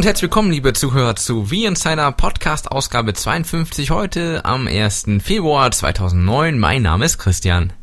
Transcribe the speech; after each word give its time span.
Und 0.00 0.06
herzlich 0.06 0.22
willkommen, 0.22 0.50
liebe 0.50 0.72
Zuhörer, 0.72 1.14
zu 1.14 1.50
Wie 1.50 1.66
Insider 1.66 2.10
Podcast 2.10 2.72
Ausgabe 2.72 3.12
52 3.12 3.90
heute 3.90 4.46
am 4.46 4.66
1. 4.66 5.04
Februar 5.22 5.70
2009. 5.70 6.58
Mein 6.58 6.80
Name 6.80 7.04
ist 7.04 7.18
Christian. 7.18 7.74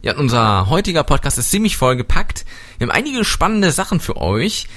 Ja, 0.00 0.16
unser 0.16 0.68
heutiger 0.68 1.02
Podcast 1.02 1.36
ist 1.36 1.50
ziemlich 1.50 1.76
vollgepackt. 1.76 2.44
Wir 2.78 2.86
haben 2.86 2.94
einige 2.94 3.24
spannende 3.24 3.72
Sachen 3.72 3.98
für 3.98 4.18
euch. 4.18 4.68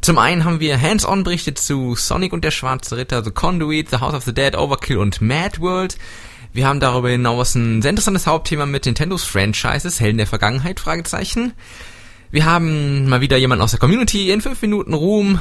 Zum 0.00 0.16
einen 0.16 0.46
haben 0.46 0.60
wir 0.60 0.80
Hands-on-Berichte 0.80 1.52
zu 1.52 1.94
Sonic 1.94 2.32
und 2.32 2.42
der 2.42 2.52
Schwarze 2.52 2.96
Ritter, 2.96 3.22
The 3.22 3.30
Conduit, 3.30 3.90
The 3.90 3.98
House 3.98 4.14
of 4.14 4.24
the 4.24 4.32
Dead, 4.32 4.56
Overkill 4.56 4.96
und 4.96 5.20
Mad 5.20 5.60
World. 5.60 5.98
Wir 6.54 6.66
haben 6.66 6.80
darüber 6.80 7.10
hinaus 7.10 7.54
ein 7.54 7.82
sehr 7.82 7.90
interessantes 7.90 8.26
Hauptthema 8.26 8.64
mit 8.64 8.86
Nintendos 8.86 9.24
Franchises, 9.24 10.00
Helden 10.00 10.16
der 10.16 10.26
Vergangenheit, 10.26 10.80
Fragezeichen. 10.80 11.52
Wir 12.30 12.46
haben 12.46 13.10
mal 13.10 13.20
wieder 13.20 13.36
jemanden 13.36 13.62
aus 13.62 13.72
der 13.72 13.80
Community 13.80 14.30
in 14.30 14.40
5 14.40 14.62
Minuten 14.62 14.94
Ruhm. 14.94 15.38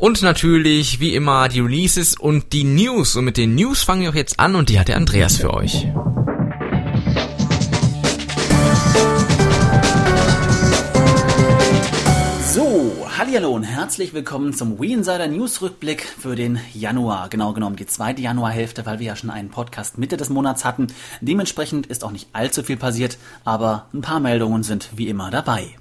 Und 0.00 0.22
natürlich, 0.22 0.98
wie 0.98 1.14
immer, 1.14 1.50
die 1.50 1.60
Releases 1.60 2.18
und 2.18 2.54
die 2.54 2.64
News. 2.64 3.16
Und 3.16 3.26
mit 3.26 3.36
den 3.36 3.54
News 3.54 3.82
fangen 3.82 4.00
wir 4.00 4.08
auch 4.08 4.14
jetzt 4.14 4.40
an 4.40 4.56
und 4.56 4.70
die 4.70 4.80
hat 4.80 4.88
der 4.88 4.96
Andreas 4.96 5.36
für 5.36 5.52
euch. 5.52 5.86
So, 12.46 13.06
hallo 13.18 13.50
und 13.50 13.64
herzlich 13.64 14.14
willkommen 14.14 14.54
zum 14.54 14.80
We 14.80 14.86
Insider 14.86 15.28
News 15.28 15.60
Rückblick 15.60 16.02
für 16.02 16.34
den 16.34 16.58
Januar. 16.72 17.28
Genau 17.28 17.52
genommen 17.52 17.76
die 17.76 17.84
zweite 17.84 18.22
Januarhälfte, 18.22 18.86
weil 18.86 19.00
wir 19.00 19.06
ja 19.08 19.16
schon 19.16 19.28
einen 19.28 19.50
Podcast 19.50 19.98
Mitte 19.98 20.16
des 20.16 20.30
Monats 20.30 20.64
hatten. 20.64 20.86
Dementsprechend 21.20 21.86
ist 21.88 22.04
auch 22.04 22.10
nicht 22.10 22.30
allzu 22.32 22.62
viel 22.62 22.78
passiert, 22.78 23.18
aber 23.44 23.86
ein 23.92 24.00
paar 24.00 24.20
Meldungen 24.20 24.62
sind 24.62 24.88
wie 24.96 25.08
immer 25.08 25.30
dabei. 25.30 25.76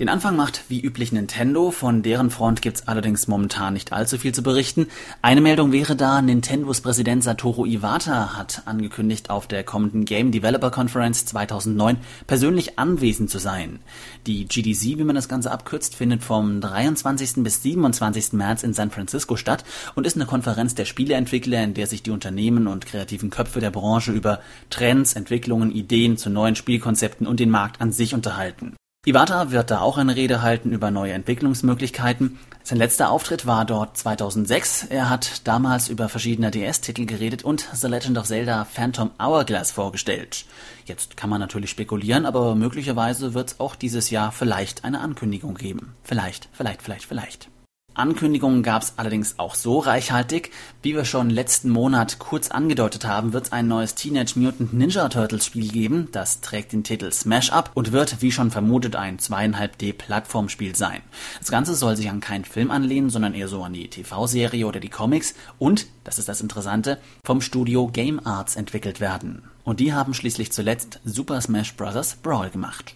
Den 0.00 0.08
Anfang 0.08 0.34
macht 0.34 0.64
wie 0.70 0.80
üblich 0.80 1.12
Nintendo, 1.12 1.70
von 1.70 2.02
deren 2.02 2.30
Front 2.30 2.62
gibt's 2.62 2.88
allerdings 2.88 3.28
momentan 3.28 3.74
nicht 3.74 3.92
allzu 3.92 4.16
viel 4.16 4.32
zu 4.32 4.42
berichten. 4.42 4.86
Eine 5.20 5.42
Meldung 5.42 5.72
wäre 5.72 5.94
da, 5.94 6.22
Nintendos 6.22 6.80
Präsident 6.80 7.22
Satoru 7.22 7.66
Iwata 7.66 8.34
hat 8.34 8.62
angekündigt, 8.64 9.28
auf 9.28 9.46
der 9.46 9.62
kommenden 9.62 10.06
Game 10.06 10.32
Developer 10.32 10.70
Conference 10.70 11.26
2009 11.26 11.98
persönlich 12.26 12.78
anwesend 12.78 13.28
zu 13.28 13.38
sein. 13.38 13.80
Die 14.26 14.46
GDC, 14.46 14.96
wie 14.96 15.04
man 15.04 15.16
das 15.16 15.28
Ganze 15.28 15.50
abkürzt, 15.50 15.94
findet 15.94 16.24
vom 16.24 16.62
23. 16.62 17.44
bis 17.44 17.62
27. 17.62 18.32
März 18.32 18.62
in 18.62 18.72
San 18.72 18.90
Francisco 18.90 19.36
statt 19.36 19.64
und 19.96 20.06
ist 20.06 20.16
eine 20.16 20.24
Konferenz 20.24 20.74
der 20.74 20.86
Spieleentwickler, 20.86 21.62
in 21.62 21.74
der 21.74 21.86
sich 21.86 22.02
die 22.02 22.10
Unternehmen 22.10 22.68
und 22.68 22.86
kreativen 22.86 23.28
Köpfe 23.28 23.60
der 23.60 23.70
Branche 23.70 24.12
über 24.12 24.40
Trends, 24.70 25.12
Entwicklungen, 25.12 25.70
Ideen 25.70 26.16
zu 26.16 26.30
neuen 26.30 26.56
Spielkonzepten 26.56 27.26
und 27.26 27.38
den 27.38 27.50
Markt 27.50 27.82
an 27.82 27.92
sich 27.92 28.14
unterhalten. 28.14 28.76
Iwata 29.06 29.50
wird 29.50 29.70
da 29.70 29.80
auch 29.80 29.96
eine 29.96 30.14
Rede 30.14 30.42
halten 30.42 30.72
über 30.72 30.90
neue 30.90 31.14
Entwicklungsmöglichkeiten. 31.14 32.38
Sein 32.62 32.76
letzter 32.76 33.10
Auftritt 33.10 33.46
war 33.46 33.64
dort 33.64 33.96
2006. 33.96 34.88
Er 34.90 35.08
hat 35.08 35.48
damals 35.48 35.88
über 35.88 36.10
verschiedene 36.10 36.50
DS-Titel 36.50 37.06
geredet 37.06 37.42
und 37.42 37.66
The 37.72 37.86
Legend 37.86 38.18
of 38.18 38.26
Zelda 38.26 38.66
Phantom 38.66 39.10
Hourglass 39.18 39.70
vorgestellt. 39.70 40.44
Jetzt 40.84 41.16
kann 41.16 41.30
man 41.30 41.40
natürlich 41.40 41.70
spekulieren, 41.70 42.26
aber 42.26 42.54
möglicherweise 42.54 43.32
wird 43.32 43.52
es 43.52 43.60
auch 43.60 43.74
dieses 43.74 44.10
Jahr 44.10 44.32
vielleicht 44.32 44.84
eine 44.84 45.00
Ankündigung 45.00 45.54
geben. 45.54 45.94
Vielleicht, 46.02 46.50
vielleicht, 46.52 46.82
vielleicht, 46.82 47.06
vielleicht. 47.06 47.48
Ankündigungen 47.94 48.62
gab 48.62 48.82
es 48.82 48.94
allerdings 48.96 49.38
auch 49.38 49.54
so 49.54 49.78
reichhaltig. 49.78 50.50
Wie 50.82 50.94
wir 50.94 51.04
schon 51.04 51.28
letzten 51.28 51.70
Monat 51.70 52.18
kurz 52.18 52.50
angedeutet 52.50 53.04
haben, 53.04 53.32
wird 53.32 53.46
es 53.46 53.52
ein 53.52 53.68
neues 53.68 53.94
Teenage 53.94 54.38
Mutant 54.38 54.72
Ninja 54.72 55.08
Turtles 55.08 55.46
Spiel 55.46 55.68
geben. 55.68 56.08
Das 56.12 56.40
trägt 56.40 56.72
den 56.72 56.84
Titel 56.84 57.12
Smash 57.12 57.50
Up 57.50 57.70
und 57.74 57.92
wird, 57.92 58.22
wie 58.22 58.32
schon 58.32 58.50
vermutet, 58.50 58.96
ein 58.96 59.18
2,5D 59.18 59.92
Plattformspiel 59.92 60.76
sein. 60.76 61.02
Das 61.38 61.50
Ganze 61.50 61.74
soll 61.74 61.96
sich 61.96 62.08
an 62.08 62.20
keinen 62.20 62.44
Film 62.44 62.70
anlehnen, 62.70 63.10
sondern 63.10 63.34
eher 63.34 63.48
so 63.48 63.62
an 63.62 63.72
die 63.72 63.88
TV-Serie 63.88 64.66
oder 64.66 64.80
die 64.80 64.88
Comics 64.88 65.34
und, 65.58 65.86
das 66.04 66.18
ist 66.18 66.28
das 66.28 66.40
Interessante, 66.40 66.98
vom 67.24 67.40
Studio 67.40 67.88
Game 67.88 68.24
Arts 68.24 68.56
entwickelt 68.56 69.00
werden. 69.00 69.42
Und 69.64 69.80
die 69.80 69.92
haben 69.92 70.14
schließlich 70.14 70.52
zuletzt 70.52 71.00
Super 71.04 71.40
Smash 71.40 71.74
Bros. 71.74 72.16
Brawl 72.22 72.50
gemacht. 72.50 72.94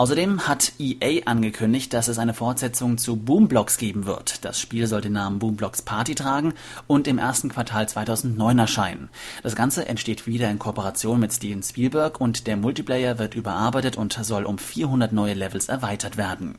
Außerdem 0.00 0.48
hat 0.48 0.72
EA 0.78 1.26
angekündigt, 1.26 1.92
dass 1.92 2.08
es 2.08 2.18
eine 2.18 2.32
Fortsetzung 2.32 2.96
zu 2.96 3.16
Boomblocks 3.16 3.76
geben 3.76 4.06
wird. 4.06 4.46
Das 4.46 4.58
Spiel 4.58 4.86
soll 4.86 5.02
den 5.02 5.12
Namen 5.12 5.38
Boomblocks 5.38 5.82
Party 5.82 6.14
tragen 6.14 6.54
und 6.86 7.06
im 7.06 7.18
ersten 7.18 7.50
Quartal 7.50 7.86
2009 7.86 8.58
erscheinen. 8.60 9.10
Das 9.42 9.54
Ganze 9.54 9.86
entsteht 9.86 10.26
wieder 10.26 10.50
in 10.50 10.58
Kooperation 10.58 11.20
mit 11.20 11.34
Steven 11.34 11.62
Spielberg 11.62 12.18
und 12.18 12.46
der 12.46 12.56
Multiplayer 12.56 13.18
wird 13.18 13.34
überarbeitet 13.34 13.98
und 13.98 14.14
soll 14.14 14.46
um 14.46 14.56
400 14.56 15.12
neue 15.12 15.34
Levels 15.34 15.68
erweitert 15.68 16.16
werden. 16.16 16.54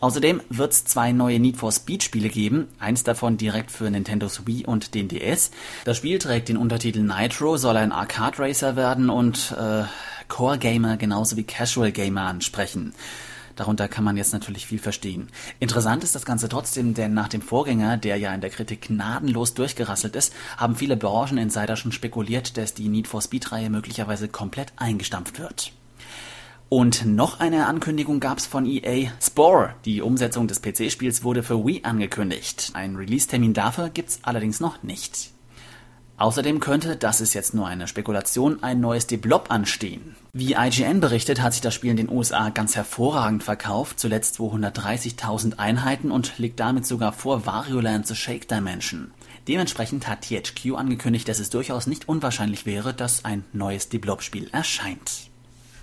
Außerdem 0.00 0.40
wird 0.48 0.72
es 0.72 0.84
zwei 0.86 1.12
neue 1.12 1.38
Need 1.38 1.58
for 1.58 1.70
Speed 1.70 2.02
Spiele 2.02 2.30
geben, 2.30 2.68
eins 2.78 3.04
davon 3.04 3.36
direkt 3.36 3.70
für 3.70 3.90
Nintendo 3.90 4.28
Wii 4.46 4.64
und 4.64 4.94
den 4.94 5.08
DS. 5.08 5.50
Das 5.84 5.98
Spiel 5.98 6.18
trägt 6.18 6.48
den 6.48 6.56
Untertitel 6.56 7.02
Nitro, 7.02 7.58
soll 7.58 7.76
ein 7.76 7.92
Arcade 7.92 8.38
Racer 8.38 8.76
werden 8.76 9.10
und 9.10 9.54
äh, 9.58 9.84
Core 10.28 10.56
Gamer 10.56 10.96
genauso 10.96 11.36
wie 11.36 11.44
Casual 11.44 11.92
Gamer 11.92 12.22
ansprechen. 12.22 12.94
Darunter 13.56 13.88
kann 13.88 14.04
man 14.04 14.16
jetzt 14.16 14.32
natürlich 14.32 14.66
viel 14.66 14.78
verstehen. 14.78 15.28
Interessant 15.58 16.02
ist 16.02 16.14
das 16.14 16.24
Ganze 16.24 16.48
trotzdem, 16.48 16.94
denn 16.94 17.12
nach 17.12 17.28
dem 17.28 17.42
Vorgänger, 17.42 17.98
der 17.98 18.16
ja 18.16 18.32
in 18.32 18.40
der 18.40 18.48
Kritik 18.48 18.88
gnadenlos 18.88 19.52
durchgerasselt 19.52 20.16
ist, 20.16 20.32
haben 20.56 20.76
viele 20.76 20.96
Brancheninsider 20.96 21.76
schon 21.76 21.92
spekuliert, 21.92 22.56
dass 22.56 22.72
die 22.72 22.88
Need 22.88 23.06
for 23.06 23.20
Speed-Reihe 23.20 23.68
möglicherweise 23.68 24.28
komplett 24.28 24.72
eingestampft 24.76 25.38
wird. 25.38 25.72
Und 26.70 27.04
noch 27.04 27.40
eine 27.40 27.66
Ankündigung 27.66 28.20
gab 28.20 28.38
es 28.38 28.46
von 28.46 28.64
EA. 28.64 29.10
Spore, 29.20 29.74
die 29.84 30.02
Umsetzung 30.02 30.46
des 30.46 30.62
PC-Spiels, 30.62 31.24
wurde 31.24 31.42
für 31.42 31.66
Wii 31.66 31.80
angekündigt. 31.82 32.70
Ein 32.74 32.94
Release-Termin 32.94 33.54
dafür 33.54 33.88
gibt's 33.88 34.20
allerdings 34.22 34.60
noch 34.60 34.84
nicht. 34.84 35.32
Außerdem 36.16 36.60
könnte, 36.60 36.94
das 36.94 37.20
ist 37.20 37.34
jetzt 37.34 37.54
nur 37.54 37.66
eine 37.66 37.88
Spekulation, 37.88 38.62
ein 38.62 38.78
neues 38.78 39.08
Deblop 39.08 39.50
anstehen. 39.50 40.14
Wie 40.32 40.52
IGN 40.52 41.00
berichtet, 41.00 41.42
hat 41.42 41.54
sich 41.54 41.60
das 41.60 41.74
Spiel 41.74 41.90
in 41.90 41.96
den 41.96 42.08
USA 42.08 42.50
ganz 42.50 42.76
hervorragend 42.76 43.42
verkauft, 43.42 43.98
zuletzt 43.98 44.38
230.000 44.38 45.58
Einheiten 45.58 46.12
und 46.12 46.38
liegt 46.38 46.60
damit 46.60 46.86
sogar 46.86 47.12
vor 47.12 47.46
Wario 47.46 47.80
Land 47.80 48.06
The 48.06 48.14
Shake 48.14 48.46
Dimension. 48.46 49.10
Dementsprechend 49.48 50.06
hat 50.06 50.22
THQ 50.22 50.76
angekündigt, 50.76 51.26
dass 51.26 51.40
es 51.40 51.50
durchaus 51.50 51.88
nicht 51.88 52.08
unwahrscheinlich 52.08 52.64
wäre, 52.64 52.94
dass 52.94 53.24
ein 53.24 53.42
neues 53.52 53.88
Deblop-Spiel 53.88 54.50
erscheint. 54.52 55.29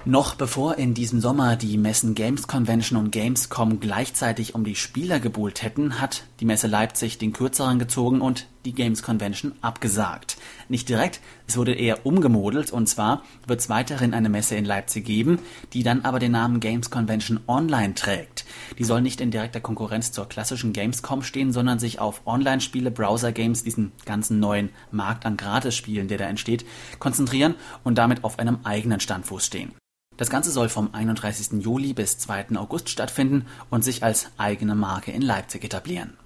Noch 0.07 0.35
bevor 0.35 0.78
in 0.78 0.94
diesem 0.94 1.19
Sommer 1.19 1.57
die 1.57 1.78
Messen 1.78 2.16
Games 2.16 2.47
Convention 2.47 2.97
und 2.97 3.12
Gamescom 3.12 3.81
gleichzeitig 3.81 4.56
um 4.56 4.63
die 4.63 4.78
Spieler 4.78 5.19
gebuhlt 5.19 5.63
hätten, 5.63 6.00
hat 6.00 6.23
die 6.40 6.45
Messe 6.45 6.68
Leipzig 6.68 7.18
den 7.18 7.34
kürzeren 7.34 7.78
gezogen 7.78 8.22
und 8.22 8.47
die 8.63 8.72
Games 8.72 9.03
Convention 9.03 9.51
abgesagt. 9.59 10.38
Nicht 10.69 10.88
direkt, 10.88 11.19
es 11.46 11.57
wurde 11.57 11.73
eher 11.73 12.06
umgemodelt 12.06 12.72
und 12.72 12.88
zwar 12.88 13.23
wird 13.47 13.59
es 13.59 13.67
weiterhin 13.67 14.13
eine 14.13 14.29
Messe 14.29 14.56
in 14.56 14.63
Leipzig 14.63 15.03
geben, 15.03 15.40
die 15.73 15.84
dann 15.84 16.06
aber 16.06 16.19
den 16.19 16.31
Namen 16.31 16.62
Games 16.62 16.90
Convention 16.90 17.41
Online 17.46 17.94
trägt. 17.94 18.46
Die 18.79 18.85
soll 18.85 19.01
nicht 19.01 19.19
in 19.19 19.29
direkter 19.29 19.59
Konkurrenz 19.59 20.13
zur 20.13 20.29
klassischen 20.29 20.72
Gamescom 20.72 21.22
stehen, 21.22 21.51
sondern 21.51 21.79
sich 21.79 21.99
auf 21.99 22.22
Online-Spiele, 22.26 22.91
Browser-Games, 22.91 23.66
diesen 23.66 23.91
ganzen 24.05 24.40
neuen 24.40 24.70
Markt 24.90 25.26
an 25.26 25.35
Gratis-Spielen, 25.35 26.08
der 26.08 26.17
da 26.17 26.28
entsteht, 26.28 26.66
konzentrieren 26.97 27.55
und 27.84 27.97
damit 27.97 28.23
auf 28.23 28.40
einem 28.40 28.59
eigenen 28.64 29.02
Standfuß 29.02 29.46
stehen. 29.46 29.73
Das 30.17 30.31
Ganze 30.31 30.52
soll 30.52 30.67
vom 30.67 30.93
31. 30.93 31.64
Juli 31.64 31.93
bis 31.93 32.17
2. 32.17 32.55
August 32.55 32.90
stattfinden 32.90 33.46
und 33.69 33.84
sich 33.84 34.03
als 34.03 34.28
eigene 34.37 34.73
Marke 34.73 35.11
in 35.11 35.22
Leipzig 35.22 35.64
etablieren. 35.64 36.17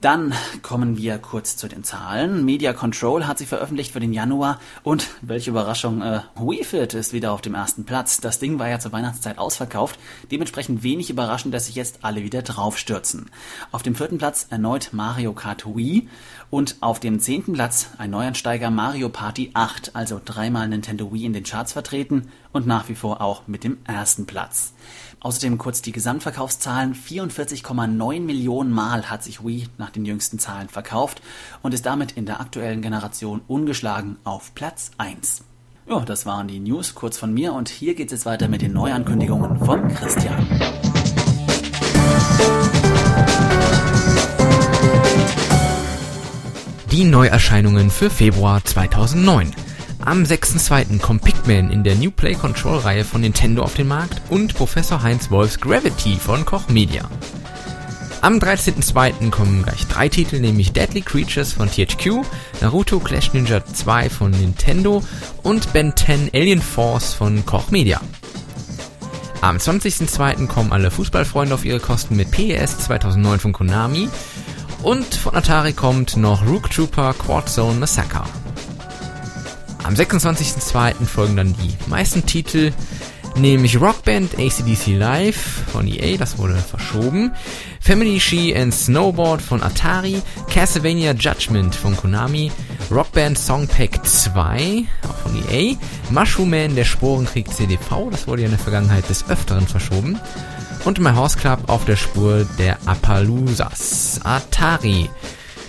Dann 0.00 0.32
kommen 0.62 0.96
wir 0.96 1.18
kurz 1.18 1.58
zu 1.58 1.68
den 1.68 1.84
Zahlen. 1.84 2.42
Media 2.46 2.72
Control 2.72 3.26
hat 3.26 3.36
sie 3.36 3.44
veröffentlicht 3.44 3.92
für 3.92 4.00
den 4.00 4.14
Januar 4.14 4.58
und 4.82 5.08
welche 5.20 5.50
Überraschung, 5.50 6.00
äh, 6.00 6.20
Wii 6.36 6.64
Fit 6.64 6.94
ist 6.94 7.12
wieder 7.12 7.32
auf 7.32 7.42
dem 7.42 7.54
ersten 7.54 7.84
Platz. 7.84 8.16
Das 8.16 8.38
Ding 8.38 8.58
war 8.58 8.66
ja 8.66 8.78
zur 8.78 8.92
Weihnachtszeit 8.92 9.36
ausverkauft, 9.36 9.98
dementsprechend 10.30 10.82
wenig 10.82 11.10
überraschend, 11.10 11.52
dass 11.52 11.66
sich 11.66 11.74
jetzt 11.74 11.98
alle 12.00 12.22
wieder 12.22 12.40
draufstürzen. 12.40 13.30
Auf 13.72 13.82
dem 13.82 13.94
vierten 13.94 14.16
Platz 14.16 14.46
erneut 14.48 14.88
Mario 14.92 15.34
Kart 15.34 15.66
Wii 15.66 16.08
und 16.48 16.76
auf 16.80 16.98
dem 16.98 17.20
zehnten 17.20 17.52
Platz 17.52 17.90
ein 17.98 18.10
Neuansteiger 18.10 18.70
Mario 18.70 19.10
Party 19.10 19.50
8, 19.52 19.94
also 19.94 20.18
dreimal 20.24 20.66
Nintendo 20.66 21.12
Wii 21.12 21.26
in 21.26 21.34
den 21.34 21.44
Charts 21.44 21.74
vertreten 21.74 22.28
und 22.52 22.66
nach 22.66 22.88
wie 22.88 22.94
vor 22.94 23.20
auch 23.20 23.46
mit 23.46 23.64
dem 23.64 23.76
ersten 23.84 24.24
Platz. 24.24 24.72
Außerdem 25.22 25.58
kurz 25.58 25.82
die 25.82 25.92
Gesamtverkaufszahlen. 25.92 26.94
44,9 26.94 28.20
Millionen 28.20 28.72
Mal 28.72 29.10
hat 29.10 29.22
sich 29.22 29.44
Wii 29.44 29.68
nach 29.76 29.90
den 29.90 30.06
jüngsten 30.06 30.38
Zahlen 30.38 30.70
verkauft 30.70 31.20
und 31.62 31.74
ist 31.74 31.84
damit 31.84 32.12
in 32.12 32.24
der 32.24 32.40
aktuellen 32.40 32.80
Generation 32.80 33.42
ungeschlagen 33.46 34.16
auf 34.24 34.54
Platz 34.54 34.92
1. 34.96 35.44
Ja, 35.86 36.00
das 36.00 36.24
waren 36.24 36.48
die 36.48 36.58
News 36.58 36.94
kurz 36.94 37.18
von 37.18 37.34
mir 37.34 37.52
und 37.52 37.68
hier 37.68 37.94
geht 37.94 38.12
es 38.12 38.24
weiter 38.24 38.48
mit 38.48 38.62
den 38.62 38.72
Neuankündigungen 38.72 39.58
von 39.58 39.88
Christian. 39.88 40.46
Die 46.92 47.04
Neuerscheinungen 47.04 47.90
für 47.90 48.08
Februar 48.08 48.64
2009. 48.64 49.52
Am 50.02 50.22
6.2. 50.24 50.98
kommt 50.98 51.22
Pikmin 51.22 51.70
in 51.70 51.84
der 51.84 51.94
New 51.94 52.10
Play 52.10 52.34
Control 52.34 52.78
Reihe 52.78 53.04
von 53.04 53.20
Nintendo 53.20 53.62
auf 53.62 53.74
den 53.74 53.86
Markt 53.86 54.22
und 54.30 54.54
Professor 54.54 55.02
Heinz 55.02 55.30
Wolfs 55.30 55.60
Gravity 55.60 56.16
von 56.16 56.46
Koch 56.46 56.68
Media. 56.68 57.08
Am 58.22 58.38
13.02. 58.38 59.30
kommen 59.30 59.62
gleich 59.62 59.86
drei 59.86 60.08
Titel, 60.08 60.40
nämlich 60.40 60.72
Deadly 60.72 61.02
Creatures 61.02 61.52
von 61.52 61.70
THQ, 61.70 62.24
Naruto 62.62 62.98
Clash 62.98 63.34
Ninja 63.34 63.64
2 63.64 64.08
von 64.08 64.30
Nintendo 64.30 65.02
und 65.42 65.72
Ben 65.74 65.94
10 65.94 66.30
Alien 66.32 66.62
Force 66.62 67.12
von 67.12 67.44
Koch 67.44 67.70
Media. 67.70 68.00
Am 69.42 69.58
20.02. 69.58 70.46
kommen 70.46 70.72
alle 70.72 70.90
Fußballfreunde 70.90 71.54
auf 71.54 71.64
ihre 71.64 71.80
Kosten 71.80 72.16
mit 72.16 72.30
PES 72.30 72.78
2009 72.78 73.38
von 73.38 73.52
Konami 73.52 74.08
und 74.82 75.14
von 75.14 75.34
Atari 75.34 75.74
kommt 75.74 76.16
noch 76.16 76.46
Rook 76.46 76.70
Trooper 76.70 77.14
Quad 77.14 77.48
Zone 77.50 77.78
Massacre. 77.78 78.24
Am 79.82 79.94
26.02. 79.94 81.04
folgen 81.06 81.36
dann 81.36 81.54
die 81.54 81.76
meisten 81.88 82.24
Titel, 82.26 82.72
nämlich 83.36 83.80
Rockband 83.80 84.38
ACDC 84.38 84.98
Live 84.98 85.64
von 85.72 85.86
EA, 85.86 86.16
das 86.16 86.38
wurde 86.38 86.56
verschoben, 86.56 87.32
Family 87.80 88.20
Ski 88.20 88.54
and 88.54 88.74
Snowboard 88.74 89.40
von 89.40 89.62
Atari, 89.62 90.22
Castlevania 90.48 91.12
Judgment 91.12 91.74
von 91.74 91.96
Konami, 91.96 92.52
Rockband 92.90 93.38
Song 93.38 93.66
Pack 93.66 94.06
2, 94.06 94.84
auch 95.08 95.16
von 95.16 95.42
EA, 95.50 95.76
Mushroom 96.10 96.50
Man, 96.50 96.74
der 96.74 96.84
Sporenkrieg 96.84 97.52
CDV, 97.52 98.10
das 98.10 98.26
wurde 98.28 98.42
ja 98.42 98.46
in 98.46 98.52
der 98.52 98.60
Vergangenheit 98.60 99.08
des 99.08 99.28
Öfteren 99.28 99.66
verschoben, 99.66 100.20
und 100.84 101.00
My 101.00 101.12
Horse 101.12 101.38
Club 101.38 101.60
auf 101.68 101.84
der 101.84 101.96
Spur 101.96 102.46
der 102.58 102.78
Appaloosas, 102.86 104.20
Atari. 104.24 105.10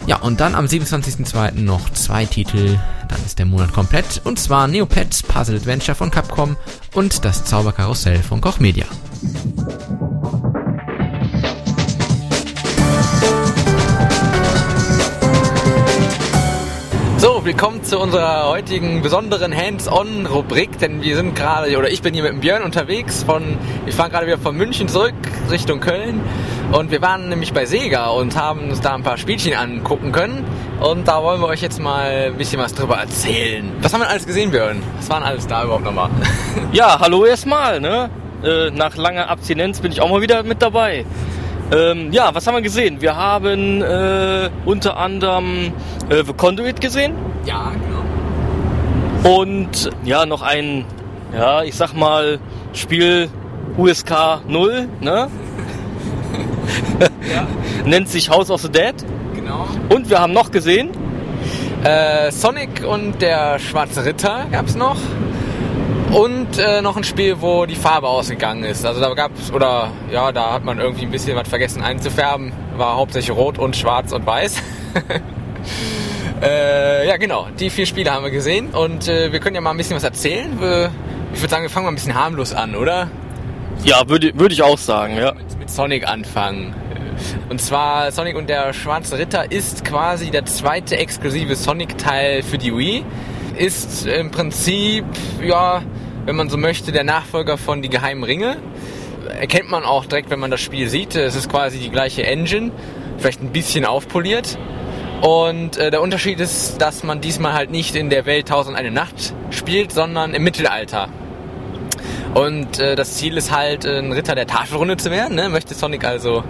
Ja, 0.08 0.18
und 0.18 0.40
dann 0.40 0.56
am 0.56 0.66
27.02. 0.66 1.60
noch 1.60 1.90
zwei 1.92 2.26
Titel, 2.26 2.80
dann 3.08 3.24
ist 3.24 3.38
der 3.38 3.46
Monat 3.46 3.72
komplett, 3.72 4.22
und 4.24 4.40
zwar 4.40 4.68
Neopets 4.68 5.22
Puzzle 5.22 5.58
Adventure 5.58 5.96
von 5.96 6.10
Capcom 6.10 6.58
und 6.96 7.24
das 7.24 7.46
Zauberkarussell 7.46 8.18
von 8.18 8.42
Koch 8.42 8.60
Media. 8.60 8.86
So, 17.18 17.46
willkommen 17.46 17.84
zu 17.84 18.00
unserer 18.00 18.50
heutigen 18.50 19.04
besonderen 19.04 19.56
Hands-on-Rubrik, 19.56 20.80
denn 20.80 21.04
wir 21.04 21.16
sind 21.16 21.36
gerade, 21.36 21.78
oder 21.78 21.92
ich 21.92 22.02
bin 22.02 22.16
hier 22.16 22.24
mit 22.24 22.32
dem 22.32 22.40
Björn 22.40 22.64
unterwegs 22.64 23.22
von, 23.22 23.44
wir 23.86 23.94
fahren 23.94 24.10
gerade 24.10 24.26
wieder 24.26 24.40
von 24.40 24.58
München 24.58 24.88
zurück 24.88 25.14
Richtung 25.52 25.80
Köln 25.80 26.22
und 26.72 26.92
wir 26.92 27.02
waren 27.02 27.30
nämlich 27.30 27.54
bei 27.54 27.66
Sega 27.66 28.08
und 28.08 28.36
haben 28.38 28.70
uns 28.70 28.82
da 28.82 28.96
ein 28.96 29.04
paar 29.04 29.18
Spielchen 29.18 29.54
angucken 29.56 30.12
können 30.12 30.46
und 30.80 31.08
da 31.08 31.22
wollen 31.22 31.42
wir 31.42 31.48
euch 31.48 31.62
jetzt 31.62 31.80
mal 31.82 32.30
ein 32.32 32.38
bisschen 32.38 32.62
was 32.62 32.74
drüber 32.74 32.96
erzählen. 32.98 33.70
Was 33.82 33.94
haben 33.94 34.02
wir 34.02 34.10
alles 34.10 34.26
gesehen, 34.26 34.52
Björn? 34.52 34.82
Was 34.98 35.10
waren 35.10 35.24
alles 35.24 35.48
da 35.48 35.64
überhaupt 35.64 35.84
nochmal? 35.86 36.10
Ja, 36.72 36.98
hallo 37.00 37.26
erstmal, 37.26 37.80
ne? 37.82 38.10
Äh, 38.44 38.72
nach 38.72 38.96
langer 38.96 39.30
Abstinenz 39.30 39.82
bin 39.82 39.92
ich 39.92 40.02
auch 40.02 40.10
mal 40.10 40.22
wieder 40.22 40.44
mit 40.44 40.62
dabei. 40.62 41.06
Ähm, 41.72 42.12
ja, 42.12 42.34
was 42.34 42.48
haben 42.48 42.56
wir 42.56 42.62
gesehen? 42.62 43.02
Wir 43.02 43.16
haben 43.16 43.82
äh, 43.82 44.50
unter 44.66 44.98
anderem 44.98 45.74
äh, 46.10 46.24
The 46.24 46.34
Conduit 46.34 46.82
gesehen 46.82 47.14
Ja, 47.46 47.72
genau. 49.24 49.38
und 49.40 49.90
ja, 50.04 50.26
noch 50.26 50.42
ein, 50.42 50.86
ja, 51.34 51.64
ich 51.64 51.76
sag 51.76 51.94
mal, 51.94 52.40
Spiel 52.74 53.30
USK 53.78 54.42
0, 54.48 54.88
ne? 55.00 55.28
Ja, 57.34 57.48
Nennt 57.86 58.10
sich 58.10 58.30
House 58.30 58.50
of 58.52 58.62
the 58.62 58.70
Dead. 58.70 58.94
genau. 59.36 59.68
Und 59.90 60.10
wir 60.10 60.20
haben 60.20 60.34
noch 60.34 60.52
gesehen, 60.52 60.90
Äh, 61.84 62.32
Sonic 62.32 62.86
und 62.88 63.22
der 63.24 63.58
Schwarze 63.58 64.06
Ritter 64.06 64.46
gab's 64.52 64.76
noch. 64.76 64.98
Und 66.12 66.60
äh, 66.60 66.82
noch 66.82 66.96
ein 66.98 67.04
Spiel, 67.04 67.38
wo 67.42 67.66
die 67.66 67.76
Farbe 67.76 68.08
ausgegangen 68.08 68.64
ist. 68.66 68.86
Also 68.86 69.00
da 69.02 69.12
gab's, 69.16 69.52
oder 69.52 69.92
ja, 70.12 70.32
da 70.32 70.52
hat 70.54 70.64
man 70.64 70.78
irgendwie 70.80 71.06
ein 71.06 71.12
bisschen 71.12 71.36
was 71.38 71.48
vergessen 71.48 71.82
einzufärben. 71.82 72.52
War 72.78 72.98
hauptsächlich 72.98 73.36
rot 73.36 73.58
und 73.58 73.76
schwarz 73.76 74.12
und 74.12 74.26
weiß. 74.26 74.62
äh, 76.42 77.08
ja, 77.08 77.18
genau. 77.18 77.48
Die 77.60 77.70
vier 77.70 77.86
Spiele 77.86 78.12
haben 78.14 78.24
wir 78.24 78.32
gesehen. 78.32 78.70
Und 78.70 79.08
äh, 79.08 79.32
wir 79.32 79.40
können 79.40 79.56
ja 79.56 79.62
mal 79.62 79.72
ein 79.72 79.78
bisschen 79.78 79.96
was 79.96 80.04
erzählen. 80.04 80.60
Wir, 80.60 80.92
ich 81.34 81.42
würde 81.42 81.50
sagen, 81.50 81.64
wir 81.64 81.70
fangen 81.70 81.86
mal 81.86 81.92
ein 81.92 81.96
bisschen 81.96 82.16
harmlos 82.16 82.54
an, 82.54 82.76
oder? 82.76 83.08
Ja, 83.84 84.08
würde 84.08 84.38
würde 84.38 84.54
ich 84.54 84.62
auch 84.62 84.78
sagen, 84.78 85.18
ja. 85.18 85.34
mit, 85.34 85.60
mit 85.60 85.70
Sonic 85.70 86.08
anfangen. 86.08 86.76
Und 87.50 87.62
zwar 87.62 88.12
Sonic 88.12 88.36
und 88.36 88.50
der 88.50 88.74
Schwarze 88.74 89.18
Ritter 89.18 89.52
ist 89.52 89.86
quasi 89.86 90.32
der 90.32 90.46
zweite 90.46 90.98
exklusive 90.98 91.56
Sonic-Teil 91.56 92.44
für 92.44 92.58
die 92.58 92.76
Wii. 92.76 93.04
Ist 93.58 94.06
im 94.08 94.32
Prinzip, 94.32 95.06
ja, 95.44 95.84
wenn 96.26 96.36
man 96.36 96.50
so 96.50 96.58
möchte, 96.58 96.92
der 96.92 97.04
Nachfolger 97.04 97.58
von 97.58 97.82
Die 97.82 97.90
Geheimen 97.90 98.24
Ringe. 98.24 98.58
Erkennt 99.40 99.70
man 99.70 99.84
auch 99.84 100.06
direkt, 100.06 100.30
wenn 100.30 100.40
man 100.40 100.52
das 100.52 100.62
Spiel 100.62 100.88
sieht. 100.90 101.16
Es 101.16 101.36
ist 101.36 101.50
quasi 101.50 101.80
die 101.80 101.90
gleiche 101.90 102.26
Engine, 102.26 102.72
vielleicht 103.18 103.42
ein 103.42 103.52
bisschen 103.52 103.86
aufpoliert. 103.86 104.58
Und 105.22 105.78
äh, 105.78 105.92
der 105.92 106.02
Unterschied 106.02 106.40
ist, 106.40 106.82
dass 106.82 107.04
man 107.04 107.22
diesmal 107.22 107.54
halt 107.54 107.70
nicht 107.70 107.96
in 107.96 108.10
der 108.10 108.26
Welt 108.26 108.48
Tausend 108.48 108.76
eine 108.76 108.90
Nacht 108.90 109.36
spielt, 109.52 109.92
sondern 109.92 110.34
im 110.34 110.44
Mittelalter. 110.44 111.10
Und 112.34 112.80
äh, 112.80 112.96
das 112.96 113.16
Ziel 113.16 113.38
ist 113.38 113.52
halt, 113.52 113.86
ein 113.86 114.12
Ritter 114.12 114.36
der 114.36 114.48
Tafelrunde 114.48 114.98
zu 114.98 115.12
werden, 115.12 115.36
ne? 115.36 115.50
möchte 115.50 115.74
Sonic 115.74 116.06
also 116.06 116.44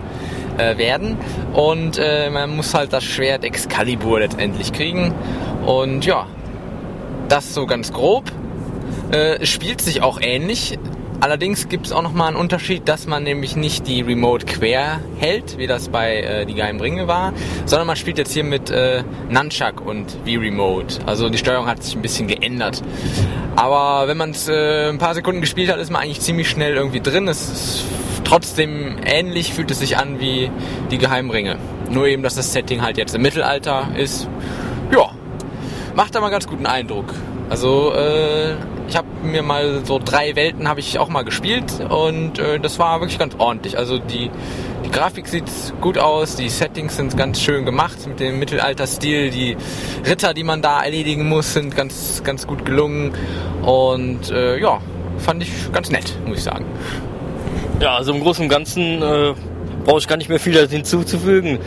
äh, 0.58 0.78
werden. 0.78 1.18
Und 1.54 1.98
äh, 1.98 2.30
man 2.30 2.56
muss 2.56 2.74
halt 2.74 2.94
das 2.94 3.04
Schwert 3.04 3.44
Excalibur 3.44 4.20
letztendlich 4.20 4.74
kriegen. 4.74 5.14
Und 5.66 6.06
ja, 6.06 6.28
das 7.30 7.54
so 7.54 7.66
ganz 7.66 7.92
grob. 7.94 8.32
Äh, 9.12 9.46
spielt 9.46 9.82
sich 9.82 10.02
auch 10.02 10.20
ähnlich. 10.22 10.78
Allerdings 11.22 11.70
gibt 11.70 11.86
es 11.86 11.92
auch 11.92 12.02
nochmal 12.02 12.30
einen 12.30 12.36
Unterschied, 12.36 12.90
dass 12.90 13.06
man 13.06 13.22
nämlich 13.22 13.56
nicht 13.56 13.86
die 13.86 14.02
Remote 14.02 14.44
quer 14.48 15.02
hält, 15.20 15.60
wie 15.60 15.68
das 15.68 15.90
bei 15.90 16.18
äh, 16.18 16.46
Die 16.48 16.56
Geheimen 16.56 16.82
Ringe 16.82 17.08
war, 17.08 17.32
sondern 17.68 17.86
man 17.86 17.96
spielt 17.96 18.18
jetzt 18.18 18.34
hier 18.34 18.44
mit 18.44 18.72
äh, 18.72 19.04
Nunchuck 19.30 19.86
und 19.86 20.10
V-Remote. 20.26 20.98
Also 21.06 21.30
die 21.30 21.38
Steuerung 21.38 21.68
hat 21.68 21.84
sich 21.84 21.96
ein 21.96 22.02
bisschen 22.02 22.26
geändert. 22.26 22.82
Aber 23.56 24.08
wenn 24.08 24.18
man 24.18 24.32
es 24.32 24.50
äh, 24.50 24.90
ein 24.90 24.98
paar 24.98 25.14
Sekunden 25.14 25.42
gespielt 25.42 25.72
hat, 25.72 25.78
ist 25.78 25.92
man 25.92 26.02
eigentlich 26.02 26.22
ziemlich 26.22 26.50
schnell 26.50 26.74
irgendwie 26.74 27.02
drin. 27.02 27.28
Es 27.28 27.52
ist 27.52 27.86
trotzdem 28.24 28.96
ähnlich, 29.06 29.54
fühlt 29.54 29.70
es 29.70 29.78
sich 29.78 30.00
an 30.00 30.20
wie 30.20 30.50
Die 30.90 30.98
Geheimen 30.98 31.30
Ringe. 31.30 31.58
Nur 31.92 32.08
eben, 32.08 32.24
dass 32.24 32.34
das 32.34 32.52
Setting 32.52 32.82
halt 32.82 32.98
jetzt 32.98 33.14
im 33.14 33.22
Mittelalter 33.22 33.90
ist. 33.96 34.28
Ja, 34.92 35.12
macht 35.96 36.16
aber 36.16 36.26
einen 36.26 36.34
ganz 36.34 36.48
guten 36.48 36.66
Eindruck. 36.66 37.14
Also 37.48 37.94
äh, 37.94 38.56
ich 38.92 38.98
habe 38.98 39.08
mir 39.24 39.42
mal 39.42 39.86
so 39.86 40.02
drei 40.04 40.36
Welten 40.36 40.68
habe 40.68 40.82
ich 40.82 41.00
auch 41.00 41.08
mal 41.08 41.24
gespielt 41.24 41.80
und 41.88 42.40
äh, 42.40 42.60
das 42.60 42.78
war 42.78 43.00
wirklich 43.00 43.18
ganz 43.18 43.36
ordentlich. 43.38 43.78
Also 43.78 44.00
die, 44.00 44.30
die 44.84 44.92
Grafik 44.92 45.30
sieht 45.30 45.46
gut 45.80 45.98
aus, 45.98 46.36
die 46.36 46.50
Settings 46.50 46.98
sind 46.98 47.16
ganz 47.16 47.40
schön 47.40 47.64
gemacht 47.64 48.06
mit 48.06 48.20
dem 48.20 48.38
Mittelalter-Stil. 48.40 49.30
Die 49.30 49.56
Ritter, 50.06 50.34
die 50.34 50.44
man 50.44 50.62
da 50.62 50.84
erledigen 50.84 51.30
muss, 51.30 51.54
sind 51.54 51.74
ganz, 51.74 52.22
ganz 52.26 52.46
gut 52.46 52.66
gelungen 52.66 53.14
und 53.62 54.30
äh, 54.30 54.60
ja, 54.60 54.82
fand 55.20 55.42
ich 55.42 55.72
ganz 55.72 55.90
nett, 55.90 56.14
muss 56.26 56.40
ich 56.40 56.44
sagen. 56.44 56.66
Ja, 57.80 57.96
also 57.96 58.12
im 58.12 58.20
Großen 58.20 58.44
und 58.44 58.50
Ganzen 58.50 59.02
äh, 59.02 59.34
brauche 59.86 60.00
ich 60.00 60.08
gar 60.10 60.18
nicht 60.18 60.28
mehr 60.28 60.40
viel 60.42 60.68
hinzuzufügen. 60.68 61.60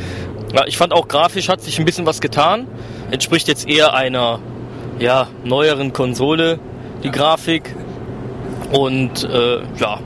Ja, 0.52 0.66
ich 0.66 0.76
fand 0.76 0.92
auch 0.92 1.08
grafisch 1.08 1.48
hat 1.48 1.62
sich 1.62 1.78
ein 1.78 1.86
bisschen 1.86 2.04
was 2.04 2.20
getan. 2.20 2.66
Entspricht 3.10 3.48
jetzt 3.48 3.66
eher 3.66 3.94
einer 3.94 4.40
ja, 4.98 5.28
neueren 5.42 5.94
Konsole, 5.94 6.58
die 7.04 7.10
Grafik. 7.10 7.74
Und 8.72 9.24
äh, 9.24 9.58
ja, 9.78 10.00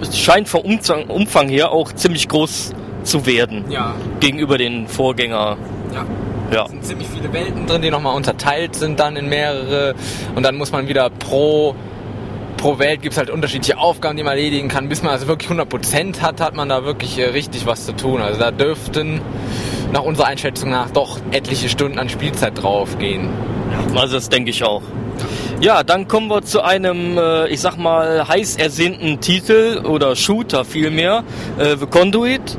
es 0.00 0.18
scheint 0.18 0.48
vom 0.48 0.62
Umfang, 0.62 1.04
Umfang 1.04 1.48
her 1.48 1.70
auch 1.70 1.92
ziemlich 1.92 2.28
groß 2.28 2.72
zu 3.04 3.24
werden 3.26 3.64
Ja, 3.70 3.94
gegenüber 4.20 4.58
den 4.58 4.88
Vorgänger. 4.88 5.56
ja. 5.94 6.04
Ja, 6.52 6.66
sind 6.66 6.84
ziemlich 6.84 7.06
viele 7.06 7.32
Welten 7.32 7.64
drin, 7.68 7.80
die 7.80 7.90
nochmal 7.92 8.16
unterteilt 8.16 8.74
sind 8.74 8.98
dann 8.98 9.14
in 9.14 9.28
mehrere 9.28 9.94
und 10.34 10.42
dann 10.42 10.56
muss 10.56 10.72
man 10.72 10.88
wieder 10.88 11.08
pro 11.08 11.76
pro 12.56 12.80
Welt 12.80 13.02
gibt 13.02 13.12
es 13.12 13.18
halt 13.18 13.30
unterschiedliche 13.30 13.78
Aufgaben, 13.78 14.16
die 14.16 14.24
man 14.24 14.32
erledigen 14.32 14.66
kann. 14.66 14.88
Bis 14.88 15.00
man 15.04 15.12
also 15.12 15.28
wirklich 15.28 15.48
100% 15.48 16.20
hat, 16.20 16.40
hat 16.40 16.56
man 16.56 16.68
da 16.68 16.84
wirklich 16.84 17.16
äh, 17.20 17.26
richtig 17.26 17.66
was 17.66 17.86
zu 17.86 17.92
tun. 17.92 18.20
Also 18.20 18.40
da 18.40 18.50
dürften 18.50 19.20
nach 19.92 20.02
unserer 20.02 20.26
Einschätzung 20.26 20.70
nach 20.70 20.90
doch 20.90 21.18
etliche 21.30 21.68
Stunden 21.68 22.00
an 22.00 22.08
Spielzeit 22.08 22.60
draufgehen. 22.60 23.28
also 23.94 24.14
das 24.16 24.28
denke 24.28 24.50
ich 24.50 24.64
auch. 24.64 24.82
Ja, 25.60 25.82
dann 25.82 26.08
kommen 26.08 26.28
wir 26.28 26.40
zu 26.40 26.62
einem, 26.62 27.18
äh, 27.18 27.48
ich 27.48 27.60
sag 27.60 27.76
mal, 27.76 28.26
heiß 28.26 28.56
ersehnten 28.56 29.20
Titel 29.20 29.82
oder 29.84 30.16
Shooter 30.16 30.64
vielmehr, 30.64 31.22
äh, 31.58 31.76
The 31.76 31.84
Conduit. 31.84 32.56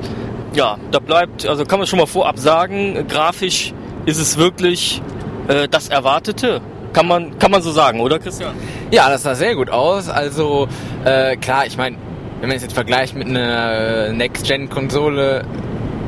Ja, 0.54 0.78
da 0.92 1.00
bleibt, 1.00 1.48
also 1.48 1.66
kann 1.66 1.80
man 1.80 1.88
schon 1.88 1.98
mal 1.98 2.06
vorab 2.06 2.38
sagen, 2.38 3.08
grafisch 3.08 3.74
ist 4.06 4.20
es 4.20 4.38
wirklich 4.38 5.02
äh, 5.48 5.68
das 5.68 5.90
Erwartete. 5.90 6.62
Kann 6.94 7.08
man, 7.08 7.40
kann 7.40 7.50
man 7.50 7.64
so 7.64 7.72
sagen, 7.72 8.02
oder 8.02 8.20
Christian? 8.20 8.54
Ja, 8.92 9.10
das 9.10 9.24
sah 9.24 9.34
sehr 9.34 9.56
gut 9.56 9.72
aus. 9.72 10.08
Also 10.08 10.68
äh, 11.04 11.38
klar, 11.38 11.66
ich 11.66 11.78
meine, 11.78 11.98
wenn 12.40 12.50
man 12.50 12.58
es 12.58 12.62
jetzt 12.62 12.74
vergleicht 12.74 13.16
mit 13.16 13.28
einer 13.28 14.14
Next-Gen-Konsole, 14.14 15.44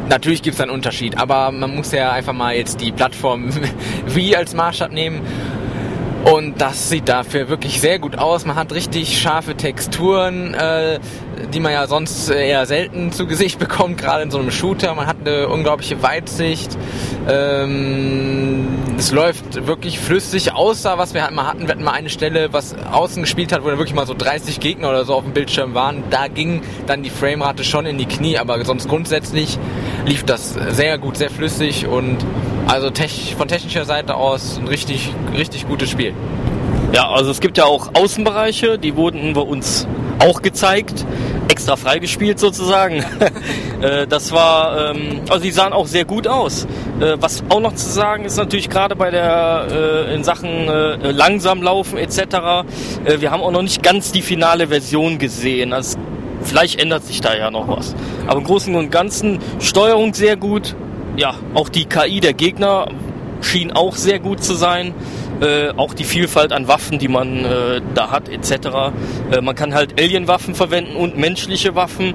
natürlich 0.10 0.44
gibt 0.44 0.56
es 0.56 0.62
einen 0.62 0.72
Unterschied, 0.72 1.18
aber 1.18 1.52
man 1.52 1.76
muss 1.76 1.92
ja 1.92 2.12
einfach 2.12 2.34
mal 2.34 2.56
jetzt 2.56 2.82
die 2.82 2.92
Plattform 2.92 3.50
Wii 4.08 4.36
als 4.36 4.54
Maßstab 4.54 4.92
nehmen. 4.92 5.22
Und 6.24 6.62
das 6.62 6.90
sieht 6.90 7.10
dafür 7.10 7.50
wirklich 7.50 7.82
sehr 7.82 8.00
gut 8.00 8.18
aus. 8.18 8.46
Man 8.46 8.56
hat 8.56 8.72
richtig 8.72 9.20
scharfe 9.20 9.56
Texturen, 9.56 10.54
äh, 10.54 11.00
die 11.54 11.60
man 11.60 11.74
ja 11.74 11.86
sonst 11.86 12.30
eher 12.30 12.66
selten 12.66 13.12
zu 13.12 13.28
Gesicht 13.28 13.60
bekommt, 13.64 13.98
gerade 13.98 14.24
in 14.24 14.32
so 14.32 14.40
einem 14.40 14.50
Shooter. 14.50 14.96
Man 14.96 15.06
hat 15.06 15.18
eine 15.26 15.50
unglaubliche 15.50 16.02
Weitsicht. 16.02 16.78
Ähm, 17.28 18.68
es 18.98 19.12
läuft 19.12 19.68
wirklich 19.68 20.00
flüssig, 20.00 20.54
außer 20.54 20.98
was 20.98 21.14
wir 21.14 21.24
halt 21.24 21.34
mal 21.34 21.46
hatten. 21.46 21.64
Wir 21.64 21.70
hatten 21.70 21.84
mal 21.84 21.92
eine 21.92 22.10
Stelle, 22.10 22.54
was 22.54 22.74
außen 22.74 23.22
gespielt 23.22 23.52
hat, 23.52 23.66
wo 23.66 23.70
da 23.70 23.78
wirklich 23.78 23.96
mal 23.96 24.08
so 24.08 24.14
30 24.14 24.62
Gegner 24.62 24.90
oder 24.90 25.04
so 25.04 25.16
auf 25.16 25.26
dem 25.26 25.34
Bildschirm 25.34 25.74
waren. 25.74 26.04
Da 26.10 26.30
ging 26.30 26.62
dann 26.88 27.04
die 27.04 27.10
Framerate 27.10 27.66
schon 27.66 27.86
in 27.86 27.98
die 27.98 28.06
Knie, 28.06 28.38
aber 28.38 28.64
sonst 28.64 28.88
grundsätzlich 28.88 29.60
lief 30.06 30.24
das 30.24 30.54
sehr 30.70 30.98
gut, 30.98 31.18
sehr 31.18 31.30
flüssig 31.30 31.86
und 31.86 32.18
also 32.68 32.90
tech, 32.90 33.36
von 33.38 33.48
technischer 33.48 33.86
Seite 33.86 34.16
aus 34.16 34.58
ein 34.58 34.68
richtig, 34.68 35.14
richtig 35.36 35.68
gutes 35.68 35.90
Spiel. 35.90 36.14
Ja, 36.94 37.10
also 37.10 37.32
es 37.32 37.40
gibt 37.40 37.58
ja 37.58 37.66
auch 37.66 37.92
Außenbereiche, 37.96 38.78
die 38.78 38.96
wurden 38.96 39.34
bei 39.34 39.42
uns 39.42 39.88
auch 40.20 40.42
gezeigt, 40.42 41.06
extra 41.50 41.76
freigespielt 41.76 42.40
sozusagen. 42.40 43.04
Äh, 43.84 44.08
das 44.08 44.32
war, 44.32 44.92
ähm, 44.92 45.24
also 45.30 45.44
die 45.44 45.52
sahen 45.52 45.74
auch 45.74 45.88
sehr 45.88 46.06
gut 46.06 46.26
aus. 46.26 46.66
Äh, 47.02 47.18
was 47.20 47.44
auch 47.50 47.60
noch 47.60 47.76
zu 47.76 47.90
sagen 47.90 48.24
ist 48.24 48.38
natürlich 48.38 48.70
gerade 48.70 48.96
bei 48.96 49.12
der 49.12 49.68
äh, 49.70 50.16
in 50.16 50.24
Sachen 50.24 50.68
langsam 51.02 51.62
laufen 51.62 51.98
etc. 51.98 52.64
wir 53.20 53.32
haben 53.32 53.44
auch 53.44 53.52
noch 53.52 53.62
nicht 53.62 53.84
ganz 53.84 54.14
die 54.14 54.22
finale 54.22 54.70
Version 54.70 55.18
gesehen. 55.18 55.74
Also 55.74 55.98
vielleicht 56.44 56.80
ändert 56.80 57.04
sich 57.04 57.20
da 57.20 57.36
ja 57.36 57.52
noch 57.52 57.68
was. 57.68 57.94
Aber 58.26 58.40
im 58.40 58.46
Großen 58.46 58.74
und 58.74 58.90
Ganzen 58.90 59.40
Steuerung 59.60 60.14
sehr 60.14 60.38
gut, 60.38 60.78
ja, 61.18 61.36
auch 61.54 61.70
die 61.70 61.86
KI 61.86 62.20
der 62.20 62.34
Gegner 62.34 62.88
schien 63.42 63.72
auch 63.72 63.96
sehr 63.96 64.20
gut 64.20 64.44
zu 64.44 64.56
sein. 64.56 64.94
Äh, 65.42 65.72
auch 65.76 65.94
die 65.94 66.04
Vielfalt 66.04 66.54
an 66.54 66.68
Waffen, 66.68 67.00
die 67.00 67.08
man 67.08 67.44
äh, 67.44 67.82
da 67.96 68.12
hat, 68.12 68.30
etc. 68.30 68.94
Äh, 69.32 69.42
man 69.42 69.56
kann 69.56 69.74
halt 69.74 70.00
Alien-Waffen 70.00 70.56
verwenden 70.56 70.96
und 70.96 71.18
menschliche 71.18 71.76
Waffen 71.76 72.14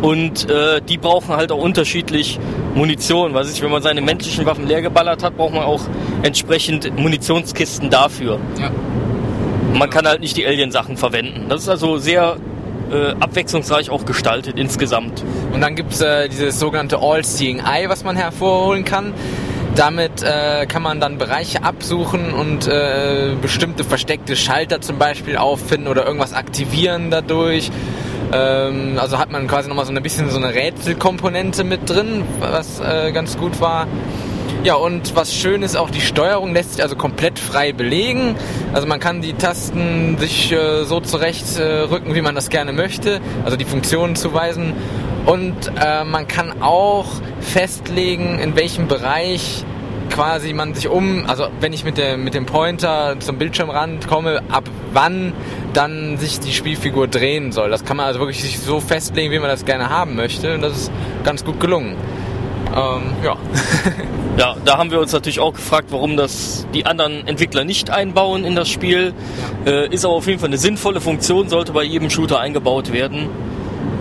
und 0.00 0.48
äh, 0.48 0.80
die 0.80 0.96
brauchen 0.96 1.36
halt 1.36 1.52
auch 1.52 1.58
unterschiedlich 1.58 2.38
Munition. 2.74 3.34
Was 3.34 3.48
ist, 3.48 3.60
wenn 3.60 3.70
man 3.70 3.82
seine 3.82 4.00
menschlichen 4.00 4.46
Waffen 4.46 4.66
leer 4.66 4.80
geballert 4.80 5.22
hat, 5.22 5.36
braucht 5.36 5.52
man 5.52 5.64
auch 5.64 5.82
entsprechend 6.22 6.96
Munitionskisten 6.98 7.90
dafür. 7.90 8.38
Ja. 8.58 8.70
Man 9.74 9.90
kann 9.90 10.06
halt 10.06 10.20
nicht 10.20 10.36
die 10.36 10.46
Alien-Sachen 10.46 10.96
verwenden. 10.96 11.46
Das 11.48 11.62
ist 11.62 11.68
also 11.68 11.98
sehr 11.98 12.36
äh, 12.90 13.14
abwechslungsreich 13.20 13.90
auch 13.90 14.04
gestaltet 14.04 14.58
insgesamt. 14.58 15.22
Und 15.52 15.60
dann 15.60 15.76
gibt 15.76 15.92
es 15.92 16.00
äh, 16.00 16.28
dieses 16.28 16.58
sogenannte 16.58 16.98
All-Seeing 16.98 17.60
Eye, 17.60 17.88
was 17.88 18.04
man 18.04 18.16
hervorholen 18.16 18.84
kann. 18.84 19.12
Damit 19.76 20.22
äh, 20.22 20.66
kann 20.66 20.82
man 20.82 21.00
dann 21.00 21.16
Bereiche 21.16 21.62
absuchen 21.62 22.32
und 22.32 22.66
äh, 22.66 23.36
bestimmte 23.40 23.84
versteckte 23.84 24.34
Schalter 24.34 24.80
zum 24.80 24.98
Beispiel 24.98 25.36
auffinden 25.36 25.86
oder 25.86 26.04
irgendwas 26.04 26.34
aktivieren 26.34 27.10
dadurch. 27.10 27.70
Ähm, 28.32 28.98
also 28.98 29.18
hat 29.18 29.30
man 29.30 29.46
quasi 29.46 29.68
nochmal 29.68 29.86
so 29.86 29.92
ein 29.92 30.02
bisschen 30.02 30.28
so 30.30 30.38
eine 30.38 30.54
Rätselkomponente 30.54 31.64
mit 31.64 31.88
drin, 31.88 32.24
was 32.40 32.80
äh, 32.80 33.12
ganz 33.12 33.38
gut 33.38 33.60
war. 33.60 33.86
Ja, 34.62 34.74
und 34.74 35.16
was 35.16 35.34
schön 35.34 35.62
ist, 35.62 35.76
auch 35.76 35.90
die 35.90 36.00
Steuerung 36.00 36.52
lässt 36.52 36.74
sich 36.74 36.82
also 36.82 36.94
komplett 36.94 37.38
frei 37.38 37.72
belegen. 37.72 38.36
Also 38.72 38.86
man 38.86 39.00
kann 39.00 39.22
die 39.22 39.32
Tasten 39.32 40.18
sich 40.18 40.52
äh, 40.52 40.84
so 40.84 41.00
zurechtrücken, 41.00 42.12
äh, 42.12 42.14
wie 42.14 42.20
man 42.20 42.34
das 42.34 42.50
gerne 42.50 42.72
möchte, 42.72 43.20
also 43.44 43.56
die 43.56 43.64
Funktionen 43.64 44.16
zuweisen. 44.16 44.74
Und 45.24 45.54
äh, 45.82 46.04
man 46.04 46.28
kann 46.28 46.62
auch 46.62 47.06
festlegen, 47.40 48.38
in 48.38 48.54
welchem 48.56 48.86
Bereich 48.86 49.64
quasi 50.10 50.52
man 50.52 50.74
sich 50.74 50.88
um, 50.88 51.24
also 51.26 51.46
wenn 51.60 51.72
ich 51.72 51.84
mit, 51.84 51.96
der, 51.96 52.16
mit 52.16 52.34
dem 52.34 52.44
Pointer 52.44 53.16
zum 53.20 53.38
Bildschirmrand 53.38 54.08
komme, 54.08 54.42
ab 54.50 54.64
wann 54.92 55.32
dann 55.72 56.18
sich 56.18 56.40
die 56.40 56.52
Spielfigur 56.52 57.08
drehen 57.08 57.52
soll. 57.52 57.70
Das 57.70 57.84
kann 57.84 57.96
man 57.96 58.06
also 58.06 58.18
wirklich 58.18 58.42
sich 58.42 58.58
so 58.58 58.80
festlegen, 58.80 59.32
wie 59.32 59.38
man 59.38 59.48
das 59.48 59.64
gerne 59.64 59.88
haben 59.88 60.16
möchte. 60.16 60.54
Und 60.54 60.62
das 60.62 60.76
ist 60.76 60.92
ganz 61.24 61.44
gut 61.44 61.60
gelungen. 61.60 61.96
Ähm, 62.76 63.02
ja. 63.24 63.36
ja, 64.38 64.56
da 64.64 64.78
haben 64.78 64.90
wir 64.90 65.00
uns 65.00 65.12
natürlich 65.12 65.40
auch 65.40 65.54
gefragt, 65.54 65.88
warum 65.90 66.16
das 66.16 66.66
die 66.72 66.86
anderen 66.86 67.26
Entwickler 67.26 67.64
nicht 67.64 67.90
einbauen 67.90 68.44
in 68.44 68.54
das 68.54 68.68
Spiel. 68.68 69.12
Ja. 69.64 69.72
Äh, 69.72 69.88
ist 69.88 70.04
aber 70.04 70.14
auf 70.14 70.26
jeden 70.26 70.38
Fall 70.38 70.48
eine 70.48 70.58
sinnvolle 70.58 71.00
Funktion, 71.00 71.48
sollte 71.48 71.72
bei 71.72 71.82
jedem 71.82 72.10
Shooter 72.10 72.38
eingebaut 72.40 72.92
werden. 72.92 73.28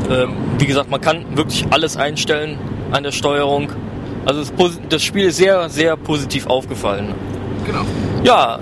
Ähm, 0.10 0.34
wie 0.58 0.66
gesagt, 0.66 0.90
man 0.90 1.02
kann 1.02 1.26
wirklich 1.36 1.66
alles 1.72 1.98
einstellen 1.98 2.58
an 2.92 3.04
der 3.04 3.12
Steuerung. 3.12 3.72
Also 4.26 4.44
das, 4.44 4.80
das 4.90 5.04
Spiel 5.04 5.26
ist 5.26 5.38
sehr, 5.38 5.70
sehr 5.70 5.96
positiv 5.98 6.48
aufgefallen. 6.48 7.14
Genau. 7.66 7.86
Ja, 8.24 8.60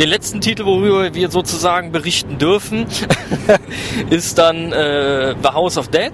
den 0.00 0.08
letzten 0.08 0.40
Titel, 0.40 0.64
worüber 0.64 1.14
wir 1.14 1.30
sozusagen 1.30 1.90
berichten 1.90 2.38
dürfen, 2.38 2.86
ist 4.10 4.38
dann 4.38 4.72
äh, 4.72 5.34
The 5.42 5.48
House 5.48 5.78
of 5.78 5.88
Dead. 5.88 6.12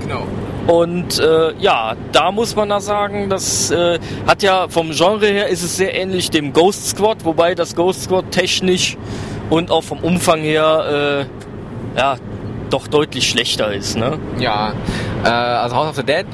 Genau. 0.00 0.26
Und 0.66 1.18
äh, 1.18 1.52
ja, 1.58 1.94
da 2.12 2.30
muss 2.30 2.54
man 2.54 2.68
da 2.68 2.80
sagen, 2.80 3.28
das 3.28 3.70
äh, 3.70 3.98
hat 4.26 4.42
ja 4.42 4.68
vom 4.68 4.90
Genre 4.90 5.26
her 5.26 5.48
ist 5.48 5.62
es 5.62 5.76
sehr 5.76 5.94
ähnlich 5.94 6.30
dem 6.30 6.52
Ghost 6.52 6.90
Squad, 6.90 7.24
wobei 7.24 7.54
das 7.54 7.74
Ghost 7.74 8.04
Squad 8.04 8.30
technisch 8.30 8.96
und 9.48 9.70
auch 9.70 9.82
vom 9.82 9.98
Umfang 9.98 10.40
her 10.40 11.26
äh, 11.96 11.98
ja 11.98 12.16
doch 12.70 12.86
deutlich 12.86 13.28
schlechter 13.28 13.72
ist. 13.72 13.96
Ne? 13.96 14.18
Ja, 14.38 14.74
äh, 15.24 15.28
also 15.28 15.76
House 15.76 15.88
of 15.88 15.96
the 15.96 16.04
Dead 16.04 16.26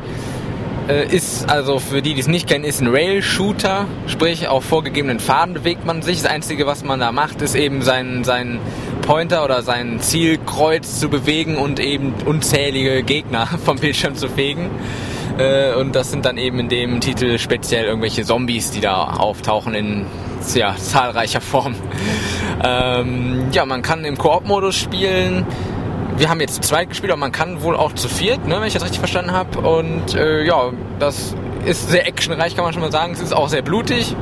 äh, 0.89 1.07
ist, 1.07 1.49
also 1.49 1.79
für 1.79 2.03
die, 2.03 2.15
die 2.15 2.21
es 2.21 2.29
nicht 2.29 2.49
kennen, 2.49 2.65
ist 2.65 2.81
ein 2.81 2.89
Rail-Shooter, 2.89 3.87
sprich 4.07 4.49
auf 4.49 4.65
vorgegebenen 4.65 5.19
Faden 5.19 5.55
bewegt 5.55 5.85
man 5.85 6.03
sich. 6.03 6.23
Das 6.23 6.31
Einzige, 6.31 6.67
was 6.67 6.85
man 6.85 7.01
da 7.01 7.13
macht, 7.13 7.43
ist 7.43 7.55
eben 7.55 7.83
seinen, 7.83 8.25
seinen 8.25 8.61
Pointer 9.07 9.45
oder 9.45 9.63
sein 9.63 10.01
Zielkreuz 10.01 10.99
zu 10.99 11.09
bewegen 11.09 11.57
und 11.57 11.81
eben 11.81 12.13
unzählige 12.25 13.03
Gegner 13.03 13.47
vom 13.65 13.79
Bildschirm 13.79 14.17
zu 14.17 14.29
fegen. 14.29 14.71
Äh, 15.39 15.75
und 15.75 15.95
das 15.95 16.11
sind 16.11 16.25
dann 16.25 16.39
eben 16.39 16.59
in 16.59 16.69
dem 16.69 17.01
Titel 17.01 17.39
speziell 17.39 17.85
irgendwelche 17.85 18.25
Zombies, 18.25 18.73
die 18.73 18.81
da 18.81 19.05
auftauchen 19.05 19.75
in 19.75 20.07
ja, 20.55 20.77
zahlreicher 20.77 21.41
Form. 21.41 21.77
Ähm, 22.65 23.47
ja, 23.53 23.65
man 23.65 23.83
kann 23.83 24.05
im 24.05 24.19
Koop-Modus 24.19 24.77
spielen 24.77 25.47
wir 26.19 26.31
haben 26.31 26.41
jetzt 26.41 26.55
zu 26.55 26.61
zweit 26.63 26.89
gespielt, 26.89 27.13
aber 27.13 27.21
man 27.21 27.33
kann 27.33 27.63
wohl 27.63 27.77
auch 27.77 27.93
zu 27.93 28.09
viert, 28.09 28.47
ne, 28.47 28.57
wenn 28.61 28.67
ich 28.67 28.75
das 28.75 28.83
richtig 28.83 28.99
verstanden 28.99 29.33
habe. 29.33 29.59
Und 29.61 30.15
äh, 30.15 30.45
ja, 30.45 30.71
das 30.99 31.35
ist 31.65 31.91
sehr 31.91 32.07
actionreich, 32.07 32.57
kann 32.57 32.65
man 32.65 32.73
schon 32.73 32.83
mal 32.83 32.93
sagen. 32.93 33.13
Es 33.13 33.21
ist 33.21 33.35
auch 33.35 33.49
sehr 33.49 33.63
blutig. 33.63 34.17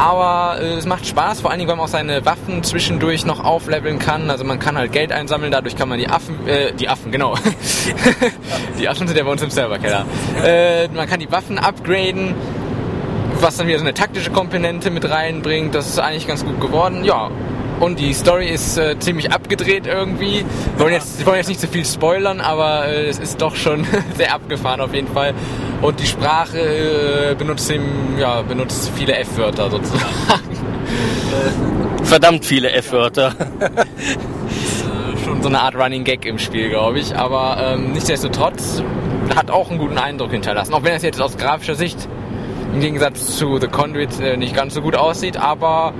Aber 0.00 0.58
äh, 0.62 0.76
es 0.76 0.86
macht 0.86 1.06
Spaß, 1.06 1.42
vor 1.42 1.50
allen 1.50 1.58
Dingen, 1.58 1.68
weil 1.68 1.76
man 1.76 1.84
auch 1.84 1.90
seine 1.90 2.24
Waffen 2.24 2.62
zwischendurch 2.62 3.26
noch 3.26 3.44
aufleveln 3.44 3.98
kann. 3.98 4.30
Also 4.30 4.44
man 4.44 4.58
kann 4.58 4.78
halt 4.78 4.92
Geld 4.92 5.12
einsammeln, 5.12 5.52
dadurch 5.52 5.76
kann 5.76 5.90
man 5.90 5.98
die 5.98 6.08
Affen, 6.08 6.48
äh, 6.48 6.72
die 6.72 6.88
Affen, 6.88 7.12
genau. 7.12 7.34
die 8.78 8.88
Affen 8.88 9.06
sind 9.06 9.14
ja 9.14 9.24
bei 9.24 9.30
uns 9.30 9.42
im 9.42 9.50
Serverkeller. 9.50 10.06
Äh, 10.42 10.88
man 10.88 11.06
kann 11.06 11.20
die 11.20 11.30
Waffen 11.30 11.58
upgraden, 11.58 12.34
was 13.40 13.58
dann 13.58 13.66
wieder 13.66 13.78
so 13.78 13.84
eine 13.84 13.92
taktische 13.92 14.30
Komponente 14.30 14.90
mit 14.90 15.06
reinbringt. 15.06 15.74
Das 15.74 15.86
ist 15.86 15.98
eigentlich 15.98 16.26
ganz 16.26 16.46
gut 16.46 16.62
geworden. 16.62 17.04
Ja, 17.04 17.30
und 17.80 17.98
die 17.98 18.12
Story 18.12 18.48
ist 18.48 18.76
äh, 18.76 18.98
ziemlich 18.98 19.32
abgedreht 19.32 19.86
irgendwie. 19.86 20.44
Wir 20.76 20.84
wollen, 20.84 20.92
jetzt, 20.92 21.18
wir 21.18 21.26
wollen 21.26 21.38
jetzt 21.38 21.48
nicht 21.48 21.60
zu 21.60 21.66
so 21.66 21.72
viel 21.72 21.84
spoilern, 21.84 22.40
aber 22.40 22.86
äh, 22.86 23.08
es 23.08 23.18
ist 23.18 23.40
doch 23.40 23.56
schon 23.56 23.86
sehr 24.16 24.34
abgefahren 24.34 24.80
auf 24.80 24.94
jeden 24.94 25.08
Fall. 25.08 25.34
Und 25.82 25.98
die 25.98 26.06
Sprache 26.06 26.58
äh, 26.58 27.34
benutzt, 27.34 27.70
im, 27.70 28.18
ja, 28.18 28.42
benutzt 28.42 28.92
viele 28.94 29.16
F-Wörter 29.16 29.70
sozusagen. 29.70 30.04
Verdammt 32.04 32.44
viele 32.44 32.70
F-Wörter. 32.72 33.34
Äh, 33.60 35.24
schon 35.24 35.42
so 35.42 35.48
eine 35.48 35.60
Art 35.60 35.74
Running 35.74 36.04
Gag 36.04 36.26
im 36.26 36.38
Spiel, 36.38 36.68
glaube 36.68 36.98
ich. 36.98 37.16
Aber 37.16 37.56
ähm, 37.60 37.92
nichtsdestotrotz 37.92 38.82
hat 39.34 39.50
auch 39.50 39.70
einen 39.70 39.78
guten 39.78 39.96
Eindruck 39.96 40.32
hinterlassen. 40.32 40.74
Auch 40.74 40.82
wenn 40.82 40.94
es 40.94 41.02
jetzt 41.02 41.20
aus 41.20 41.36
grafischer 41.36 41.76
Sicht 41.76 42.08
im 42.74 42.80
Gegensatz 42.80 43.36
zu 43.36 43.58
The 43.58 43.68
Conduit 43.68 44.20
äh, 44.20 44.36
nicht 44.36 44.54
ganz 44.54 44.74
so 44.74 44.82
gut 44.82 44.96
aussieht, 44.96 45.36
aber 45.36 45.94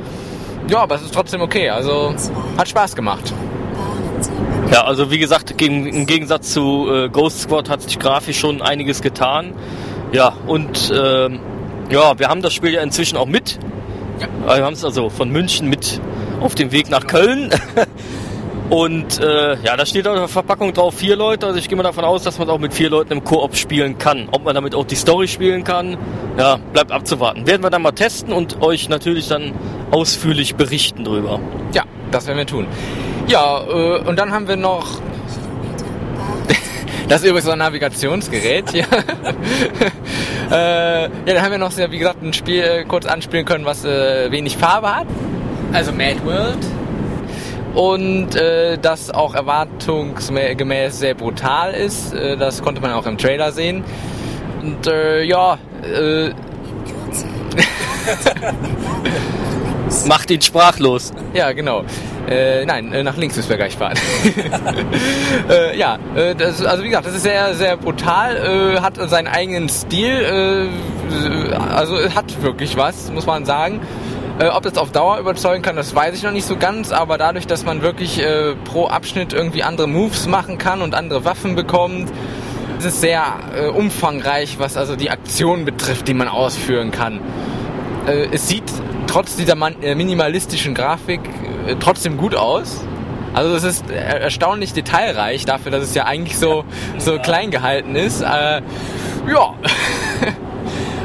ja, 0.69 0.79
aber 0.79 0.97
es 0.97 1.03
ist 1.03 1.15
trotzdem 1.15 1.41
okay. 1.41 1.69
Also 1.69 2.15
hat 2.57 2.69
Spaß 2.69 2.95
gemacht. 2.95 3.33
Ja, 4.71 4.85
also 4.85 5.11
wie 5.11 5.19
gesagt, 5.19 5.61
im 5.61 6.07
Gegensatz 6.07 6.53
zu 6.53 6.89
äh, 6.89 7.09
Ghost 7.09 7.41
Squad 7.43 7.69
hat 7.69 7.83
sich 7.83 7.99
grafisch 7.99 8.39
schon 8.39 8.63
einiges 8.63 9.03
getan. 9.03 9.55
Ja, 10.13 10.33
und 10.47 10.91
äh, 10.91 11.29
ja, 11.91 12.19
wir 12.19 12.29
haben 12.29 12.43
das 12.43 12.53
Spiel 12.53 12.73
ja 12.73 12.83
inzwischen 12.83 13.17
auch 13.17 13.27
mit. 13.27 13.59
Ja. 14.21 14.57
Wir 14.57 14.65
haben 14.65 14.75
es 14.75 14.85
also 14.85 15.09
von 15.09 15.31
München 15.31 15.69
mit 15.69 16.01
auf 16.41 16.55
dem 16.55 16.73
Weg 16.73 16.89
nach 16.89 17.07
Köln. 17.07 17.51
Und 18.71 19.19
äh, 19.19 19.57
ja, 19.63 19.77
da 19.77 19.85
steht 19.85 20.07
auf 20.07 20.17
der 20.17 20.29
Verpackung 20.29 20.73
drauf 20.73 20.95
vier 20.95 21.17
Leute. 21.17 21.45
Also 21.47 21.59
ich 21.59 21.69
gehe 21.69 21.77
mal 21.77 21.83
davon 21.83 22.05
aus, 22.05 22.23
dass 22.23 22.39
man 22.39 22.49
auch 22.49 22.61
mit 22.61 22.73
vier 22.73 22.89
Leuten 22.89 23.13
im 23.13 23.25
Koop 23.25 23.57
spielen 23.57 23.99
kann. 23.99 24.29
Ob 24.31 24.45
man 24.45 24.55
damit 24.55 24.77
auch 24.77 24.85
die 24.85 24.95
Story 24.95 25.27
spielen 25.27 25.65
kann, 25.65 25.99
ja, 26.39 26.57
bleibt 26.73 26.93
abzuwarten. 26.93 27.49
Werden 27.49 27.65
wir 27.65 27.71
dann 27.71 27.83
mal 27.83 27.91
testen 27.91 28.33
und 28.33 28.63
euch 28.63 28.89
natürlich 28.89 29.27
dann 29.27 29.55
ausführlich 29.91 30.55
berichten 30.55 31.03
drüber. 31.03 31.41
Ja, 31.73 31.83
das 32.13 32.29
werden 32.29 32.39
wir 32.39 32.47
tun. 32.47 32.69
Ja, 33.27 33.61
äh, 33.61 33.99
und 34.09 34.17
dann 34.17 34.31
haben 34.31 34.47
wir 34.47 34.57
noch 34.57 35.01
das 37.09 37.23
ist 37.23 37.27
übrigens 37.27 37.47
so 37.47 37.51
ein 37.51 37.59
Navigationsgerät. 37.59 38.73
Ja. 38.73 38.85
äh, 40.53 41.03
ja, 41.03 41.09
dann 41.27 41.43
haben 41.43 41.51
wir 41.51 41.59
noch, 41.59 41.77
wie 41.77 41.99
gesagt, 41.99 42.23
ein 42.23 42.33
Spiel 42.33 42.63
äh, 42.63 42.85
kurz 42.85 43.05
anspielen 43.05 43.45
können, 43.45 43.65
was 43.65 43.85
äh, 43.85 44.31
wenig 44.31 44.57
Farbe 44.57 44.95
hat. 44.95 45.07
Also 45.73 45.91
Mad 45.91 46.25
World. 46.25 46.59
Und 47.75 48.35
äh, 48.35 48.79
das 48.79 49.11
auch 49.11 49.35
erwartungsgemäß 49.35 50.99
sehr 50.99 51.15
brutal 51.15 51.73
ist. 51.73 52.13
Äh, 52.13 52.37
das 52.37 52.63
konnte 52.63 52.81
man 52.81 52.93
auch 52.93 53.07
im 53.07 53.19
Trailer 53.19 53.53
sehen. 53.53 53.85
Und 54.63 54.87
äh, 54.87 55.23
ja, 55.23 55.59
äh, 55.83 56.31
Macht 60.07 60.31
ihn 60.31 60.41
sprachlos. 60.41 61.13
Ja, 61.35 61.53
genau. 61.53 61.85
Äh, 62.29 62.65
nein, 62.65 62.93
äh, 62.93 63.03
nach 63.03 63.17
links 63.17 63.37
müssen 63.37 63.49
wir 63.49 63.57
gleich 63.57 63.77
fahren. 63.77 63.99
äh, 65.51 65.77
ja, 65.77 65.99
äh, 66.15 66.35
das, 66.35 66.65
also 66.65 66.85
wie 66.85 66.89
gesagt, 66.89 67.07
das 67.07 67.15
ist 67.15 67.25
sehr, 67.25 67.55
sehr 67.55 67.77
brutal, 67.77 68.37
äh, 68.37 68.81
hat 68.81 68.97
seinen 69.11 69.27
eigenen 69.27 69.69
Stil, 69.69 70.11
äh, 70.11 70.69
also 71.55 71.97
hat 72.15 72.43
wirklich 72.43 72.77
was, 72.77 73.11
muss 73.11 73.27
man 73.27 73.45
sagen. 73.45 73.81
Äh, 74.41 74.49
ob 74.49 74.63
das 74.63 74.79
auf 74.79 74.91
Dauer 74.91 75.19
überzeugen 75.19 75.63
kann, 75.63 75.77
das 75.77 75.95
weiß 75.95 76.17
ich 76.17 76.23
noch 76.23 76.33
nicht 76.33 76.47
so 76.47 76.57
ganz, 76.57 76.93
aber 76.93 77.19
dadurch, 77.19 77.47
dass 77.47 77.67
man 77.67 77.83
wirklich 77.83 78.23
äh, 78.23 78.55
pro 78.65 78.87
Abschnitt 78.87 79.35
irgendwie 79.35 79.63
andere 79.63 79.87
Moves 79.87 80.27
machen 80.27 80.57
kann 80.57 80.81
und 80.81 80.95
andere 80.95 81.27
Waffen 81.27 81.57
bekommt, 81.57 82.11
ist 82.79 82.87
es 82.87 83.01
sehr 83.03 83.23
äh, 83.55 83.67
umfangreich, 83.67 84.59
was 84.59 84.79
also 84.79 84.97
die 84.97 85.11
Aktion 85.11 85.67
betrifft, 85.67 86.09
die 86.09 86.15
man 86.15 86.27
ausführen 86.27 86.91
kann. 86.91 87.21
Äh, 88.07 88.29
es 88.33 88.49
sieht 88.49 88.65
trotz 89.07 89.37
dieser 89.37 89.57
äh, 89.83 89.95
minimalistischen 89.95 90.75
Grafik 90.75 91.21
trotzdem 91.79 92.17
gut 92.17 92.35
aus. 92.35 92.83
Also 93.35 93.55
es 93.55 93.63
ist 93.63 93.91
erstaunlich 93.91 94.73
detailreich 94.73 95.45
dafür, 95.45 95.71
dass 95.71 95.83
es 95.83 95.95
ja 95.95 96.07
eigentlich 96.07 96.39
so, 96.39 96.65
so 96.97 97.19
klein 97.19 97.51
gehalten 97.51 97.95
ist. 97.95 98.23
Ja. 98.23 98.63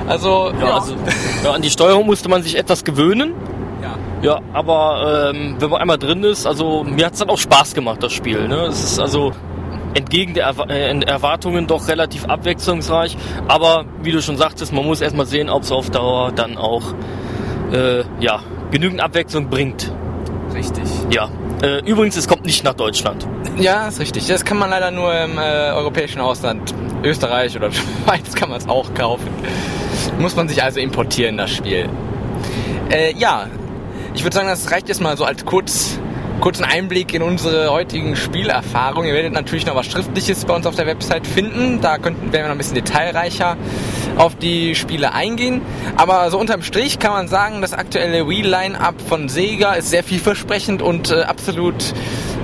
also, 0.07 0.51
ja, 0.59 0.67
ja. 0.67 0.73
Also, 0.75 0.95
ja, 1.43 1.51
an 1.51 1.61
die 1.61 1.69
Steuerung 1.69 2.05
musste 2.05 2.29
man 2.29 2.43
sich 2.43 2.57
etwas 2.57 2.83
gewöhnen. 2.83 3.33
Ja. 3.81 3.97
Ja, 4.21 4.41
aber 4.53 5.31
ähm, 5.33 5.55
wenn 5.59 5.69
man 5.69 5.81
einmal 5.81 5.97
drin 5.97 6.23
ist, 6.23 6.45
also 6.45 6.83
mir 6.83 7.05
hat 7.05 7.13
es 7.13 7.19
dann 7.19 7.29
auch 7.29 7.37
Spaß 7.37 7.73
gemacht, 7.73 8.01
das 8.01 8.13
Spiel. 8.13 8.47
Ne? 8.47 8.65
Es 8.65 8.83
ist 8.83 8.99
also 8.99 9.33
entgegen 9.95 10.33
der 10.33 10.45
Erwartungen 10.45 11.67
doch 11.67 11.87
relativ 11.87 12.25
abwechslungsreich. 12.25 13.17
Aber 13.47 13.85
wie 14.01 14.11
du 14.11 14.21
schon 14.21 14.37
sagtest, 14.37 14.73
man 14.73 14.85
muss 14.85 15.01
erstmal 15.01 15.25
sehen, 15.25 15.49
ob 15.49 15.63
es 15.63 15.71
auf 15.71 15.89
Dauer 15.89 16.31
dann 16.31 16.57
auch 16.57 16.93
äh, 17.71 18.03
ja, 18.19 18.41
genügend 18.71 19.01
Abwechslung 19.01 19.49
bringt. 19.49 19.91
Richtig. 20.53 20.83
Ja. 21.11 21.29
Äh, 21.61 21.79
übrigens, 21.89 22.17
es 22.17 22.27
kommt 22.27 22.45
nicht 22.45 22.63
nach 22.63 22.73
Deutschland. 22.73 23.25
Ja, 23.57 23.87
ist 23.87 23.99
richtig. 23.99 24.27
Das 24.27 24.43
kann 24.43 24.57
man 24.57 24.69
leider 24.69 24.91
nur 24.91 25.13
im 25.17 25.37
äh, 25.37 25.71
europäischen 25.71 26.19
Ausland. 26.19 26.73
Österreich 27.03 27.55
oder 27.55 27.71
Schweiz 28.05 28.35
kann 28.35 28.49
man 28.49 28.57
es 28.57 28.67
auch 28.67 28.93
kaufen. 28.93 29.29
Muss 30.19 30.35
man 30.35 30.47
sich 30.47 30.63
also 30.63 30.79
importieren, 30.79 31.37
das 31.37 31.51
Spiel. 31.51 31.89
Äh, 32.89 33.13
ja, 33.17 33.47
ich 34.13 34.23
würde 34.23 34.35
sagen, 34.35 34.47
das 34.47 34.71
reicht 34.71 34.89
jetzt 34.89 35.01
mal 35.01 35.17
so 35.17 35.25
als 35.25 35.45
kurz 35.45 35.99
kurzen 36.39 36.65
Einblick 36.65 37.13
in 37.13 37.21
unsere 37.21 37.71
heutigen 37.71 38.15
Spielerfahrungen. 38.15 39.07
Ihr 39.07 39.15
werdet 39.15 39.33
natürlich 39.33 39.65
noch 39.65 39.75
was 39.75 39.85
Schriftliches 39.87 40.45
bei 40.45 40.53
uns 40.55 40.67
auf 40.67 40.75
der 40.75 40.85
Website 40.85 41.25
finden. 41.25 41.81
Da 41.81 41.97
könnten, 41.97 42.31
werden 42.31 42.43
wir 42.43 42.47
noch 42.47 42.51
ein 42.55 42.57
bisschen 42.57 42.75
detailreicher 42.75 43.57
auf 44.17 44.35
die 44.35 44.75
Spiele 44.75 45.13
eingehen. 45.13 45.61
Aber 45.95 46.29
so 46.31 46.37
unterm 46.37 46.61
Strich 46.61 46.99
kann 46.99 47.11
man 47.11 47.27
sagen, 47.27 47.61
das 47.61 47.73
aktuelle 47.73 48.27
Wii-Line-Up 48.27 49.01
von 49.01 49.29
Sega 49.29 49.73
ist 49.73 49.89
sehr 49.89 50.03
vielversprechend 50.03 50.81
und 50.81 51.11
äh, 51.11 51.21
absolut 51.21 51.93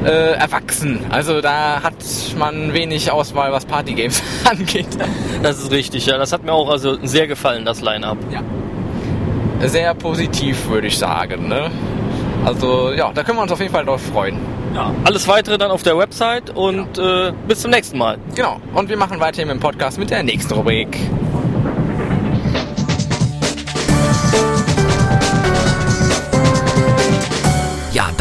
äh, 0.04 0.34
erwachsen. 0.34 1.06
Also 1.10 1.42
da 1.42 1.82
hat 1.84 1.96
man 2.38 2.74
wenig 2.74 3.12
Auswahl, 3.12 3.52
was 3.52 3.66
Partygames 3.66 4.22
angeht. 4.50 4.88
Das 5.44 5.60
ist 5.60 5.72
richtig, 5.72 6.06
ja. 6.06 6.18
Das 6.18 6.32
hat 6.34 6.44
mir 6.44 6.54
auch 6.54 6.70
also 6.70 6.98
sehr 7.04 7.28
gefallen, 7.28 7.66
das 7.66 7.82
Line-Up. 7.82 8.18
Ja. 8.32 8.42
Sehr 9.68 9.94
positiv, 9.94 10.70
würde 10.70 10.88
ich 10.88 10.98
sagen. 10.98 11.48
Ne? 11.48 11.70
Also 12.46 12.92
ja, 12.92 13.12
da 13.14 13.24
können 13.24 13.38
wir 13.38 13.44
uns 13.44 13.52
auf 13.52 13.60
jeden 13.60 13.72
Fall 13.72 13.86
drauf 13.86 14.02
freuen. 14.02 14.38
Ja, 14.74 14.92
alles 15.04 15.28
weitere 15.28 15.58
dann 15.58 15.70
auf 15.70 15.84
der 15.84 15.98
Website 15.98 16.50
und 16.56 16.98
ja. 16.98 17.28
äh, 17.28 17.34
bis 17.48 17.62
zum 17.62 17.72
nächsten 17.72 17.98
Mal. 17.98 18.18
Genau. 18.36 18.60
Und 18.74 18.90
wir 18.90 18.98
machen 18.98 19.20
weiter 19.20 19.42
mit 19.46 19.52
dem 19.52 19.60
Podcast 19.60 20.00
mit 20.00 20.10
der 20.10 20.24
nächsten 20.24 20.54
Rubrik. 20.54 20.98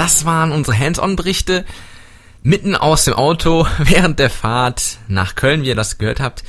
Das 0.00 0.24
waren 0.24 0.50
unsere 0.50 0.78
Hands-on-Berichte 0.78 1.66
mitten 2.42 2.74
aus 2.74 3.04
dem 3.04 3.12
Auto 3.12 3.66
während 3.78 4.18
der 4.18 4.30
Fahrt 4.30 4.96
nach 5.08 5.34
Köln, 5.34 5.62
wie 5.62 5.68
ihr 5.68 5.74
das 5.74 5.98
gehört 5.98 6.20
habt. 6.20 6.42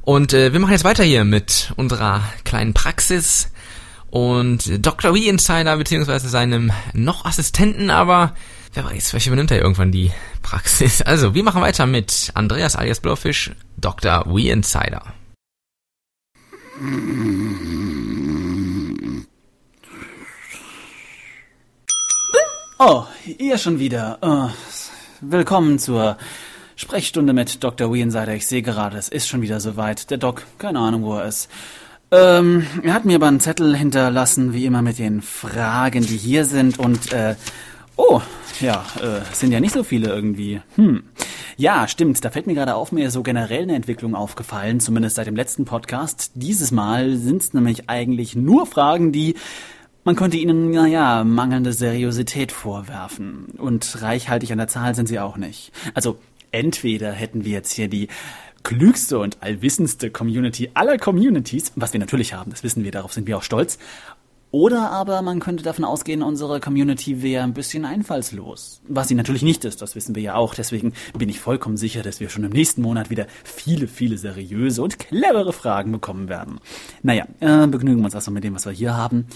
Und 0.00 0.32
äh, 0.32 0.52
wir 0.52 0.58
machen 0.58 0.72
jetzt 0.72 0.82
weiter 0.82 1.04
hier 1.04 1.22
mit 1.22 1.72
unserer 1.76 2.24
kleinen 2.42 2.74
Praxis 2.74 3.52
und 4.10 4.84
Dr. 4.84 5.14
Wee 5.14 5.28
Insider 5.28 5.76
beziehungsweise 5.76 6.28
seinem 6.28 6.72
noch 6.94 7.24
Assistenten, 7.24 7.90
aber 7.90 8.34
wer 8.74 8.84
weiß, 8.84 9.10
vielleicht 9.10 9.28
übernimmt 9.28 9.52
er 9.52 9.60
irgendwann 9.60 9.92
die 9.92 10.10
Praxis. 10.42 11.00
Also, 11.06 11.32
wir 11.32 11.44
machen 11.44 11.62
weiter 11.62 11.86
mit 11.86 12.32
Andreas 12.34 12.74
alias 12.74 12.98
Blowfish, 12.98 13.52
Dr. 13.76 14.24
Wee 14.34 14.50
Insider. 14.50 15.04
Oh, 22.78 23.04
ihr 23.38 23.56
schon 23.56 23.78
wieder. 23.78 24.18
Oh, 24.20 24.50
willkommen 25.22 25.78
zur 25.78 26.18
Sprechstunde 26.74 27.32
mit 27.32 27.64
Dr. 27.64 27.90
Wee 27.90 28.02
Insider. 28.02 28.34
Ich 28.34 28.46
sehe 28.46 28.60
gerade, 28.60 28.98
es 28.98 29.08
ist 29.08 29.28
schon 29.28 29.40
wieder 29.40 29.60
soweit. 29.60 30.10
Der 30.10 30.18
Doc, 30.18 30.42
keine 30.58 30.80
Ahnung, 30.80 31.02
wo 31.02 31.16
er 31.16 31.24
ist. 31.24 31.48
Ähm, 32.10 32.66
er 32.82 32.92
hat 32.92 33.06
mir 33.06 33.16
aber 33.16 33.28
einen 33.28 33.40
Zettel 33.40 33.74
hinterlassen, 33.74 34.52
wie 34.52 34.66
immer 34.66 34.82
mit 34.82 34.98
den 34.98 35.22
Fragen, 35.22 36.02
die 36.02 36.18
hier 36.18 36.44
sind 36.44 36.78
und 36.78 37.14
äh, 37.14 37.36
oh, 37.96 38.20
ja, 38.60 38.84
äh, 39.00 39.34
sind 39.34 39.52
ja 39.52 39.60
nicht 39.60 39.72
so 39.72 39.82
viele 39.82 40.08
irgendwie. 40.08 40.60
Hm. 40.74 41.02
Ja, 41.56 41.88
stimmt. 41.88 42.22
Da 42.26 42.30
fällt 42.30 42.46
mir 42.46 42.52
gerade 42.52 42.74
auf, 42.74 42.92
mir 42.92 43.06
ist 43.06 43.14
so 43.14 43.22
generell 43.22 43.62
eine 43.62 43.74
Entwicklung 43.74 44.14
aufgefallen, 44.14 44.80
zumindest 44.80 45.16
seit 45.16 45.26
dem 45.26 45.36
letzten 45.36 45.64
Podcast. 45.64 46.32
Dieses 46.34 46.72
Mal 46.72 47.16
sind 47.16 47.40
es 47.40 47.54
nämlich 47.54 47.88
eigentlich 47.88 48.36
nur 48.36 48.66
Fragen, 48.66 49.12
die 49.12 49.34
man 50.06 50.14
könnte 50.14 50.36
ihnen, 50.36 50.70
naja, 50.70 51.24
mangelnde 51.24 51.72
Seriosität 51.72 52.52
vorwerfen. 52.52 53.46
Und 53.58 54.02
reichhaltig 54.02 54.52
an 54.52 54.58
der 54.58 54.68
Zahl 54.68 54.94
sind 54.94 55.08
sie 55.08 55.18
auch 55.18 55.36
nicht. 55.36 55.72
Also, 55.94 56.18
entweder 56.52 57.10
hätten 57.10 57.44
wir 57.44 57.50
jetzt 57.50 57.72
hier 57.72 57.88
die 57.88 58.06
klügste 58.62 59.18
und 59.18 59.42
allwissendste 59.42 60.10
Community 60.10 60.70
aller 60.74 60.96
Communities, 60.98 61.72
was 61.74 61.92
wir 61.92 61.98
natürlich 61.98 62.34
haben, 62.34 62.52
das 62.52 62.62
wissen 62.62 62.84
wir, 62.84 62.92
darauf 62.92 63.12
sind 63.12 63.26
wir 63.26 63.36
auch 63.36 63.42
stolz. 63.42 63.78
Oder 64.52 64.92
aber 64.92 65.22
man 65.22 65.40
könnte 65.40 65.64
davon 65.64 65.84
ausgehen, 65.84 66.22
unsere 66.22 66.60
Community 66.60 67.20
wäre 67.20 67.42
ein 67.42 67.52
bisschen 67.52 67.84
einfallslos. 67.84 68.80
Was 68.86 69.08
sie 69.08 69.16
natürlich 69.16 69.42
nicht 69.42 69.64
ist, 69.64 69.82
das 69.82 69.96
wissen 69.96 70.14
wir 70.14 70.22
ja 70.22 70.34
auch. 70.36 70.54
Deswegen 70.54 70.92
bin 71.18 71.28
ich 71.28 71.40
vollkommen 71.40 71.76
sicher, 71.76 72.02
dass 72.02 72.20
wir 72.20 72.28
schon 72.28 72.44
im 72.44 72.52
nächsten 72.52 72.80
Monat 72.80 73.10
wieder 73.10 73.26
viele, 73.42 73.88
viele 73.88 74.18
seriöse 74.18 74.82
und 74.82 75.00
clevere 75.00 75.52
Fragen 75.52 75.90
bekommen 75.90 76.28
werden. 76.28 76.60
Naja, 77.02 77.26
äh, 77.40 77.66
begnügen 77.66 77.98
wir 77.98 78.04
uns 78.04 78.14
also 78.14 78.30
mit 78.30 78.44
dem, 78.44 78.54
was 78.54 78.66
wir 78.66 78.72
hier 78.72 78.96
haben. 78.96 79.26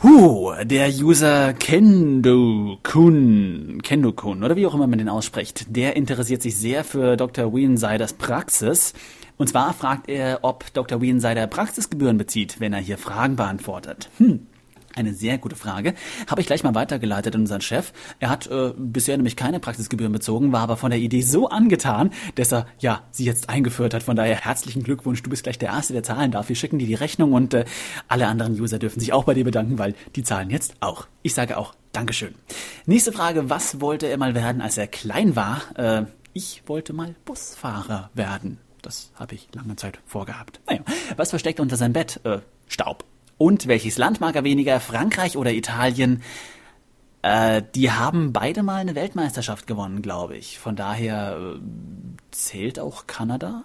Huh, 0.00 0.54
der 0.62 0.90
User 0.90 1.52
Kendo-kun, 1.54 2.80
Kendo-kun, 3.82 4.44
oder 4.44 4.54
wie 4.54 4.64
auch 4.64 4.74
immer 4.74 4.86
man 4.86 5.00
den 5.00 5.08
ausspricht, 5.08 5.74
der 5.76 5.96
interessiert 5.96 6.40
sich 6.40 6.56
sehr 6.56 6.84
für 6.84 7.16
Dr. 7.16 7.52
Weensiders 7.52 8.12
Praxis. 8.12 8.94
Und 9.38 9.48
zwar 9.48 9.74
fragt 9.74 10.08
er, 10.08 10.38
ob 10.42 10.72
Dr. 10.72 11.02
Weensider 11.02 11.48
Praxisgebühren 11.48 12.16
bezieht, 12.16 12.60
wenn 12.60 12.72
er 12.72 12.78
hier 12.78 12.96
Fragen 12.96 13.34
beantwortet. 13.34 14.08
Hm. 14.18 14.46
Eine 14.98 15.14
sehr 15.14 15.38
gute 15.38 15.54
Frage. 15.54 15.94
Habe 16.26 16.40
ich 16.40 16.48
gleich 16.48 16.64
mal 16.64 16.74
weitergeleitet 16.74 17.32
an 17.36 17.42
unseren 17.42 17.60
Chef. 17.60 17.92
Er 18.18 18.30
hat 18.30 18.48
äh, 18.48 18.72
bisher 18.76 19.16
nämlich 19.16 19.36
keine 19.36 19.60
Praxisgebühren 19.60 20.12
bezogen, 20.12 20.50
war 20.50 20.62
aber 20.62 20.76
von 20.76 20.90
der 20.90 20.98
Idee 20.98 21.22
so 21.22 21.48
angetan, 21.48 22.10
dass 22.34 22.52
er 22.52 22.66
ja 22.80 23.04
sie 23.12 23.24
jetzt 23.24 23.48
eingeführt 23.48 23.94
hat. 23.94 24.02
Von 24.02 24.16
daher 24.16 24.34
herzlichen 24.34 24.82
Glückwunsch. 24.82 25.22
Du 25.22 25.30
bist 25.30 25.44
gleich 25.44 25.56
der 25.56 25.68
Erste, 25.68 25.92
der 25.92 26.02
zahlen 26.02 26.32
darf. 26.32 26.48
Wir 26.48 26.56
schicken 26.56 26.80
dir 26.80 26.88
die 26.88 26.94
Rechnung 26.94 27.32
und 27.32 27.54
äh, 27.54 27.64
alle 28.08 28.26
anderen 28.26 28.60
User 28.60 28.80
dürfen 28.80 28.98
sich 28.98 29.12
auch 29.12 29.22
bei 29.22 29.34
dir 29.34 29.44
bedanken, 29.44 29.78
weil 29.78 29.94
die 30.16 30.24
zahlen 30.24 30.50
jetzt 30.50 30.74
auch. 30.80 31.06
Ich 31.22 31.32
sage 31.32 31.58
auch 31.58 31.76
Dankeschön. 31.92 32.34
Nächste 32.86 33.12
Frage. 33.12 33.48
Was 33.48 33.80
wollte 33.80 34.08
er 34.08 34.18
mal 34.18 34.34
werden, 34.34 34.60
als 34.60 34.78
er 34.78 34.88
klein 34.88 35.36
war? 35.36 35.62
Äh, 35.76 36.06
ich 36.32 36.64
wollte 36.66 36.92
mal 36.92 37.14
Busfahrer 37.24 38.10
werden. 38.14 38.58
Das 38.82 39.12
habe 39.14 39.36
ich 39.36 39.46
lange 39.54 39.76
Zeit 39.76 40.00
vorgehabt. 40.06 40.58
Naja, 40.66 40.80
was 41.16 41.30
versteckt 41.30 41.60
unter 41.60 41.76
seinem 41.76 41.92
Bett? 41.92 42.18
Äh, 42.24 42.40
Staub. 42.66 43.04
Und 43.38 43.68
welches 43.68 43.98
Land 43.98 44.20
mag 44.20 44.34
er 44.34 44.44
weniger? 44.44 44.80
Frankreich 44.80 45.36
oder 45.36 45.52
Italien? 45.52 46.22
Äh, 47.22 47.62
die 47.74 47.90
haben 47.90 48.32
beide 48.32 48.62
mal 48.62 48.76
eine 48.76 48.94
Weltmeisterschaft 48.94 49.66
gewonnen, 49.66 50.02
glaube 50.02 50.36
ich. 50.36 50.58
Von 50.58 50.76
daher 50.76 51.56
äh, 51.56 51.60
zählt 52.32 52.78
auch 52.78 53.06
Kanada? 53.06 53.64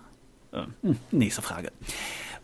Äh, 0.51 0.63
hm, 0.83 0.97
nächste 1.11 1.41
Frage. 1.41 1.71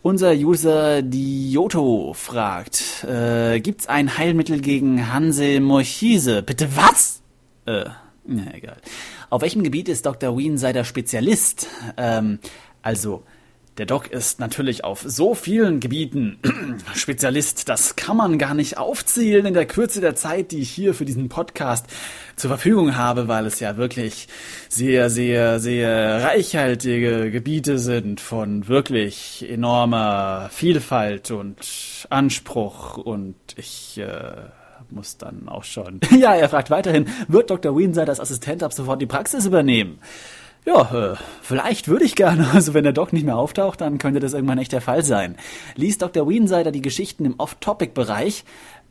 Unser 0.02 0.32
User 0.32 1.02
Dioto 1.02 2.14
fragt, 2.14 3.04
äh, 3.04 3.60
gibt's 3.60 3.88
ein 3.88 4.18
Heilmittel 4.18 4.62
gegen 4.62 5.12
Hanselmorchise? 5.12 6.42
Bitte 6.42 6.76
was? 6.76 7.22
Äh, 7.66 7.86
na 8.26 8.54
egal. 8.54 8.78
Auf 9.30 9.42
welchem 9.42 9.62
Gebiet 9.62 9.90
ist 9.90 10.06
Dr. 10.06 10.38
Wien 10.38 10.58
Spezialist? 10.86 11.68
Ähm, 11.98 12.40
also, 12.82 13.24
Der 13.78 13.86
Doc 13.86 14.12
ist 14.12 14.40
natürlich 14.40 14.84
auf 14.84 15.04
so 15.06 15.36
vielen 15.36 15.80
Gebieten 15.80 16.40
Spezialist, 16.96 17.70
das 17.70 17.96
kann 17.96 18.18
man 18.18 18.38
gar 18.38 18.54
nicht 18.54 18.78
aufzählen 18.78 19.46
in 19.46 19.54
der 19.54 19.66
Kürze 19.66 20.02
der 20.02 20.16
Zeit, 20.16 20.52
die 20.52 20.60
ich 20.60 20.70
hier 20.70 20.94
für 20.94 21.06
diesen 21.06 21.30
Podcast 21.30 21.86
zur 22.36 22.50
Verfügung 22.50 22.98
habe, 22.98 23.28
weil 23.28 23.46
es 23.46 23.60
ja 23.62 23.78
wirklich 23.78 24.28
sehr, 24.68 25.10
sehr, 25.10 25.60
sehr 25.60 26.24
reichhaltige 26.24 27.32
Gebiete 27.32 27.80
sind 27.80 28.20
von 28.20 28.68
wirklich 28.68 29.46
enormer 29.50 30.50
Vielfalt 30.52 31.32
und 31.32 31.58
Anspruch 32.10 32.98
und 32.98 33.36
ich 33.56 33.98
äh, 33.98 34.34
muss 34.92 35.18
dann 35.18 35.48
auch 35.48 35.64
schon. 35.64 36.00
ja, 36.20 36.36
er 36.36 36.50
fragt 36.50 36.70
weiterhin, 36.70 37.08
wird 37.28 37.50
Dr. 37.50 37.78
Wienside 37.78 38.10
als 38.10 38.20
Assistent 38.20 38.64
ab 38.64 38.74
sofort 38.74 39.02
die 39.02 39.06
Praxis 39.06 39.46
übernehmen? 39.46 40.00
Ja, 40.66 41.14
äh, 41.14 41.16
vielleicht 41.42 41.88
würde 41.88 42.06
ich 42.06 42.16
gerne. 42.16 42.50
Also 42.54 42.74
wenn 42.74 42.84
der 42.84 42.94
Doc 42.94 43.14
nicht 43.14 43.26
mehr 43.26 43.38
auftaucht, 43.38 43.82
dann 43.82 43.98
könnte 43.98 44.20
das 44.20 44.34
irgendwann 44.34 44.58
echt 44.58 44.74
der 44.74 44.82
Fall 44.82 45.04
sein. 45.04 45.36
Lies 45.76 45.98
Dr. 45.98 46.28
Weensider 46.30 46.72
die 46.72 46.82
Geschichten 46.82 47.26
im 47.26 47.36
Off-Topic-Bereich 47.40 48.44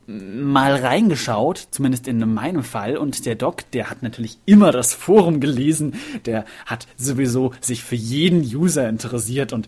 mal 0.09 0.75
reingeschaut, 0.75 1.67
zumindest 1.69 2.07
in 2.07 2.33
meinem 2.33 2.63
Fall. 2.63 2.97
Und 2.97 3.25
der 3.27 3.35
Doc, 3.35 3.69
der 3.71 3.91
hat 3.91 4.01
natürlich 4.01 4.39
immer 4.45 4.71
das 4.71 4.93
Forum 4.93 5.39
gelesen. 5.39 5.93
Der 6.25 6.45
hat 6.65 6.87
sowieso 6.97 7.53
sich 7.61 7.83
für 7.83 7.95
jeden 7.95 8.41
User 8.41 8.89
interessiert 8.89 9.53
und 9.53 9.67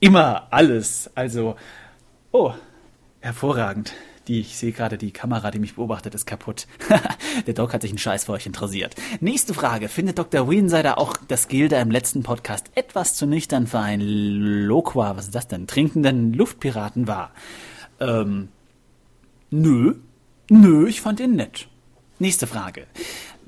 immer 0.00 0.46
alles. 0.50 1.10
Also, 1.14 1.56
oh, 2.32 2.54
hervorragend. 3.20 3.92
Die, 4.28 4.40
ich 4.40 4.56
sehe 4.56 4.72
gerade, 4.72 4.98
die 4.98 5.10
Kamera, 5.10 5.50
die 5.50 5.58
mich 5.58 5.76
beobachtet, 5.76 6.14
ist 6.14 6.26
kaputt. 6.26 6.66
der 7.46 7.54
Doc 7.54 7.72
hat 7.72 7.82
sich 7.82 7.90
einen 7.90 7.98
Scheiß 7.98 8.24
für 8.24 8.32
euch 8.32 8.46
interessiert. 8.46 8.94
Nächste 9.20 9.54
Frage. 9.54 9.88
Findet 9.88 10.18
Dr. 10.18 10.50
Weensider 10.50 10.98
auch, 10.98 11.16
dass 11.28 11.48
Gilda 11.48 11.80
im 11.80 11.90
letzten 11.90 12.22
Podcast 12.22 12.70
etwas 12.74 13.14
zu 13.14 13.26
nüchtern 13.26 13.66
für 13.66 13.78
einen 13.80 14.66
Loqua, 14.66 15.16
was 15.16 15.26
ist 15.26 15.34
das 15.34 15.48
denn, 15.48 15.66
trinkenden 15.66 16.34
Luftpiraten 16.34 17.06
war? 17.06 17.32
Ähm, 18.00 18.48
nö. 19.50 19.94
Nö, 20.50 20.88
ich 20.88 21.00
fand 21.00 21.20
ihn 21.20 21.36
nett. 21.36 21.68
Nächste 22.18 22.46
Frage 22.46 22.86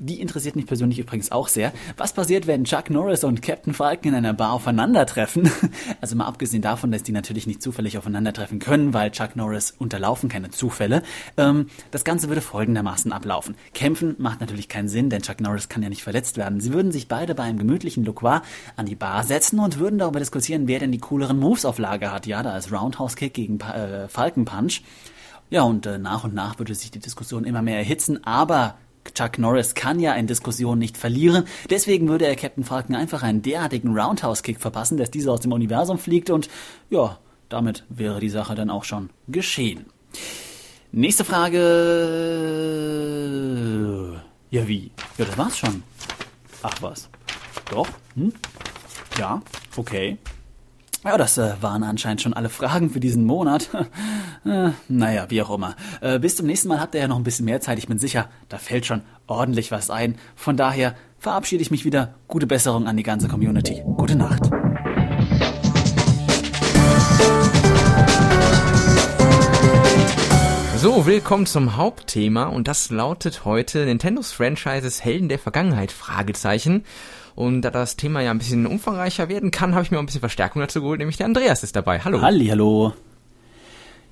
die 0.01 0.19
interessiert 0.19 0.55
mich 0.55 0.65
persönlich 0.65 0.99
übrigens 0.99 1.31
auch 1.31 1.47
sehr. 1.47 1.71
Was 1.95 2.13
passiert, 2.13 2.47
wenn 2.47 2.63
Chuck 2.63 2.89
Norris 2.89 3.23
und 3.23 3.41
Captain 3.41 3.73
Falcon 3.73 4.09
in 4.09 4.15
einer 4.15 4.33
Bar 4.33 4.53
aufeinandertreffen? 4.53 5.49
Also 5.99 6.15
mal 6.15 6.25
abgesehen 6.25 6.61
davon, 6.61 6.91
dass 6.91 7.03
die 7.03 7.11
natürlich 7.11 7.45
nicht 7.45 7.61
zufällig 7.61 7.97
aufeinandertreffen 7.97 8.59
können, 8.59 8.93
weil 8.93 9.11
Chuck 9.11 9.35
Norris 9.35 9.75
unterlaufen 9.77 10.29
keine 10.29 10.49
Zufälle. 10.49 11.03
Ähm, 11.37 11.67
das 11.91 12.03
Ganze 12.03 12.27
würde 12.27 12.41
folgendermaßen 12.41 13.11
ablaufen. 13.11 13.55
Kämpfen 13.73 14.15
macht 14.17 14.41
natürlich 14.41 14.67
keinen 14.67 14.87
Sinn, 14.87 15.09
denn 15.09 15.21
Chuck 15.21 15.41
Norris 15.41 15.69
kann 15.69 15.83
ja 15.83 15.89
nicht 15.89 16.01
verletzt 16.01 16.37
werden. 16.37 16.59
Sie 16.59 16.73
würden 16.73 16.91
sich 16.91 17.07
beide 17.07 17.35
bei 17.35 17.43
einem 17.43 17.59
gemütlichen 17.59 18.03
Loquois 18.03 18.41
an 18.75 18.85
die 18.85 18.95
Bar 18.95 19.23
setzen 19.23 19.59
und 19.59 19.79
würden 19.79 19.99
darüber 19.99 20.19
diskutieren, 20.19 20.67
wer 20.67 20.79
denn 20.79 20.91
die 20.91 20.99
cooleren 20.99 21.39
Moves 21.39 21.65
auf 21.65 21.77
Lager 21.77 22.11
hat. 22.11 22.25
Ja, 22.25 22.41
da 22.41 22.57
ist 22.57 22.71
Roundhouse 22.71 23.15
Kick 23.15 23.33
gegen 23.33 23.59
äh, 23.59 24.07
Falcon 24.07 24.45
Punch. 24.45 24.81
Ja, 25.51 25.63
und 25.63 25.85
äh, 25.85 25.97
nach 25.97 26.23
und 26.23 26.33
nach 26.33 26.57
würde 26.57 26.73
sich 26.73 26.91
die 26.91 26.99
Diskussion 26.99 27.43
immer 27.43 27.61
mehr 27.61 27.77
erhitzen, 27.77 28.23
aber 28.23 28.75
Chuck 29.13 29.37
Norris 29.39 29.75
kann 29.75 29.99
ja 29.99 30.13
in 30.13 30.27
Diskussionen 30.27 30.79
nicht 30.79 30.97
verlieren, 30.97 31.45
deswegen 31.69 32.07
würde 32.07 32.25
er 32.25 32.35
Captain 32.35 32.63
Falcon 32.63 32.95
einfach 32.95 33.23
einen 33.23 33.41
derartigen 33.41 33.97
Roundhouse-Kick 33.97 34.59
verpassen, 34.59 34.97
dass 34.97 35.11
dieser 35.11 35.31
aus 35.33 35.41
dem 35.41 35.51
Universum 35.51 35.97
fliegt 35.97 36.29
und 36.29 36.49
ja, 36.89 37.17
damit 37.49 37.83
wäre 37.89 38.19
die 38.19 38.29
Sache 38.29 38.55
dann 38.55 38.69
auch 38.69 38.83
schon 38.83 39.09
geschehen. 39.27 39.85
Nächste 40.91 41.23
Frage. 41.23 41.59
Ja, 44.49 44.67
wie? 44.67 44.91
Ja, 45.17 45.25
das 45.25 45.37
war's 45.37 45.57
schon. 45.57 45.83
Ach 46.63 46.81
was. 46.81 47.09
Doch? 47.69 47.87
Hm? 48.15 48.33
Ja, 49.17 49.41
okay. 49.77 50.17
Ja, 51.03 51.17
das 51.17 51.37
äh, 51.37 51.53
waren 51.61 51.83
anscheinend 51.83 52.21
schon 52.21 52.33
alle 52.33 52.49
Fragen 52.49 52.91
für 52.91 52.99
diesen 52.99 53.25
Monat. 53.25 53.69
äh, 54.45 54.69
naja, 54.87 55.25
wie 55.29 55.41
auch 55.41 55.49
immer. 55.49 55.75
Äh, 55.99 56.19
bis 56.19 56.35
zum 56.35 56.45
nächsten 56.45 56.67
Mal 56.67 56.79
habt 56.79 56.93
ihr 56.93 57.01
ja 57.01 57.07
noch 57.07 57.17
ein 57.17 57.23
bisschen 57.23 57.45
mehr 57.45 57.59
Zeit. 57.59 57.79
Ich 57.79 57.87
bin 57.87 57.97
sicher, 57.97 58.29
da 58.49 58.57
fällt 58.57 58.85
schon 58.85 59.01
ordentlich 59.25 59.71
was 59.71 59.89
ein. 59.89 60.15
Von 60.35 60.57
daher 60.57 60.95
verabschiede 61.17 61.63
ich 61.63 61.71
mich 61.71 61.85
wieder. 61.85 62.13
Gute 62.27 62.45
Besserung 62.45 62.87
an 62.87 62.97
die 62.97 63.03
ganze 63.03 63.27
Community. 63.27 63.81
Gute 63.97 64.15
Nacht. 64.15 64.50
So, 70.81 71.05
willkommen 71.05 71.45
zum 71.45 71.77
Hauptthema 71.77 72.45
und 72.45 72.67
das 72.67 72.89
lautet 72.89 73.45
heute 73.45 73.85
Nintendos 73.85 74.31
Franchises 74.31 75.05
Helden 75.05 75.29
der 75.29 75.37
Vergangenheit? 75.37 75.91
Fragezeichen. 75.91 76.85
Und 77.35 77.61
da 77.61 77.69
das 77.69 77.97
Thema 77.97 78.21
ja 78.21 78.31
ein 78.31 78.39
bisschen 78.39 78.65
umfangreicher 78.65 79.29
werden 79.29 79.51
kann, 79.51 79.75
habe 79.75 79.83
ich 79.83 79.91
mir 79.91 79.97
auch 79.97 80.01
ein 80.01 80.07
bisschen 80.07 80.21
Verstärkung 80.21 80.59
dazu 80.59 80.81
geholt, 80.81 80.97
nämlich 80.97 81.17
der 81.17 81.27
Andreas 81.27 81.61
ist 81.61 81.75
dabei. 81.75 81.99
Hallo. 81.99 82.21
Halli, 82.21 82.47
hallo. 82.47 82.93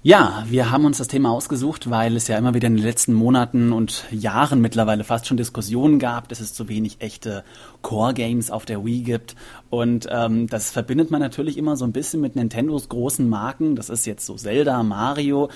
Ja, 0.02 0.46
wir 0.48 0.72
haben 0.72 0.86
uns 0.86 0.98
das 0.98 1.10
Thema 1.10 1.30
ausgesucht, 1.30 1.90
weil 1.90 2.16
es 2.16 2.30
ja 2.30 2.38
immer 2.38 2.54
wieder 2.54 2.68
in 2.68 2.78
den 2.78 2.86
letzten 2.86 3.12
Monaten 3.12 3.74
und 3.74 4.06
Jahren 4.12 4.62
mittlerweile 4.62 5.04
fast 5.04 5.28
schon 5.28 5.36
Diskussionen 5.36 6.00
gab, 6.00 6.30
dass 6.30 6.40
es 6.40 6.54
zu 6.54 6.70
wenig 6.70 7.02
echte 7.02 7.44
Core-Games 7.82 8.50
auf 8.50 8.64
der 8.64 8.86
Wii 8.86 9.02
gibt. 9.02 9.36
Und 9.70 10.08
ähm, 10.10 10.48
das 10.48 10.72
verbindet 10.72 11.12
man 11.12 11.20
natürlich 11.20 11.58
immer 11.58 11.76
so 11.76 11.84
ein 11.84 11.92
bisschen 11.92 12.22
mit 12.22 12.38
Nintendos 12.38 12.88
großen 12.88 13.28
Marken. 13.28 13.76
Das 13.76 13.90
ist 13.90 14.06
jetzt 14.06 14.26
so 14.26 14.36
Zelda, 14.36 14.84
Mario. 14.84 15.50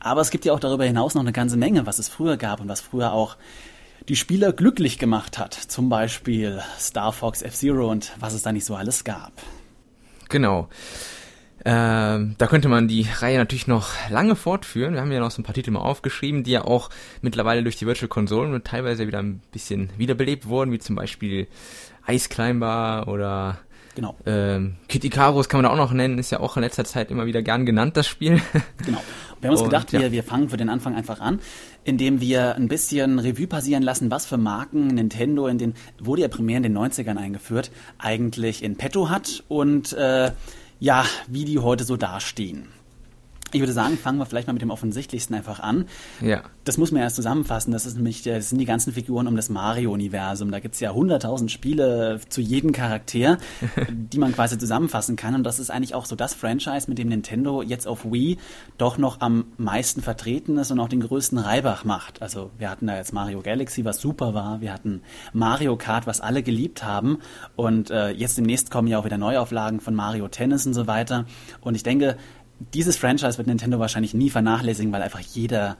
Aber 0.00 0.20
es 0.20 0.30
gibt 0.30 0.44
ja 0.44 0.52
auch 0.52 0.60
darüber 0.60 0.84
hinaus 0.84 1.14
noch 1.14 1.22
eine 1.22 1.32
ganze 1.32 1.56
Menge, 1.56 1.86
was 1.86 1.98
es 1.98 2.08
früher 2.08 2.36
gab 2.36 2.60
und 2.60 2.68
was 2.68 2.80
früher 2.80 3.12
auch 3.12 3.36
die 4.08 4.16
Spieler 4.16 4.52
glücklich 4.52 4.98
gemacht 4.98 5.38
hat. 5.38 5.54
Zum 5.54 5.88
Beispiel 5.88 6.62
Star 6.78 7.12
Fox 7.12 7.42
F-Zero 7.42 7.90
und 7.90 8.12
was 8.18 8.32
es 8.32 8.42
da 8.42 8.52
nicht 8.52 8.64
so 8.64 8.74
alles 8.74 9.04
gab. 9.04 9.32
Genau. 10.28 10.68
Ähm, 11.64 12.36
da 12.38 12.46
könnte 12.46 12.68
man 12.68 12.86
die 12.86 13.06
Reihe 13.20 13.36
natürlich 13.36 13.66
noch 13.66 13.88
lange 14.10 14.36
fortführen. 14.36 14.94
Wir 14.94 15.00
haben 15.00 15.10
ja 15.10 15.20
noch 15.20 15.32
so 15.32 15.42
ein 15.42 15.44
paar 15.44 15.54
Titel 15.54 15.72
mal 15.72 15.80
aufgeschrieben, 15.80 16.44
die 16.44 16.52
ja 16.52 16.64
auch 16.64 16.88
mittlerweile 17.20 17.62
durch 17.62 17.76
die 17.76 17.86
Virtual 17.86 18.08
Konsolen 18.08 18.62
teilweise 18.62 19.06
wieder 19.06 19.18
ein 19.18 19.42
bisschen 19.50 19.90
wiederbelebt 19.96 20.46
wurden, 20.46 20.70
wie 20.72 20.78
zum 20.78 20.94
Beispiel 20.94 21.48
Ice 22.06 22.28
Climber 22.28 23.06
oder 23.08 23.58
Genau. 23.98 24.14
Ähm, 24.26 24.76
Kid 24.86 25.02
Icarus 25.02 25.48
kann 25.48 25.58
man 25.58 25.64
da 25.64 25.72
auch 25.72 25.88
noch 25.88 25.92
nennen, 25.92 26.18
ist 26.18 26.30
ja 26.30 26.38
auch 26.38 26.56
in 26.56 26.62
letzter 26.62 26.84
Zeit 26.84 27.10
immer 27.10 27.26
wieder 27.26 27.42
gern 27.42 27.66
genannt, 27.66 27.96
das 27.96 28.06
Spiel. 28.06 28.40
Genau. 28.86 29.00
Wir 29.40 29.48
haben 29.48 29.54
uns 29.54 29.62
Und, 29.62 29.70
gedacht, 29.70 29.92
ja. 29.92 30.00
wir, 30.00 30.12
wir 30.12 30.22
fangen 30.22 30.50
für 30.50 30.56
den 30.56 30.68
Anfang 30.68 30.94
einfach 30.94 31.18
an, 31.20 31.40
indem 31.82 32.20
wir 32.20 32.54
ein 32.54 32.68
bisschen 32.68 33.18
Revue 33.18 33.48
passieren 33.48 33.82
lassen, 33.82 34.08
was 34.08 34.24
für 34.24 34.36
Marken 34.36 34.86
Nintendo 34.86 35.48
in 35.48 35.58
den, 35.58 35.74
wurde 35.98 36.22
ja 36.22 36.28
primär 36.28 36.58
in 36.58 36.62
den 36.62 36.78
90ern 36.78 37.16
eingeführt, 37.16 37.72
eigentlich 37.98 38.62
in 38.62 38.76
petto 38.76 39.10
hat 39.10 39.42
und 39.48 39.92
äh, 39.94 40.30
ja, 40.78 41.04
wie 41.26 41.44
die 41.44 41.58
heute 41.58 41.82
so 41.82 41.96
dastehen. 41.96 42.68
Ich 43.52 43.60
würde 43.60 43.72
sagen, 43.72 43.96
fangen 43.96 44.18
wir 44.18 44.26
vielleicht 44.26 44.46
mal 44.46 44.52
mit 44.52 44.62
dem 44.62 44.70
offensichtlichsten 44.70 45.34
einfach 45.34 45.60
an. 45.60 45.86
Ja. 46.20 46.42
Das 46.64 46.76
muss 46.76 46.92
man 46.92 47.00
erst 47.00 47.16
zusammenfassen. 47.16 47.72
Das, 47.72 47.86
ist 47.86 47.96
nämlich, 47.96 48.22
das 48.22 48.50
sind 48.50 48.58
die 48.58 48.66
ganzen 48.66 48.92
Figuren 48.92 49.26
um 49.26 49.36
das 49.36 49.48
Mario-Universum. 49.48 50.50
Da 50.50 50.60
gibt 50.60 50.74
es 50.74 50.80
ja 50.80 50.92
hunderttausend 50.92 51.50
Spiele 51.50 52.20
zu 52.28 52.42
jedem 52.42 52.72
Charakter, 52.72 53.38
die 53.90 54.18
man 54.18 54.32
quasi 54.32 54.58
zusammenfassen 54.58 55.16
kann. 55.16 55.34
Und 55.34 55.44
das 55.44 55.58
ist 55.58 55.70
eigentlich 55.70 55.94
auch 55.94 56.04
so 56.04 56.14
das 56.14 56.34
Franchise, 56.34 56.88
mit 56.88 56.98
dem 56.98 57.08
Nintendo 57.08 57.62
jetzt 57.62 57.86
auf 57.86 58.04
Wii 58.04 58.36
doch 58.76 58.98
noch 58.98 59.20
am 59.20 59.46
meisten 59.56 60.02
vertreten 60.02 60.58
ist 60.58 60.70
und 60.70 60.80
auch 60.80 60.88
den 60.88 61.00
größten 61.00 61.38
Reibach 61.38 61.84
macht. 61.84 62.20
Also 62.20 62.50
wir 62.58 62.68
hatten 62.68 62.86
da 62.86 62.96
jetzt 62.96 63.12
Mario 63.12 63.40
Galaxy, 63.40 63.84
was 63.84 64.00
super 64.00 64.34
war. 64.34 64.60
Wir 64.60 64.72
hatten 64.72 65.02
Mario 65.32 65.76
Kart, 65.76 66.06
was 66.06 66.20
alle 66.20 66.42
geliebt 66.42 66.84
haben. 66.84 67.18
Und 67.56 67.90
äh, 67.90 68.10
jetzt 68.10 68.36
demnächst 68.36 68.70
kommen 68.70 68.88
ja 68.88 68.98
auch 68.98 69.04
wieder 69.04 69.18
Neuauflagen 69.18 69.80
von 69.80 69.94
Mario 69.94 70.28
Tennis 70.28 70.66
und 70.66 70.74
so 70.74 70.86
weiter. 70.86 71.24
Und 71.60 71.74
ich 71.74 71.82
denke, 71.82 72.16
dieses 72.74 72.96
Franchise 72.96 73.38
wird 73.38 73.46
Nintendo 73.46 73.78
wahrscheinlich 73.78 74.14
nie 74.14 74.30
vernachlässigen, 74.30 74.92
weil 74.92 75.02
einfach 75.02 75.20
jeder, 75.20 75.76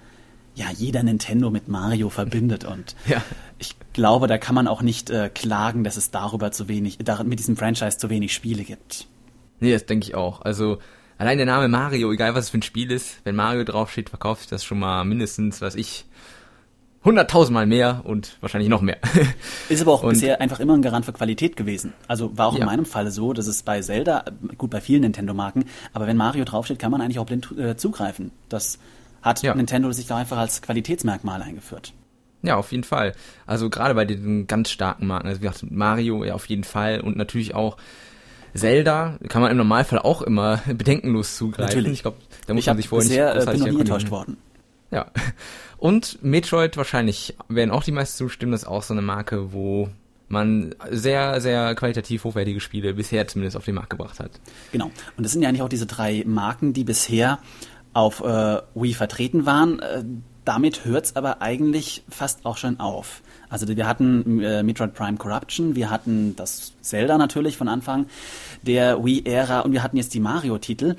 ja, 0.54 0.66
jeder 0.74 1.02
Nintendo 1.02 1.50
mit 1.50 1.68
Mario 1.68 2.08
verbindet 2.08 2.64
und 2.64 2.94
ja. 3.06 3.22
ich 3.58 3.74
glaube, 3.92 4.26
da 4.26 4.38
kann 4.38 4.54
man 4.54 4.68
auch 4.68 4.82
nicht 4.82 5.10
äh, 5.10 5.30
klagen, 5.32 5.84
dass 5.84 5.96
es 5.96 6.10
darüber 6.10 6.52
zu 6.52 6.68
wenig, 6.68 6.98
da, 6.98 7.22
mit 7.24 7.38
diesem 7.38 7.56
Franchise 7.56 7.98
zu 7.98 8.10
wenig 8.10 8.32
Spiele 8.32 8.64
gibt. 8.64 9.06
Nee, 9.60 9.72
das 9.72 9.86
denke 9.86 10.06
ich 10.06 10.14
auch. 10.14 10.42
Also 10.42 10.78
allein 11.18 11.36
der 11.36 11.46
Name 11.46 11.68
Mario, 11.68 12.12
egal 12.12 12.34
was 12.34 12.44
es 12.44 12.50
für 12.50 12.58
ein 12.58 12.62
Spiel 12.62 12.90
ist, 12.90 13.20
wenn 13.24 13.34
Mario 13.36 13.64
draufsteht, 13.64 14.10
verkauft 14.10 14.42
sich 14.42 14.50
das 14.50 14.64
schon 14.64 14.78
mal 14.78 15.04
mindestens, 15.04 15.60
was 15.60 15.74
ich, 15.74 16.04
hunderttausendmal 17.04 17.66
mehr 17.66 18.02
und 18.04 18.36
wahrscheinlich 18.40 18.68
noch 18.68 18.80
mehr. 18.80 18.98
Ist 19.68 19.82
aber 19.82 19.92
auch 19.92 20.02
und, 20.02 20.10
bisher 20.10 20.40
einfach 20.40 20.60
immer 20.60 20.74
ein 20.74 20.82
Garant 20.82 21.04
für 21.04 21.12
Qualität 21.12 21.56
gewesen. 21.56 21.92
Also 22.06 22.36
war 22.36 22.48
auch 22.48 22.54
ja. 22.54 22.60
in 22.60 22.66
meinem 22.66 22.84
Falle 22.84 23.10
so, 23.10 23.32
dass 23.32 23.46
es 23.46 23.62
bei 23.62 23.80
Zelda, 23.80 24.24
gut 24.56 24.70
bei 24.70 24.80
vielen 24.80 25.02
Nintendo-Marken, 25.02 25.64
aber 25.92 26.06
wenn 26.06 26.16
Mario 26.16 26.44
draufsteht, 26.44 26.78
kann 26.78 26.90
man 26.90 27.00
eigentlich 27.00 27.18
auch 27.18 27.26
blind 27.26 27.52
äh, 27.58 27.76
zugreifen. 27.76 28.32
Das 28.48 28.78
hat 29.22 29.42
ja. 29.42 29.54
Nintendo 29.54 29.90
sich 29.92 30.06
da 30.06 30.16
einfach 30.16 30.38
als 30.38 30.62
Qualitätsmerkmal 30.62 31.42
eingeführt. 31.42 31.92
Ja, 32.42 32.56
auf 32.56 32.70
jeden 32.70 32.84
Fall. 32.84 33.14
Also 33.46 33.68
gerade 33.68 33.94
bei 33.94 34.04
den 34.04 34.46
ganz 34.46 34.70
starken 34.70 35.06
Marken, 35.06 35.28
also 35.28 35.40
wie 35.40 35.46
gesagt, 35.46 35.70
Mario 35.70 36.24
ja 36.24 36.34
auf 36.34 36.46
jeden 36.46 36.64
Fall 36.64 37.00
und 37.00 37.16
natürlich 37.16 37.54
auch 37.54 37.76
Zelda 38.54 39.18
kann 39.28 39.42
man 39.42 39.50
im 39.50 39.56
Normalfall 39.56 39.98
auch 39.98 40.22
immer 40.22 40.62
bedenkenlos 40.66 41.36
zugreifen. 41.36 41.64
Natürlich. 41.64 41.92
Ich 41.92 42.02
glaube, 42.02 42.18
da 42.46 42.54
muss 42.54 42.62
ich 42.62 42.66
man 42.66 42.76
sich 42.76 42.88
vorher 42.88 43.08
bisher, 43.08 43.24
nicht 43.26 43.34
großartig 43.36 43.62
bin 43.62 43.72
noch 43.72 43.74
nie 43.74 43.80
enttäuscht 43.80 44.10
worden. 44.10 44.36
Ja. 44.90 45.10
Und 45.76 46.22
Metroid 46.22 46.76
wahrscheinlich 46.76 47.36
werden 47.48 47.70
auch 47.70 47.84
die 47.84 47.92
meisten 47.92 48.16
zustimmen, 48.16 48.52
das 48.52 48.62
ist 48.62 48.68
auch 48.68 48.82
so 48.82 48.94
eine 48.94 49.02
Marke, 49.02 49.52
wo 49.52 49.88
man 50.28 50.74
sehr, 50.90 51.40
sehr 51.40 51.74
qualitativ 51.74 52.24
hochwertige 52.24 52.60
Spiele 52.60 52.94
bisher 52.94 53.26
zumindest 53.26 53.56
auf 53.56 53.64
den 53.64 53.74
Markt 53.74 53.90
gebracht 53.90 54.20
hat. 54.20 54.32
Genau. 54.72 54.90
Und 55.16 55.24
das 55.24 55.32
sind 55.32 55.42
ja 55.42 55.48
eigentlich 55.48 55.62
auch 55.62 55.68
diese 55.68 55.86
drei 55.86 56.22
Marken, 56.26 56.72
die 56.72 56.84
bisher 56.84 57.38
auf 57.94 58.20
äh, 58.20 58.60
Wii 58.74 58.94
vertreten 58.94 59.46
waren. 59.46 59.80
Äh, 59.80 60.04
damit 60.44 60.86
hört's 60.86 61.14
aber 61.16 61.42
eigentlich 61.42 62.04
fast 62.08 62.46
auch 62.46 62.56
schon 62.56 62.80
auf. 62.80 63.22
Also 63.50 63.68
wir 63.68 63.86
hatten 63.86 64.40
äh, 64.40 64.62
Metroid 64.62 64.94
Prime 64.94 65.16
Corruption, 65.16 65.74
wir 65.74 65.90
hatten 65.90 66.36
das 66.36 66.72
Zelda 66.80 67.18
natürlich 67.18 67.56
von 67.56 67.68
Anfang 67.68 68.06
der 68.62 69.04
Wii-Ära 69.04 69.60
und 69.60 69.72
wir 69.72 69.82
hatten 69.82 69.96
jetzt 69.96 70.14
die 70.14 70.20
Mario-Titel. 70.20 70.96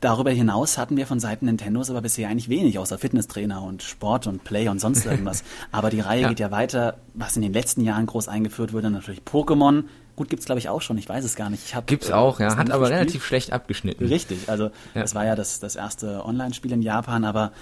Darüber 0.00 0.30
hinaus 0.30 0.78
hatten 0.78 0.96
wir 0.96 1.06
von 1.06 1.20
Seiten 1.20 1.46
Nintendos 1.46 1.90
aber 1.90 2.00
bisher 2.00 2.28
eigentlich 2.28 2.48
wenig, 2.48 2.78
außer 2.78 2.98
Fitnesstrainer 2.98 3.62
und 3.62 3.82
Sport 3.82 4.26
und 4.26 4.44
Play 4.44 4.68
und 4.68 4.80
sonst 4.80 5.06
irgendwas. 5.06 5.44
aber 5.72 5.90
die 5.90 6.00
Reihe 6.00 6.22
ja. 6.22 6.28
geht 6.28 6.40
ja 6.40 6.50
weiter. 6.50 6.98
Was 7.14 7.36
in 7.36 7.42
den 7.42 7.52
letzten 7.52 7.82
Jahren 7.82 8.06
groß 8.06 8.28
eingeführt 8.28 8.72
wurde, 8.72 8.90
natürlich 8.90 9.20
Pokémon. 9.22 9.84
Gut, 10.16 10.28
gibt's 10.28 10.46
glaube 10.46 10.58
ich 10.58 10.68
auch 10.68 10.82
schon, 10.82 10.98
ich 10.98 11.08
weiß 11.08 11.24
es 11.24 11.36
gar 11.36 11.48
nicht. 11.50 11.64
Ich 11.64 11.74
hab, 11.74 11.86
gibt's 11.86 12.10
auch, 12.10 12.40
ja, 12.40 12.56
hat 12.56 12.70
aber 12.70 12.80
gespielt. 12.80 13.00
relativ 13.00 13.24
schlecht 13.24 13.52
abgeschnitten. 13.52 14.06
Richtig, 14.06 14.48
also 14.48 14.64
ja. 14.94 15.02
das 15.02 15.14
war 15.14 15.24
ja 15.24 15.36
das, 15.36 15.60
das 15.60 15.76
erste 15.76 16.24
Online-Spiel 16.24 16.72
in 16.72 16.82
Japan, 16.82 17.24
aber 17.24 17.52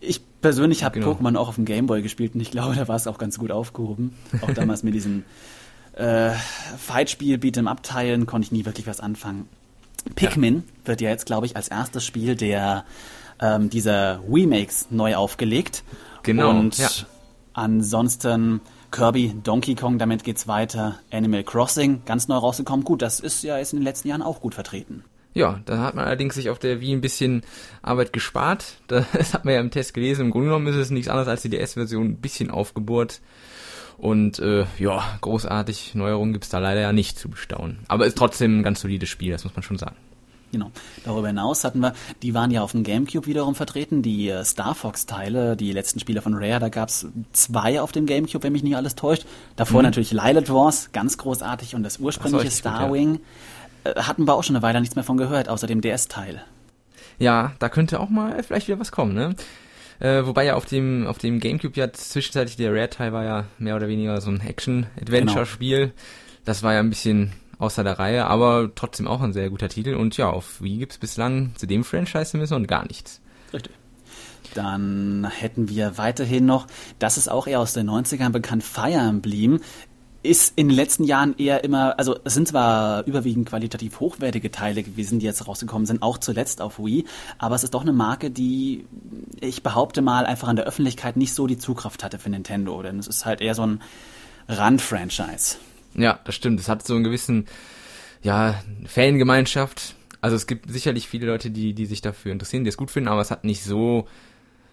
ich 0.00 0.22
persönlich 0.40 0.84
habe 0.84 0.98
genau. 0.98 1.12
Pokémon 1.12 1.36
auch 1.36 1.48
auf 1.48 1.54
dem 1.54 1.64
Gameboy 1.64 2.02
gespielt 2.02 2.34
und 2.34 2.40
ich 2.40 2.50
glaube, 2.50 2.74
da 2.74 2.88
war 2.88 2.96
es 2.96 3.06
auch 3.06 3.18
ganz 3.18 3.38
gut 3.38 3.50
aufgehoben. 3.50 4.14
Auch 4.42 4.52
damals 4.52 4.82
mit 4.82 4.94
diesen 4.94 5.24
äh, 5.94 6.30
Fightspiel, 6.78 7.36
Beat'em 7.36 7.66
Up 7.66 7.82
Teilen 7.82 8.26
konnte 8.26 8.46
ich 8.46 8.52
nie 8.52 8.64
wirklich 8.64 8.86
was 8.86 9.00
anfangen. 9.00 9.48
Pikmin 10.14 10.56
ja. 10.56 10.86
wird 10.86 11.00
ja 11.00 11.10
jetzt, 11.10 11.26
glaube 11.26 11.46
ich, 11.46 11.56
als 11.56 11.68
erstes 11.68 12.04
Spiel 12.04 12.36
der 12.36 12.84
ähm, 13.40 13.70
dieser 13.70 14.20
Remakes 14.28 14.88
neu 14.90 15.16
aufgelegt. 15.16 15.82
Genau. 16.22 16.50
Und 16.50 16.78
ja. 16.78 16.88
ansonsten 17.54 18.60
Kirby, 18.90 19.34
Donkey 19.42 19.74
Kong, 19.74 19.98
damit 19.98 20.24
geht's 20.24 20.48
weiter. 20.48 20.98
Animal 21.10 21.44
Crossing, 21.44 22.02
ganz 22.04 22.28
neu 22.28 22.36
rausgekommen. 22.36 22.84
Gut, 22.84 23.02
das 23.02 23.20
ist 23.20 23.42
ja 23.42 23.58
jetzt 23.58 23.72
in 23.72 23.78
den 23.78 23.84
letzten 23.84 24.08
Jahren 24.08 24.22
auch 24.22 24.40
gut 24.40 24.54
vertreten. 24.54 25.04
Ja, 25.32 25.60
da 25.64 25.78
hat 25.78 25.94
man 25.94 26.06
allerdings 26.06 26.34
sich 26.34 26.50
auf 26.50 26.58
der 26.58 26.80
Wii 26.80 26.92
ein 26.92 27.00
bisschen 27.00 27.42
Arbeit 27.82 28.12
gespart. 28.12 28.78
Das 28.88 29.32
hat 29.32 29.44
man 29.44 29.54
ja 29.54 29.60
im 29.60 29.70
Test 29.70 29.94
gelesen. 29.94 30.26
Im 30.26 30.30
Grunde 30.32 30.48
genommen 30.48 30.66
ist 30.66 30.76
es 30.76 30.90
nichts 30.90 31.08
anderes 31.08 31.28
als 31.28 31.42
die 31.42 31.50
DS-Version 31.50 32.06
ein 32.06 32.16
bisschen 32.16 32.50
aufgebohrt. 32.50 33.20
Und 34.00 34.38
äh, 34.38 34.64
ja, 34.78 35.04
großartig 35.20 35.94
Neuerungen 35.94 36.32
gibt's 36.32 36.48
da 36.48 36.58
leider 36.58 36.80
ja 36.80 36.92
nicht 36.92 37.18
zu 37.18 37.28
bestaunen. 37.28 37.80
Aber 37.86 38.06
ist 38.06 38.16
trotzdem 38.16 38.60
ein 38.60 38.62
ganz 38.62 38.80
solides 38.80 39.10
Spiel, 39.10 39.30
das 39.30 39.44
muss 39.44 39.54
man 39.54 39.62
schon 39.62 39.76
sagen. 39.76 39.96
Genau. 40.52 40.72
Darüber 41.04 41.28
hinaus 41.28 41.62
hatten 41.62 41.80
wir, 41.80 41.92
die 42.22 42.34
waren 42.34 42.50
ja 42.50 42.62
auf 42.62 42.72
dem 42.72 42.82
Gamecube 42.82 43.26
wiederum 43.26 43.54
vertreten, 43.54 44.02
die 44.02 44.28
äh, 44.28 44.44
Star 44.44 44.74
Fox-Teile, 44.74 45.54
die 45.56 45.70
letzten 45.72 46.00
Spiele 46.00 46.22
von 46.22 46.34
Rare, 46.34 46.58
da 46.58 46.68
gab's 46.70 47.06
zwei 47.32 47.80
auf 47.80 47.92
dem 47.92 48.06
Gamecube, 48.06 48.42
wenn 48.42 48.52
mich 48.52 48.62
nicht 48.62 48.74
alles 48.74 48.96
täuscht. 48.96 49.26
Davor 49.56 49.82
mhm. 49.82 49.86
natürlich 49.86 50.12
Lilith 50.12 50.50
Wars, 50.50 50.90
ganz 50.92 51.18
großartig, 51.18 51.74
und 51.74 51.82
das 51.82 51.98
ursprüngliche 51.98 52.50
Starwing. 52.50 53.12
Gut, 53.12 53.20
ja 53.20 53.26
äh, 53.84 53.94
hatten 54.02 54.26
wir 54.26 54.34
auch 54.34 54.44
schon 54.44 54.56
eine 54.56 54.62
Weile 54.62 54.80
nichts 54.80 54.96
mehr 54.96 55.04
von 55.04 55.16
gehört, 55.16 55.48
außer 55.48 55.66
dem 55.66 55.80
DS-Teil. 55.80 56.42
Ja, 57.18 57.52
da 57.58 57.68
könnte 57.68 58.00
auch 58.00 58.08
mal 58.08 58.42
vielleicht 58.42 58.68
wieder 58.68 58.78
was 58.78 58.92
kommen, 58.92 59.14
ne? 59.14 59.34
Äh, 60.00 60.26
wobei 60.26 60.46
ja 60.46 60.54
auf 60.54 60.64
dem, 60.64 61.06
auf 61.06 61.18
dem 61.18 61.40
Gamecube 61.40 61.78
ja 61.78 61.92
zwischenzeitlich 61.92 62.56
der 62.56 62.72
Rare-Teil 62.72 63.12
war 63.12 63.24
ja 63.24 63.44
mehr 63.58 63.76
oder 63.76 63.88
weniger 63.88 64.20
so 64.20 64.30
ein 64.30 64.40
Action-Adventure-Spiel. 64.40 65.78
Genau. 65.78 65.92
Das 66.44 66.62
war 66.62 66.72
ja 66.72 66.80
ein 66.80 66.90
bisschen 66.90 67.32
außer 67.58 67.84
der 67.84 67.98
Reihe, 67.98 68.24
aber 68.26 68.70
trotzdem 68.74 69.06
auch 69.06 69.20
ein 69.20 69.34
sehr 69.34 69.50
guter 69.50 69.68
Titel. 69.68 69.94
Und 69.94 70.16
ja, 70.16 70.30
auf 70.30 70.62
Wii 70.62 70.78
gibt's 70.78 70.98
bislang 70.98 71.52
zu 71.56 71.66
dem 71.66 71.84
Franchise 71.84 72.30
zumindest 72.30 72.52
noch 72.52 72.66
gar 72.66 72.86
nichts. 72.86 73.20
Richtig. 73.52 73.72
Dann 74.54 75.28
hätten 75.30 75.68
wir 75.68 75.98
weiterhin 75.98 76.46
noch, 76.46 76.66
das 76.98 77.18
ist 77.18 77.30
auch 77.30 77.46
eher 77.46 77.60
aus 77.60 77.74
den 77.74 77.88
90ern 77.88 78.30
bekannt, 78.30 78.64
Fire 78.64 78.94
Emblem 78.98 79.60
ist 80.22 80.52
in 80.56 80.68
den 80.68 80.76
letzten 80.76 81.04
Jahren 81.04 81.34
eher 81.38 81.64
immer, 81.64 81.98
also 81.98 82.18
es 82.24 82.34
sind 82.34 82.48
zwar 82.48 83.06
überwiegend 83.06 83.48
qualitativ 83.48 84.00
hochwertige 84.00 84.50
Teile 84.50 84.82
gewesen, 84.82 85.18
die 85.18 85.26
jetzt 85.26 85.46
rausgekommen 85.46 85.86
sind, 85.86 86.02
auch 86.02 86.18
zuletzt 86.18 86.60
auf 86.60 86.78
Wii, 86.78 87.04
aber 87.38 87.54
es 87.54 87.64
ist 87.64 87.74
doch 87.74 87.82
eine 87.82 87.92
Marke, 87.92 88.30
die 88.30 88.84
ich 89.40 89.62
behaupte 89.62 90.02
mal 90.02 90.26
einfach 90.26 90.48
an 90.48 90.56
der 90.56 90.66
Öffentlichkeit 90.66 91.16
nicht 91.16 91.34
so 91.34 91.46
die 91.46 91.58
Zugkraft 91.58 92.04
hatte 92.04 92.18
für 92.18 92.30
Nintendo, 92.30 92.82
denn 92.82 92.98
es 92.98 93.06
ist 93.06 93.24
halt 93.24 93.40
eher 93.40 93.54
so 93.54 93.66
ein 93.66 93.80
Rand-Franchise. 94.48 95.56
Ja, 95.94 96.20
das 96.24 96.34
stimmt. 96.34 96.60
Es 96.60 96.68
hat 96.68 96.86
so 96.86 96.94
einen 96.94 97.04
gewissen, 97.04 97.46
ja, 98.22 98.62
Fangemeinschaft. 98.86 99.94
Also 100.20 100.36
es 100.36 100.46
gibt 100.46 100.70
sicherlich 100.70 101.08
viele 101.08 101.26
Leute, 101.26 101.50
die, 101.50 101.72
die 101.72 101.86
sich 101.86 102.02
dafür 102.02 102.32
interessieren, 102.32 102.64
die 102.64 102.68
es 102.68 102.76
gut 102.76 102.90
finden, 102.90 103.08
aber 103.08 103.22
es 103.22 103.30
hat 103.30 103.44
nicht 103.44 103.64
so 103.64 104.06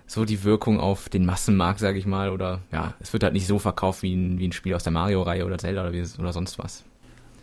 so 0.08 0.26
die 0.26 0.43
Wirkung 0.43 0.80
auf 0.80 1.10
den 1.10 1.26
Massenmarkt, 1.26 1.80
sage 1.80 2.00
ich 2.00 2.06
mal, 2.06 2.30
oder 2.30 2.62
ja, 2.72 2.93
es 3.00 3.13
wird 3.13 3.24
halt 3.24 3.34
nicht 3.34 3.46
so 3.46 3.60
verkauft 3.60 4.02
wie 4.02 4.15
ein, 4.15 4.39
wie 4.39 4.48
ein 4.48 4.54
Spiel 4.54 4.74
aus 4.74 4.84
der 4.84 4.93
Mario-Reihe 4.93 5.46
oder 5.46 5.58
Zelda 5.58 5.82
oder, 5.82 5.93
wie, 5.93 6.04
oder 6.17 6.34
sonst 6.34 6.58
was. 6.58 6.84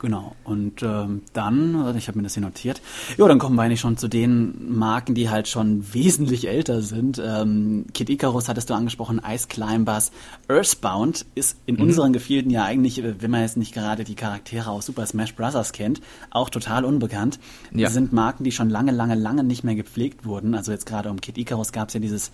Genau. 0.04 0.36
Und 0.44 0.82
ähm, 0.82 1.22
dann, 1.32 1.96
ich 1.96 2.08
habe 2.08 2.18
mir 2.18 2.24
das 2.24 2.34
hier 2.34 2.42
notiert, 2.42 2.82
ja, 3.16 3.26
dann 3.26 3.38
kommen 3.38 3.56
wir 3.56 3.62
eigentlich 3.62 3.80
schon 3.80 3.96
zu 3.96 4.06
den 4.06 4.76
Marken, 4.76 5.14
die 5.14 5.30
halt 5.30 5.48
schon 5.48 5.94
wesentlich 5.94 6.46
älter 6.46 6.82
sind. 6.82 7.18
Ähm, 7.24 7.86
Kid 7.94 8.10
Icarus 8.10 8.50
hattest 8.50 8.68
du 8.68 8.74
angesprochen, 8.74 9.22
Ice 9.26 9.48
Climbers, 9.48 10.12
Earthbound 10.46 11.24
ist 11.34 11.56
in 11.64 11.76
mhm. 11.76 11.84
unseren 11.84 12.12
Gefilden 12.12 12.50
ja 12.50 12.64
eigentlich, 12.64 13.02
äh, 13.02 13.22
wenn 13.22 13.30
man 13.30 13.40
jetzt 13.40 13.56
nicht 13.56 13.72
gerade 13.72 14.04
die 14.04 14.14
Charaktere 14.14 14.68
aus 14.68 14.84
Super 14.84 15.06
Smash 15.06 15.34
Bros. 15.34 15.72
kennt, 15.72 16.02
auch 16.28 16.50
total 16.50 16.84
unbekannt. 16.84 17.40
Ja. 17.72 17.84
Das 17.84 17.94
sind 17.94 18.12
Marken, 18.12 18.44
die 18.44 18.52
schon 18.52 18.68
lange, 18.68 18.92
lange, 18.92 19.14
lange 19.14 19.42
nicht 19.42 19.64
mehr 19.64 19.74
gepflegt 19.74 20.26
wurden. 20.26 20.54
Also 20.54 20.70
jetzt 20.70 20.84
gerade 20.84 21.10
um 21.10 21.18
Kid 21.22 21.38
Icarus 21.38 21.72
gab 21.72 21.88
es 21.88 21.94
ja 21.94 22.00
dieses 22.00 22.30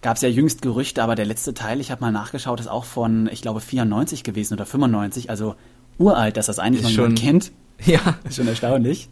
gab 0.00 0.16
es 0.16 0.22
ja 0.22 0.28
jüngst 0.28 0.62
Gerüchte, 0.62 1.02
aber 1.02 1.14
der 1.14 1.24
letzte 1.26 1.54
Teil, 1.54 1.80
ich 1.80 1.92
habe 1.92 2.00
mal 2.00 2.10
nachgeschaut, 2.10 2.58
ist 2.58 2.66
auch 2.66 2.84
von, 2.84 3.28
ich 3.28 3.40
glaube, 3.40 3.60
94 3.60 4.24
gewesen 4.24 4.54
oder 4.54 4.66
95, 4.66 5.30
also 5.30 5.54
uralt, 5.98 6.36
dass 6.36 6.46
das 6.46 6.58
eigentlich 6.58 6.82
ist 6.84 6.96
noch 6.96 7.04
schon, 7.04 7.14
kennt. 7.14 7.52
Ja. 7.84 7.98
Ist 8.22 8.36
schon 8.36 8.46
erstaunlich. 8.46 9.08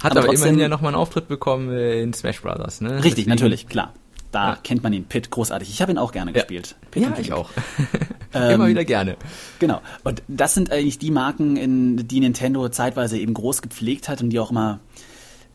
Hat 0.00 0.12
aber, 0.12 0.20
aber 0.20 0.28
trotzdem, 0.28 0.50
immerhin 0.50 0.60
ja 0.60 0.68
nochmal 0.68 0.90
einen 0.90 1.00
Auftritt 1.00 1.26
bekommen 1.26 1.76
in 1.76 2.12
Smash 2.12 2.40
Brothers, 2.40 2.80
ne? 2.80 2.90
Richtig, 2.96 3.10
Deswegen. 3.10 3.30
natürlich, 3.30 3.66
klar. 3.66 3.92
Da 4.30 4.50
ja. 4.50 4.58
kennt 4.62 4.82
man 4.82 4.92
ihn, 4.92 5.04
Pit, 5.04 5.30
großartig. 5.30 5.68
Ich 5.68 5.82
habe 5.82 5.92
ihn 5.92 5.98
auch 5.98 6.12
gerne 6.12 6.30
ja. 6.30 6.34
gespielt. 6.34 6.76
Pit 6.90 7.02
ja, 7.02 7.12
ich 7.18 7.32
auch. 7.32 7.50
Immer 8.32 8.68
wieder 8.68 8.84
gerne. 8.84 9.16
Genau. 9.58 9.82
Und 10.04 10.22
das 10.26 10.54
sind 10.54 10.72
eigentlich 10.72 10.98
die 10.98 11.10
Marken, 11.10 11.56
in, 11.56 12.08
die 12.08 12.20
Nintendo 12.20 12.68
zeitweise 12.68 13.18
eben 13.18 13.34
groß 13.34 13.62
gepflegt 13.62 14.08
hat 14.08 14.22
und 14.22 14.30
die 14.30 14.38
auch 14.38 14.50
immer 14.50 14.80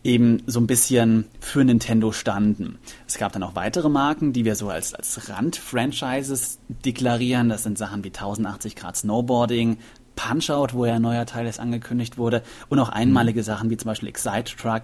eben 0.04 0.42
so 0.46 0.60
ein 0.60 0.68
bisschen 0.68 1.26
für 1.40 1.64
Nintendo 1.64 2.12
standen. 2.12 2.78
Es 3.08 3.18
gab 3.18 3.32
dann 3.32 3.42
auch 3.42 3.56
weitere 3.56 3.88
Marken, 3.88 4.32
die 4.32 4.44
wir 4.44 4.54
so 4.54 4.68
als, 4.68 4.94
als 4.94 5.28
Rand-Franchises 5.28 6.60
deklarieren. 6.68 7.48
Das 7.48 7.64
sind 7.64 7.78
Sachen 7.78 8.04
wie 8.04 8.08
1080 8.08 8.76
Grad 8.76 8.96
Snowboarding, 8.96 9.78
Punch-Out, 10.18 10.74
wo 10.74 10.84
ja 10.84 10.96
ein 10.96 11.02
neuer 11.02 11.26
Teil 11.26 11.46
jetzt 11.46 11.60
angekündigt 11.60 12.18
wurde, 12.18 12.42
und 12.68 12.78
auch 12.78 12.88
einmalige 12.88 13.42
Sachen 13.42 13.70
wie 13.70 13.76
zum 13.76 13.88
Beispiel 13.88 14.08
Excite 14.08 14.56
Truck, 14.56 14.82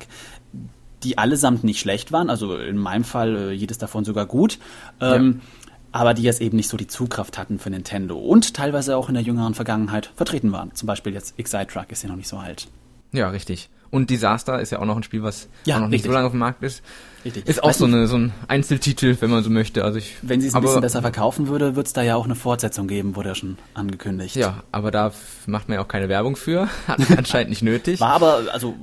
die 1.02 1.18
allesamt 1.18 1.64
nicht 1.64 1.80
schlecht 1.80 2.12
waren, 2.12 2.30
also 2.30 2.56
in 2.56 2.78
meinem 2.78 3.04
Fall 3.04 3.36
äh, 3.36 3.52
jedes 3.52 3.78
davon 3.78 4.04
sogar 4.04 4.26
gut. 4.26 4.58
Ähm, 5.00 5.40
ja 5.40 5.46
aber 5.94 6.12
die 6.12 6.24
jetzt 6.24 6.40
eben 6.40 6.56
nicht 6.56 6.68
so 6.68 6.76
die 6.76 6.88
Zugkraft 6.88 7.38
hatten 7.38 7.60
für 7.60 7.70
Nintendo 7.70 8.18
und 8.18 8.54
teilweise 8.54 8.96
auch 8.96 9.08
in 9.08 9.14
der 9.14 9.22
jüngeren 9.22 9.54
Vergangenheit 9.54 10.10
vertreten 10.16 10.50
waren. 10.50 10.74
Zum 10.74 10.88
Beispiel 10.88 11.12
jetzt 11.12 11.38
Excite 11.38 11.68
Truck 11.68 11.92
ist 11.92 12.02
ja 12.02 12.08
noch 12.08 12.16
nicht 12.16 12.26
so 12.26 12.36
alt. 12.36 12.66
Ja, 13.12 13.28
richtig. 13.28 13.70
Und 13.94 14.10
Disaster 14.10 14.60
ist 14.60 14.70
ja 14.70 14.80
auch 14.80 14.86
noch 14.86 14.96
ein 14.96 15.04
Spiel, 15.04 15.22
was 15.22 15.48
ja, 15.66 15.76
auch 15.76 15.78
noch 15.78 15.86
richtig. 15.86 16.00
nicht 16.00 16.06
so 16.06 16.12
lange 16.12 16.26
auf 16.26 16.32
dem 16.32 16.40
Markt 16.40 16.64
ist. 16.64 16.82
Richtig. 17.24 17.46
Ist 17.46 17.62
auch 17.62 17.72
so, 17.72 17.84
eine, 17.84 18.08
so 18.08 18.16
ein 18.16 18.32
Einzeltitel, 18.48 19.16
wenn 19.20 19.30
man 19.30 19.44
so 19.44 19.50
möchte. 19.50 19.84
Also 19.84 19.98
ich, 19.98 20.16
wenn 20.22 20.40
sie 20.40 20.48
es 20.48 20.54
ein 20.56 20.62
bisschen 20.62 20.80
besser 20.80 21.00
verkaufen 21.00 21.46
würde, 21.46 21.76
wird 21.76 21.86
es 21.86 21.92
da 21.92 22.02
ja 22.02 22.16
auch 22.16 22.24
eine 22.24 22.34
Fortsetzung 22.34 22.88
geben, 22.88 23.14
wurde 23.14 23.28
ja 23.28 23.34
schon 23.36 23.56
angekündigt. 23.72 24.34
Ja, 24.34 24.64
aber 24.72 24.90
da 24.90 25.12
macht 25.46 25.68
man 25.68 25.76
ja 25.76 25.84
auch 25.84 25.86
keine 25.86 26.08
Werbung 26.08 26.34
für. 26.34 26.68
Hat 26.88 26.98
anscheinend 27.16 27.50
nicht 27.50 27.62
nötig. 27.62 28.00
War 28.00 28.14
aber, 28.14 28.42
also 28.52 28.74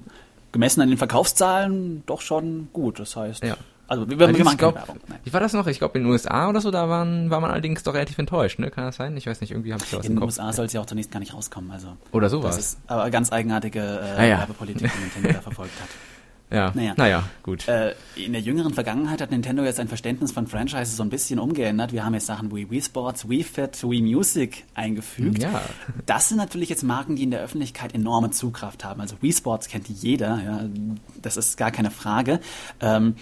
gemessen 0.53 0.79
an 0.79 0.87
den 0.87 0.97
Verkaufszahlen, 0.97 2.03
doch 2.05 2.21
schon 2.21 2.69
gut. 2.71 2.97
Das 2.97 3.17
heißt, 3.17 3.43
ja. 3.43 3.57
Also 3.91 4.09
wir, 4.09 4.17
wir 4.17 4.45
machen 4.45 4.57
glaub, 4.57 4.75
Werbung. 4.75 4.99
Nein. 5.09 5.19
Wie 5.25 5.33
war 5.33 5.41
das 5.41 5.51
noch? 5.51 5.67
Ich 5.67 5.79
glaube 5.79 5.97
in 5.97 6.05
den 6.05 6.13
USA 6.13 6.47
oder 6.47 6.61
so, 6.61 6.71
da 6.71 6.87
waren, 6.87 7.29
war 7.29 7.41
man 7.41 7.51
allerdings 7.51 7.83
doch 7.83 7.93
relativ 7.93 8.17
enttäuscht, 8.19 8.57
ne? 8.57 8.71
Kann 8.71 8.85
das 8.85 8.95
sein? 8.95 9.17
Ich 9.17 9.27
weiß 9.27 9.41
nicht, 9.41 9.51
irgendwie 9.51 9.73
habe 9.73 9.83
ich 9.83 9.89
sowas 9.89 10.05
In 10.05 10.15
den 10.15 10.23
USA 10.23 10.53
soll 10.53 10.67
es 10.67 10.71
ja 10.71 10.79
auch 10.79 10.85
zunächst 10.85 11.11
gar 11.11 11.19
nicht 11.19 11.33
rauskommen. 11.33 11.71
Also 11.71 11.97
oder 12.13 12.29
sowas. 12.29 12.55
Das 12.55 12.65
ist 12.65 12.79
aber 12.87 13.09
ganz 13.09 13.33
eigenartige 13.33 13.79
äh, 13.79 14.17
ah, 14.17 14.23
ja. 14.23 14.37
Werbepolitik, 14.39 14.89
die 14.93 14.99
Nintendo 15.01 15.33
da 15.33 15.41
verfolgt 15.41 15.73
hat. 15.81 15.89
Ja, 16.51 16.73
naja, 16.75 16.93
naja 16.97 17.23
gut. 17.43 17.65
Äh, 17.69 17.95
in 18.17 18.33
der 18.33 18.41
jüngeren 18.41 18.73
Vergangenheit 18.73 19.21
hat 19.21 19.31
Nintendo 19.31 19.63
jetzt 19.63 19.79
ein 19.79 19.87
Verständnis 19.87 20.33
von 20.33 20.47
Franchises 20.47 20.97
so 20.97 21.03
ein 21.03 21.09
bisschen 21.09 21.39
umgeändert. 21.39 21.93
Wir 21.93 22.03
haben 22.03 22.13
jetzt 22.13 22.25
Sachen 22.25 22.53
wie 22.53 22.69
Wii 22.69 22.81
Sports, 22.81 23.29
Wii 23.29 23.43
Fit, 23.43 23.81
Wii 23.81 24.01
Music 24.01 24.65
eingefügt. 24.73 25.41
Ja. 25.41 25.61
Das 26.05 26.27
sind 26.27 26.37
natürlich 26.37 26.67
jetzt 26.67 26.83
Marken, 26.83 27.15
die 27.15 27.23
in 27.23 27.31
der 27.31 27.39
Öffentlichkeit 27.39 27.95
enorme 27.95 28.31
Zugkraft 28.31 28.83
haben. 28.83 28.99
Also 28.99 29.15
Wii 29.21 29.31
Sports 29.31 29.69
kennt 29.69 29.87
jeder, 29.87 30.41
ja, 30.43 30.69
das 31.21 31.37
ist 31.37 31.55
gar 31.55 31.71
keine 31.71 31.89
Frage. 31.89 32.41
Ähm, 32.81 33.15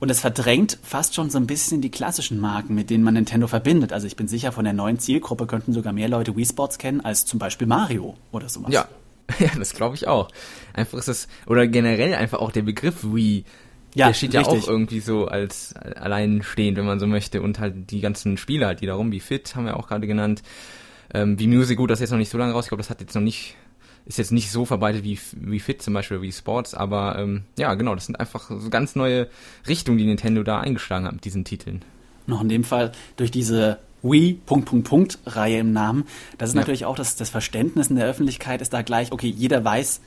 und 0.00 0.10
es 0.10 0.20
verdrängt 0.20 0.78
fast 0.82 1.14
schon 1.14 1.30
so 1.30 1.38
ein 1.38 1.46
bisschen 1.46 1.82
die 1.82 1.90
klassischen 1.90 2.40
Marken, 2.40 2.74
mit 2.74 2.90
denen 2.90 3.04
man 3.04 3.14
Nintendo 3.14 3.46
verbindet. 3.46 3.92
Also 3.92 4.06
ich 4.06 4.16
bin 4.16 4.26
sicher, 4.26 4.50
von 4.50 4.64
der 4.64 4.72
neuen 4.72 4.98
Zielgruppe 4.98 5.46
könnten 5.46 5.72
sogar 5.72 5.92
mehr 5.92 6.08
Leute 6.08 6.34
Wii 6.36 6.46
Sports 6.46 6.78
kennen 6.78 7.02
als 7.02 7.26
zum 7.26 7.38
Beispiel 7.38 7.66
Mario 7.66 8.16
oder 8.32 8.48
sowas. 8.48 8.72
Ja, 8.72 8.88
ja 9.38 9.50
das 9.58 9.74
glaube 9.74 9.94
ich 9.94 10.08
auch. 10.08 10.30
Einfach 10.72 10.98
ist 10.98 11.08
das, 11.08 11.28
oder 11.46 11.66
generell 11.66 12.14
einfach 12.14 12.38
auch 12.38 12.50
der 12.50 12.62
Begriff 12.62 13.04
Wii, 13.04 13.44
ja, 13.94 14.06
der 14.06 14.14
steht 14.14 14.34
richtig. 14.34 14.54
ja 14.54 14.62
auch 14.62 14.68
irgendwie 14.68 15.00
so 15.00 15.26
als 15.26 15.74
alleinstehend, 15.74 16.78
wenn 16.78 16.86
man 16.86 16.98
so 16.98 17.06
möchte. 17.06 17.42
Und 17.42 17.58
halt 17.58 17.90
die 17.90 18.00
ganzen 18.00 18.38
Spiele 18.38 18.66
halt, 18.66 18.80
die 18.80 18.86
da 18.86 18.94
rum, 18.94 19.12
wie 19.12 19.20
Fit, 19.20 19.54
haben 19.54 19.66
wir 19.66 19.76
auch 19.76 19.88
gerade 19.88 20.06
genannt. 20.06 20.42
Ähm, 21.12 21.38
wie 21.38 21.46
Music, 21.46 21.76
gut, 21.76 21.90
das 21.90 21.98
ist 21.98 22.02
jetzt 22.02 22.10
noch 22.12 22.18
nicht 22.18 22.30
so 22.30 22.38
lange 22.38 22.52
raus. 22.52 22.66
Ich 22.66 22.68
glaube, 22.68 22.82
das 22.82 22.90
hat 22.90 23.00
jetzt 23.00 23.14
noch 23.14 23.22
nicht, 23.22 23.56
ist 24.10 24.18
jetzt 24.18 24.32
nicht 24.32 24.50
so 24.50 24.64
verbreitet 24.64 25.04
wie, 25.04 25.18
wie 25.36 25.60
Fit 25.60 25.82
zum 25.82 25.94
Beispiel, 25.94 26.20
wie 26.20 26.32
Sports, 26.32 26.74
aber 26.74 27.16
ähm, 27.18 27.42
ja, 27.56 27.72
genau, 27.74 27.94
das 27.94 28.06
sind 28.06 28.18
einfach 28.18 28.50
so 28.50 28.68
ganz 28.68 28.96
neue 28.96 29.28
Richtungen, 29.68 29.98
die 29.98 30.04
Nintendo 30.04 30.42
da 30.42 30.60
eingeschlagen 30.60 31.06
hat 31.06 31.14
mit 31.14 31.24
diesen 31.24 31.44
Titeln. 31.44 31.82
Noch 32.26 32.42
in 32.42 32.48
dem 32.48 32.64
Fall 32.64 32.90
durch 33.16 33.30
diese 33.30 33.78
Wii, 34.02 34.40
Punkt, 34.46 34.68
Punkt, 34.68 34.88
Punkt, 34.88 35.18
Reihe 35.26 35.58
im 35.58 35.72
Namen. 35.72 36.04
Das 36.38 36.50
ist 36.50 36.54
ja. 36.54 36.60
natürlich 36.60 36.84
auch 36.86 36.96
das, 36.96 37.14
das 37.14 37.30
Verständnis 37.30 37.88
in 37.88 37.96
der 37.96 38.06
Öffentlichkeit 38.06 38.60
ist 38.60 38.72
da 38.72 38.82
gleich, 38.82 39.12
okay, 39.12 39.28
jeder 39.28 39.64
weiß, 39.64 40.00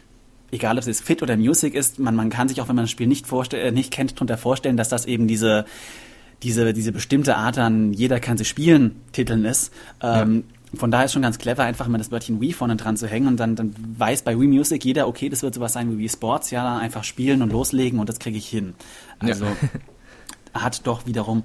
egal 0.51 0.75
ob 0.75 0.81
es 0.81 0.87
jetzt 0.87 1.03
Fit 1.03 1.23
oder 1.23 1.37
Music 1.37 1.73
ist, 1.73 1.97
man, 1.97 2.15
man 2.15 2.29
kann 2.29 2.49
sich 2.49 2.59
auch, 2.59 2.67
wenn 2.67 2.75
man 2.75 2.83
das 2.83 2.91
Spiel 2.91 3.07
nicht, 3.07 3.25
vorstell, 3.25 3.65
äh, 3.65 3.71
nicht 3.71 3.91
kennt, 3.91 4.15
darunter 4.15 4.37
vorstellen, 4.37 4.75
dass 4.75 4.89
das 4.89 5.05
eben 5.05 5.29
diese, 5.29 5.65
diese, 6.41 6.73
diese 6.73 6.91
bestimmte 6.91 7.37
Art 7.37 7.57
an 7.57 7.93
jeder 7.93 8.19
kann 8.19 8.37
sie 8.37 8.45
spielen 8.45 9.01
Titeln 9.13 9.45
ist. 9.45 9.71
Ähm. 10.01 10.43
Von 10.75 10.89
daher 10.89 11.05
ist 11.05 11.13
schon 11.13 11.21
ganz 11.21 11.37
clever, 11.37 11.63
einfach 11.63 11.87
mal 11.87 11.97
das 11.99 12.11
Wörtchen 12.11 12.41
Wii 12.41 12.53
vorne 12.53 12.75
dran 12.75 12.97
zu 12.97 13.07
hängen 13.07 13.27
und 13.27 13.39
dann, 13.39 13.55
dann 13.55 13.75
weiß 13.97 14.23
bei 14.23 14.39
Wii 14.39 14.47
Music 14.47 14.83
jeder, 14.83 15.07
okay, 15.07 15.29
das 15.29 15.43
wird 15.43 15.53
sowas 15.53 15.73
sein 15.73 15.91
wie 15.91 15.99
Wii 15.99 16.09
Sports, 16.09 16.49
ja, 16.51 16.77
einfach 16.77 17.03
spielen 17.03 17.41
und 17.41 17.51
loslegen 17.51 17.99
und 17.99 18.09
das 18.09 18.19
kriege 18.19 18.37
ich 18.37 18.47
hin. 18.47 18.73
Also 19.19 19.45
ja. 19.45 19.53
hat 20.53 20.85
doch 20.87 21.05
wiederum 21.05 21.43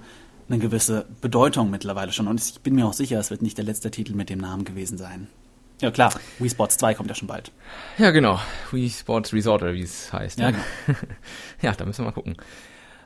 eine 0.49 0.59
gewisse 0.59 1.07
Bedeutung 1.21 1.71
mittlerweile 1.71 2.13
schon. 2.13 2.27
Und 2.27 2.41
ich 2.41 2.61
bin 2.61 2.75
mir 2.75 2.87
auch 2.87 2.95
sicher, 2.95 3.19
es 3.19 3.31
wird 3.31 3.43
nicht 3.43 3.59
der 3.59 3.65
letzte 3.65 3.91
Titel 3.91 4.15
mit 4.15 4.31
dem 4.31 4.39
Namen 4.39 4.65
gewesen 4.65 4.97
sein. 4.97 5.29
Ja 5.81 5.91
klar, 5.91 6.13
Wii 6.39 6.51
Sports 6.51 6.77
2 6.79 6.95
kommt 6.95 7.09
ja 7.09 7.15
schon 7.15 7.29
bald. 7.29 7.53
Ja 7.99 8.11
genau, 8.11 8.41
Wii 8.73 8.91
Sports 8.91 9.33
Resort 9.33 9.63
oder 9.63 9.75
wie 9.75 9.83
es 9.83 10.13
heißt. 10.13 10.39
Ja, 10.39 10.51
genau. 10.51 10.63
ja, 11.63 11.73
da 11.73 11.85
müssen 11.85 12.01
wir 12.01 12.07
mal 12.07 12.13
gucken, 12.13 12.37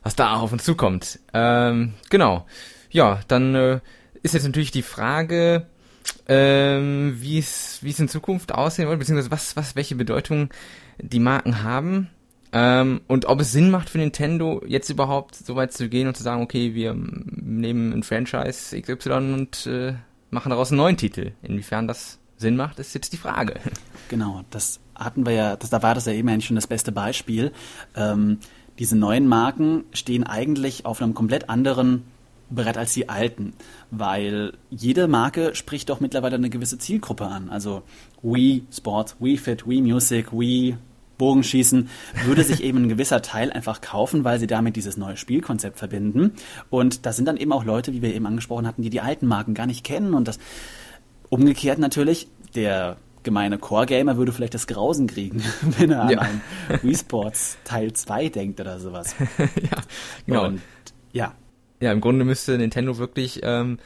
was 0.03 0.17
da 0.17 0.37
auf 0.37 0.53
uns 0.53 0.65
zukommt. 0.65 1.19
Ähm, 1.35 1.95
genau. 2.09 2.47
Ja, 2.91 3.21
dann 3.29 3.55
äh, 3.55 3.81
ist 4.23 4.35
jetzt 4.35 4.45
natürlich 4.45 4.71
die 4.71 4.83
Frage, 4.83 5.67
ähm, 6.29 7.17
wie 7.19 7.39
es 7.39 7.83
in 7.83 8.09
Zukunft 8.09 8.55
aussehen 8.55 8.89
wird, 8.89 8.99
beziehungsweise 8.99 9.31
was 9.31 9.57
was 9.57 9.77
welche 9.77 9.95
Bedeutung 9.95 10.51
die 10.99 11.21
Marken 11.21 11.63
haben. 11.63 12.09
Ähm, 12.53 13.01
und 13.09 13.27
ob 13.27 13.41
es 13.41 13.53
Sinn 13.53 13.71
macht 13.71 13.89
für 13.89 13.99
Nintendo, 13.99 14.63
jetzt 14.67 14.91
überhaupt 14.91 15.35
so 15.35 15.57
weit 15.57 15.73
zu 15.73 15.89
gehen 15.89 16.07
und 16.07 16.17
zu 16.17 16.23
sagen, 16.23 16.43
okay, 16.43 16.75
wir 16.75 16.95
nehmen 16.95 17.93
ein 17.93 18.03
Franchise 18.03 18.79
XY 18.79 19.11
und 19.11 19.67
äh, 19.67 19.95
machen 20.31 20.51
daraus 20.51 20.71
einen 20.71 20.79
neuen 20.79 20.99
Titel. 20.99 21.33
Inwiefern 21.43 21.89
das 21.89 22.19
Sinn 22.37 22.57
macht, 22.57 22.79
ist 22.79 22.95
jetzt 22.95 23.13
die 23.13 23.19
Frage. 23.19 23.55
Genau, 24.09 24.43
das 24.51 24.79
hatten 24.95 25.25
wir 25.25 25.33
ja, 25.33 25.57
das, 25.57 25.71
da 25.71 25.83
war 25.83 25.95
das 25.95 26.05
ja 26.05 26.13
eben 26.13 26.29
eigentlich 26.29 26.45
schon 26.45 26.57
das 26.57 26.67
beste 26.67 26.93
Beispiel. 26.93 27.51
Ähm, 27.97 28.41
diese 28.79 28.95
neuen 28.95 29.27
Marken 29.27 29.85
stehen 29.95 30.25
eigentlich 30.25 30.85
auf 30.85 31.01
einem 31.01 31.15
komplett 31.15 31.49
anderen 31.49 32.03
Brett 32.55 32.77
als 32.77 32.95
die 32.95 33.09
alten, 33.09 33.55
weil 33.91 34.53
jede 34.71 35.09
Marke 35.09 35.55
spricht 35.55 35.89
doch 35.89 36.01
mittlerweile 36.01 36.37
eine 36.37 36.51
gewisse 36.51 36.79
Zielgruppe 36.79 37.27
an. 37.27 37.51
Also 37.51 37.83
Wii 38.23 38.65
Sport, 38.73 39.17
Wii 39.21 39.37
Fit, 39.37 39.67
Wii 39.67 39.83
Music, 39.83 40.33
Wii 40.33 40.77
Bogenschießen, 41.19 41.89
würde 42.25 42.43
sich 42.43 42.65
eben 42.65 42.79
ein 42.79 42.89
gewisser 42.89 43.23
Teil 43.23 43.53
einfach 43.53 43.81
kaufen, 43.81 44.25
weil 44.25 44.41
sie 44.41 44.49
damit 44.49 44.75
dieses 44.75 44.97
neue 44.97 45.17
Spielkonzept 45.17 45.79
verbinden. 45.79 46.33
Und 46.69 47.07
das 47.07 47.17
sind 47.17 47.27
dann 47.27 47.37
eben 47.37 47.53
auch 47.53 47.65
Leute, 47.65 47.93
wie 47.93 48.03
wir 48.03 48.13
eben 48.13 48.27
angesprochen 48.27 48.67
hatten, 48.67 48.83
die 48.83 48.91
die 48.91 49.01
alten 49.01 49.27
Marken 49.27 49.55
gar 49.55 49.67
nicht 49.67 49.85
kennen. 49.85 50.15
Und 50.15 50.27
das 50.27 50.39
umgekehrt 51.29 51.79
natürlich, 51.79 52.27
der 52.57 52.97
gemeine 53.23 53.59
Core-Gamer 53.59 54.17
würde 54.17 54.33
vielleicht 54.33 54.55
das 54.55 54.67
Grausen 54.67 55.07
kriegen, 55.07 55.43
wenn 55.79 55.93
er 55.93 56.11
ja. 56.11 56.19
an 56.19 56.41
Wii 56.83 56.97
Sports 56.97 57.57
Teil 57.65 57.93
2 57.93 58.29
denkt 58.29 58.61
oder 58.61 58.81
sowas. 58.81 59.15
ja, 59.39 59.79
genau. 60.27 60.47
Und, 60.47 60.61
ja. 61.13 61.35
Ja, 61.83 61.91
im 61.91 62.01
Grunde 62.01 62.25
müsste 62.25 62.57
Nintendo 62.57 62.97
wirklich 62.99 63.41
ähm, 63.43 63.79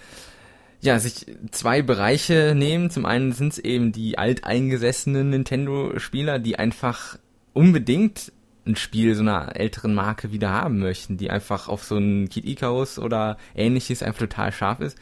ja, 0.83 0.99
sich 0.99 1.25
zwei 1.51 1.81
Bereiche 1.81 2.53
nehmen. 2.55 2.91
Zum 2.91 3.07
einen 3.07 3.33
sind 3.33 3.55
es 3.55 3.59
eben 3.59 3.91
die 3.91 4.19
alteingesessenen 4.19 5.31
Nintendo-Spieler, 5.31 6.39
die 6.39 6.59
einfach 6.59 7.19
unbedingt 7.55 8.33
ein 8.67 8.77
Spiel 8.77 9.15
so 9.15 9.23
einer 9.23 9.57
älteren 9.57 9.95
Marke 9.95 10.31
wieder 10.31 10.51
haben 10.51 10.79
möchten, 10.79 11.17
die 11.17 11.31
einfach 11.31 11.69
auf 11.69 11.85
so 11.85 11.97
ein 11.97 12.29
Kid 12.29 12.45
Icarus 12.45 12.99
oder 12.99 13.39
ähnliches 13.55 14.03
einfach 14.03 14.19
total 14.19 14.53
scharf 14.53 14.81
ist. 14.81 14.99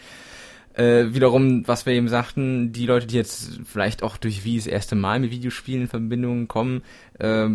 Äh, 0.75 1.15
wiederum, 1.15 1.67
was 1.67 1.87
wir 1.87 1.95
eben 1.95 2.09
sagten, 2.09 2.71
die 2.73 2.87
Leute, 2.87 3.09
die 3.09 3.17
jetzt 3.17 3.59
vielleicht 3.65 4.05
auch 4.05 4.17
durch 4.19 4.45
wie 4.45 4.57
das 4.57 4.69
erste 4.69 4.95
Mal 4.95 5.19
mit 5.19 5.33
Videospielen 5.33 5.83
in 5.83 5.89
Verbindung 5.89 6.47
kommen, 6.47 6.83
äh, 7.19 7.49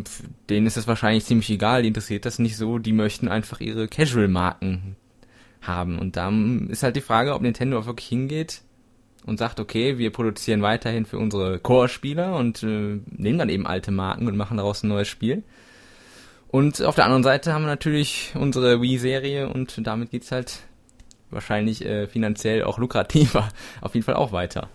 denen 0.50 0.68
ist 0.68 0.76
das 0.76 0.88
wahrscheinlich 0.88 1.24
ziemlich 1.24 1.50
egal, 1.50 1.84
die 1.84 1.88
interessiert 1.88 2.26
das 2.26 2.40
nicht 2.40 2.58
so, 2.58 2.78
die 2.78 2.92
möchten 2.92 3.30
einfach 3.30 3.62
ihre 3.62 3.88
Casual-Marken 3.88 4.98
haben. 5.62 6.00
Und 6.00 6.16
da 6.16 6.32
ist 6.70 6.84
halt 6.84 6.96
die 6.96 7.02
Frage, 7.02 7.34
ob 7.34 7.42
Nintendo 7.42 7.80
auch 7.80 7.86
wirklich 7.86 8.08
hingeht 8.08 8.62
und 9.26 9.38
sagt, 9.38 9.60
okay, 9.60 9.98
wir 9.98 10.12
produzieren 10.12 10.62
weiterhin 10.62 11.06
für 11.06 11.18
unsere 11.18 11.60
Core-Spieler 11.60 12.36
und 12.36 12.64
äh, 12.64 13.00
nehmen 13.06 13.40
dann 13.40 13.50
eben 13.50 13.68
alte 13.68 13.92
Marken 13.92 14.28
und 14.28 14.38
machen 14.38 14.58
daraus 14.58 14.84
ein 14.84 14.90
neues 14.90 15.08
Spiel. 15.08 15.44
Und 16.48 16.82
auf 16.82 16.96
der 16.96 17.06
anderen 17.06 17.24
Seite 17.24 17.54
haben 17.54 17.64
wir 17.64 17.68
natürlich 17.68 18.34
unsere 18.36 18.82
Wii-Serie 18.82 19.50
und 19.50 19.86
damit 19.86 20.10
geht's 20.10 20.32
halt 20.32 20.62
wahrscheinlich 21.30 21.86
äh, 21.86 22.08
finanziell 22.08 22.64
auch 22.64 22.80
lukrativer 22.80 23.50
auf 23.82 23.94
jeden 23.94 24.06
Fall 24.06 24.16
auch 24.16 24.32
weiter. 24.32 24.70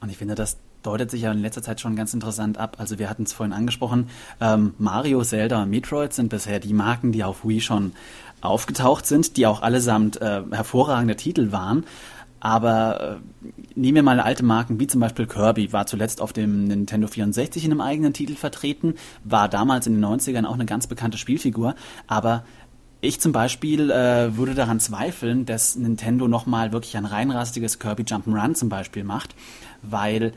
Und 0.00 0.10
ich 0.10 0.16
finde, 0.16 0.34
das 0.34 0.58
deutet 0.84 1.10
sich 1.10 1.22
ja 1.22 1.32
in 1.32 1.40
letzter 1.40 1.62
Zeit 1.62 1.80
schon 1.80 1.96
ganz 1.96 2.14
interessant 2.14 2.58
ab. 2.58 2.76
Also 2.78 2.98
wir 2.98 3.10
hatten 3.10 3.24
es 3.24 3.32
vorhin 3.32 3.52
angesprochen, 3.52 4.08
ähm, 4.40 4.74
Mario, 4.78 5.22
Zelda 5.22 5.62
und 5.62 5.70
Metroid 5.70 6.12
sind 6.12 6.28
bisher 6.28 6.60
die 6.60 6.74
Marken, 6.74 7.12
die 7.12 7.24
auf 7.24 7.44
Wii 7.44 7.60
schon 7.60 7.92
aufgetaucht 8.40 9.06
sind, 9.06 9.36
die 9.36 9.46
auch 9.46 9.62
allesamt 9.62 10.20
äh, 10.20 10.42
hervorragende 10.50 11.16
Titel 11.16 11.50
waren. 11.50 11.84
Aber 12.44 13.00
äh, 13.00 13.48
nehmen 13.74 13.94
wir 13.94 14.02
mal 14.02 14.20
alte 14.20 14.44
Marken 14.44 14.78
wie 14.78 14.86
zum 14.86 15.00
Beispiel 15.00 15.26
Kirby, 15.26 15.72
war 15.72 15.86
zuletzt 15.86 16.20
auf 16.20 16.34
dem 16.34 16.64
Nintendo 16.64 17.08
64 17.08 17.64
in 17.64 17.70
einem 17.70 17.80
eigenen 17.80 18.12
Titel 18.12 18.34
vertreten, 18.34 18.96
war 19.24 19.48
damals 19.48 19.86
in 19.86 19.94
den 19.94 20.04
90ern 20.04 20.44
auch 20.44 20.52
eine 20.52 20.66
ganz 20.66 20.86
bekannte 20.86 21.16
Spielfigur, 21.16 21.74
aber 22.06 22.44
ich 23.00 23.20
zum 23.20 23.32
Beispiel 23.32 23.90
äh, 23.90 24.36
würde 24.36 24.54
daran 24.54 24.80
zweifeln, 24.80 25.46
dass 25.46 25.76
Nintendo 25.76 26.28
nochmal 26.28 26.72
wirklich 26.72 26.96
ein 26.98 27.04
reinrastiges 27.06 27.78
Kirby 27.78 28.02
Jump'n'Run 28.02 28.54
zum 28.54 28.68
Beispiel 28.68 29.04
macht, 29.04 29.34
weil 29.82 30.32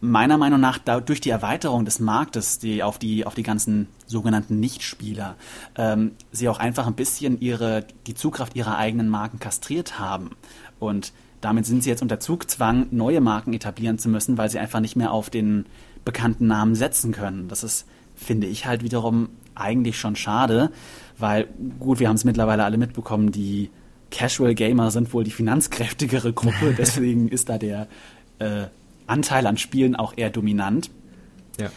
meiner 0.00 0.38
Meinung 0.38 0.60
nach 0.60 0.78
da, 0.78 1.00
durch 1.00 1.20
die 1.20 1.30
Erweiterung 1.30 1.84
des 1.84 2.00
Marktes, 2.00 2.58
die 2.58 2.82
auf 2.82 2.98
die 2.98 3.26
auf 3.26 3.34
die 3.34 3.42
ganzen 3.42 3.88
sogenannten 4.06 4.58
Nichtspieler, 4.58 5.36
ähm, 5.76 6.12
sie 6.32 6.48
auch 6.48 6.58
einfach 6.58 6.86
ein 6.86 6.94
bisschen 6.94 7.40
ihre 7.40 7.84
die 8.06 8.14
Zugkraft 8.14 8.56
ihrer 8.56 8.76
eigenen 8.78 9.08
Marken 9.08 9.38
kastriert 9.38 9.98
haben 9.98 10.30
und 10.78 11.12
damit 11.40 11.66
sind 11.66 11.82
sie 11.82 11.90
jetzt 11.90 12.02
unter 12.02 12.20
Zugzwang, 12.20 12.86
neue 12.90 13.20
Marken 13.20 13.52
etablieren 13.54 13.98
zu 13.98 14.08
müssen, 14.08 14.36
weil 14.36 14.50
sie 14.50 14.58
einfach 14.58 14.80
nicht 14.80 14.96
mehr 14.96 15.12
auf 15.12 15.30
den 15.30 15.66
bekannten 16.04 16.46
Namen 16.46 16.74
setzen 16.74 17.12
können. 17.12 17.48
Das 17.48 17.64
ist, 17.64 17.86
finde 18.14 18.46
ich, 18.46 18.66
halt 18.66 18.82
wiederum 18.82 19.30
eigentlich 19.54 19.98
schon 19.98 20.16
schade, 20.16 20.70
weil, 21.18 21.48
gut, 21.78 21.98
wir 21.98 22.08
haben 22.08 22.16
es 22.16 22.24
mittlerweile 22.24 22.64
alle 22.64 22.78
mitbekommen, 22.78 23.32
die 23.32 23.70
Casual 24.10 24.54
Gamer 24.54 24.90
sind 24.90 25.12
wohl 25.12 25.24
die 25.24 25.30
finanzkräftigere 25.30 26.32
Gruppe, 26.32 26.74
deswegen 26.78 27.28
ist 27.28 27.48
da 27.48 27.58
der 27.58 27.88
äh, 28.38 28.66
Anteil 29.10 29.46
an 29.46 29.56
Spielen 29.56 29.96
auch 29.96 30.14
eher 30.16 30.30
dominant. 30.30 30.90
Ja. 31.58 31.70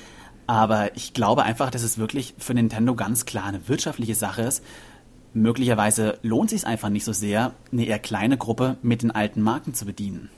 Aber 0.47 0.95
ich 0.95 1.13
glaube 1.13 1.43
einfach, 1.43 1.71
dass 1.71 1.83
es 1.83 1.97
wirklich 1.97 2.33
für 2.37 2.53
Nintendo 2.53 2.95
ganz 2.95 3.25
klar 3.25 3.45
eine 3.45 3.67
wirtschaftliche 3.67 4.15
Sache 4.15 4.41
ist. 4.43 4.63
Möglicherweise 5.33 6.19
lohnt 6.21 6.51
es 6.51 6.61
sich 6.61 6.67
einfach 6.67 6.89
nicht 6.89 7.05
so 7.05 7.13
sehr, 7.13 7.53
eine 7.71 7.85
eher 7.85 7.99
kleine 7.99 8.37
Gruppe 8.37 8.77
mit 8.81 9.01
den 9.01 9.11
alten 9.11 9.41
Marken 9.41 9.73
zu 9.73 9.85
bedienen. 9.85 10.29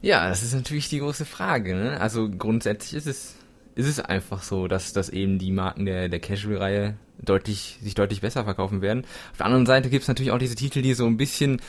Ja, 0.00 0.28
das 0.28 0.42
ist 0.42 0.54
natürlich 0.54 0.88
die 0.88 1.00
große 1.00 1.26
Frage. 1.26 1.74
Ne? 1.74 2.00
Also 2.00 2.30
grundsätzlich 2.30 2.94
ist 2.94 3.06
es, 3.06 3.34
ist 3.74 3.86
es 3.86 4.00
einfach 4.00 4.42
so, 4.42 4.66
dass, 4.66 4.94
dass 4.94 5.10
eben 5.10 5.38
die 5.38 5.52
Marken 5.52 5.84
der, 5.84 6.08
der 6.08 6.20
Casual-Reihe 6.20 6.94
deutlich, 7.20 7.78
sich 7.82 7.94
deutlich 7.94 8.22
besser 8.22 8.44
verkaufen 8.44 8.80
werden. 8.80 9.04
Auf 9.32 9.38
der 9.38 9.46
anderen 9.46 9.66
Seite 9.66 9.90
gibt 9.90 10.02
es 10.02 10.08
natürlich 10.08 10.32
auch 10.32 10.38
diese 10.38 10.54
Titel, 10.54 10.80
die 10.80 10.94
so 10.94 11.06
ein 11.06 11.18
bisschen 11.18 11.60